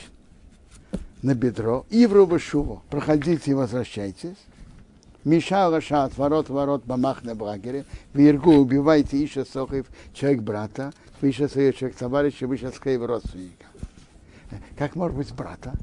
на 1.21 1.35
бедро, 1.35 1.85
и 1.89 2.05
в 2.05 2.11
Рубашуву. 2.11 2.83
Проходите 2.89 3.51
и 3.51 3.53
возвращайтесь. 3.53 4.35
Миша 5.23 5.69
Лаша 5.69 6.03
от 6.03 6.17
ворот 6.17 6.49
ворот 6.49 6.83
Бамах 6.83 7.23
на 7.23 7.33
Брагере. 7.33 7.85
В 8.13 8.19
Иргу 8.19 8.55
убивайте 8.55 9.23
Иша 9.23 9.45
Сохив, 9.45 9.85
человек 10.13 10.41
брата, 10.41 10.91
Иша 11.21 11.47
Соев, 11.47 11.77
человек 11.77 11.97
товарища, 11.97 12.45
Иша 12.53 12.71
Скейв 12.73 13.05
родственника. 13.05 13.67
Как 14.77 14.95
может 14.97 15.15
быть 15.15 15.33
брата? 15.33 15.73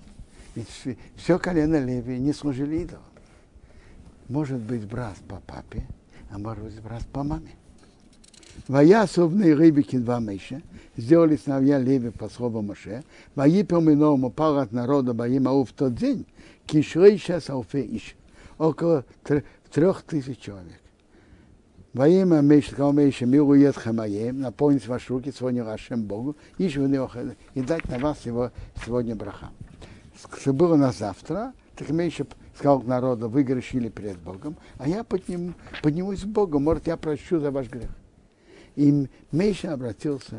Ведь 0.54 0.68
все 1.16 1.38
колено 1.38 1.82
Леви 1.82 2.18
не 2.18 2.34
служили 2.34 2.80
идолам. 2.80 3.15
Может 4.28 4.58
быть 4.58 4.86
брат 4.86 5.16
по 5.28 5.36
папе, 5.36 5.86
а 6.30 6.38
может 6.38 6.64
быть 6.64 6.80
брат 6.80 7.06
по 7.12 7.22
маме. 7.22 7.52
Ваясовные 8.68 9.54
рыбики 9.54 9.96
два 9.98 10.18
мыша, 10.18 10.62
сделали 10.96 11.36
сыновья 11.36 11.78
Леви 11.78 12.10
по 12.10 12.28
слову 12.28 12.62
Моше, 12.62 13.04
Ваипем 13.34 13.90
ином 13.92 14.24
упал 14.24 14.58
от 14.58 14.72
народа 14.72 15.12
Баимау 15.12 15.64
в 15.64 15.72
тот 15.72 15.94
день, 15.94 16.26
кишлейша 16.66 17.40
салфе 17.40 17.82
иш, 17.82 18.16
около 18.58 19.04
трех 19.70 20.02
тысяч 20.02 20.38
человек. 20.38 20.80
Меша, 21.92 22.72
сказал 22.72 22.92
Меша, 22.92 23.26
милует 23.26 23.76
хамаем, 23.76 24.40
наполнить 24.40 24.86
ваши 24.86 25.12
руки 25.12 25.32
сегодня 25.32 25.64
вашим 25.64 26.02
Богу, 26.02 26.36
и 26.58 26.68
дать 27.62 27.88
на 27.88 27.98
вас 27.98 28.26
его 28.26 28.50
сегодня 28.84 29.14
браха. 29.14 29.50
Что 30.38 30.52
было 30.52 30.76
на 30.76 30.92
завтра, 30.92 31.52
так 31.76 31.88
Меша 31.90 32.26
сказал 32.56 32.82
народу, 32.82 33.28
вы 33.28 33.42
грешили 33.42 33.88
перед 33.88 34.18
Богом, 34.18 34.56
а 34.78 34.88
я 34.88 35.04
подниму, 35.04 35.54
поднимусь 35.82 36.22
к 36.22 36.26
Богу, 36.26 36.58
может, 36.58 36.86
я 36.86 36.96
прощу 36.96 37.38
за 37.38 37.50
ваш 37.50 37.68
грех. 37.68 37.90
И 38.74 39.08
Меша 39.32 39.72
обратился 39.72 40.38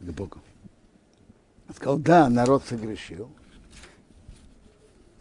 к 0.00 0.10
Богу. 0.12 0.38
Сказал, 1.74 1.98
да, 1.98 2.28
народ 2.28 2.64
согрешил. 2.64 3.30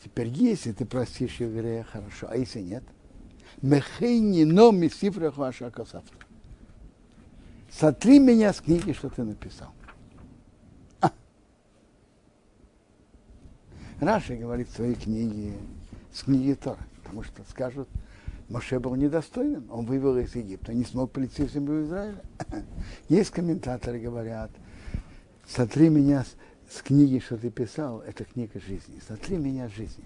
Теперь, 0.03 0.28
если 0.28 0.72
ты 0.74 0.86
простишь 0.86 1.39
его 1.39 1.59
грех, 1.59 1.88
хорошо, 1.88 2.28
а 2.30 2.38
если 2.38 2.59
нет? 2.59 2.84
Мехейни 3.61 4.43
но 4.43 4.72
мисифрах 4.72 5.38
ваша 5.38 5.72
косавта. 5.72 6.14
Сотри 7.72 8.20
меня 8.20 8.53
с 8.53 8.61
книги, 8.61 8.91
что 8.91 9.09
ты 9.09 9.24
написал. 9.24 9.74
Раши 13.99 14.36
говорит 14.36 14.68
в 14.68 14.76
своей 14.76 14.95
книге, 14.95 15.53
с 16.14 16.24
книги 16.24 16.53
Тора, 16.53 16.80
потому 17.03 17.24
что 17.24 17.43
скажут, 17.49 17.89
Моше 18.49 18.80
был 18.80 18.95
недостоин, 18.95 19.66
он 19.72 19.86
вывел 19.86 20.18
из 20.18 20.36
Египта, 20.36 20.74
не 20.74 20.84
смог 20.84 21.11
прийти 21.11 21.43
в 21.43 21.51
землю 21.51 21.84
Израиля. 21.84 22.22
Есть 23.09 23.32
комментаторы, 23.32 23.99
говорят, 23.99 24.51
сотри 25.47 25.89
меня 25.89 26.24
с, 26.24 26.36
с 26.70 26.82
книги, 26.82 27.20
что 27.20 27.38
ты 27.38 27.49
писал, 27.49 28.01
это 28.01 28.26
книга 28.26 28.59
жизни, 28.59 29.01
сотри 29.07 29.38
меня 29.38 29.70
с 29.70 29.72
жизни. 29.72 30.03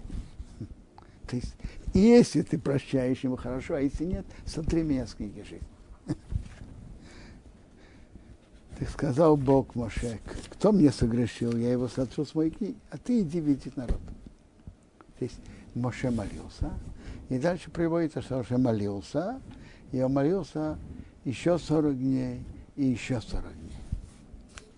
То 1.28 1.36
есть, 1.36 1.54
если 1.92 2.42
ты 2.42 2.58
прощаешь 2.58 3.20
ему 3.20 3.36
хорошо, 3.36 3.74
а 3.74 3.80
если 3.80 4.04
нет, 4.04 4.24
сотри 4.46 4.82
меня 4.82 5.06
с 5.06 5.14
книги 5.14 5.42
жизни. 5.42 5.68
Ты 8.78 8.86
сказал 8.86 9.36
Бог 9.36 9.74
Моше, 9.74 10.20
кто 10.50 10.70
мне 10.70 10.92
согрешил, 10.92 11.56
я 11.56 11.72
его 11.72 11.88
сотру 11.88 12.24
с 12.24 12.34
моей 12.34 12.52
книги, 12.52 12.76
а 12.90 12.96
ты 12.96 13.22
иди 13.22 13.40
видеть 13.40 13.76
народ. 13.76 14.00
То 15.18 15.24
есть 15.24 15.40
Моше 15.74 16.10
молился, 16.10 16.70
и 17.28 17.38
дальше 17.38 17.70
приводится, 17.70 18.22
что 18.22 18.38
Моше 18.38 18.58
молился, 18.58 19.40
и 19.92 20.00
он 20.00 20.12
молился 20.12 20.78
еще 21.24 21.58
40 21.58 21.98
дней, 21.98 22.44
и 22.76 22.86
еще 22.86 23.20
40 23.20 23.44
дней. 23.44 23.82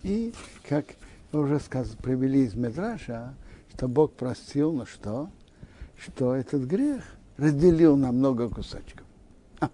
И, 0.02 0.34
как 0.68 0.86
уже 1.32 1.60
сказ, 1.60 1.88
привели 2.02 2.44
из 2.44 2.54
Медраша, 2.54 3.34
что 3.74 3.88
Бог 3.88 4.14
простил, 4.14 4.72
ну 4.72 4.86
что? 4.86 5.30
Что 5.96 6.34
этот 6.34 6.62
грех 6.62 7.04
разделил 7.36 7.96
на 7.96 8.12
много 8.12 8.48
кусочков. 8.48 9.06
А. 9.60 9.70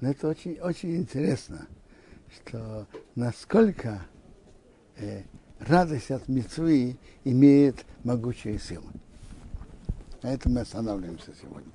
Это 0.00 0.28
очень, 0.28 0.58
очень 0.60 0.96
интересно 0.96 1.66
что 2.34 2.86
насколько 3.14 4.02
э, 4.96 5.22
радость 5.58 6.10
от 6.10 6.28
мецвы 6.28 6.98
имеет 7.24 7.84
могучие 8.04 8.58
силы. 8.58 8.90
На 10.22 10.34
этом 10.34 10.52
мы 10.52 10.60
останавливаемся 10.60 11.32
сегодня. 11.40 11.72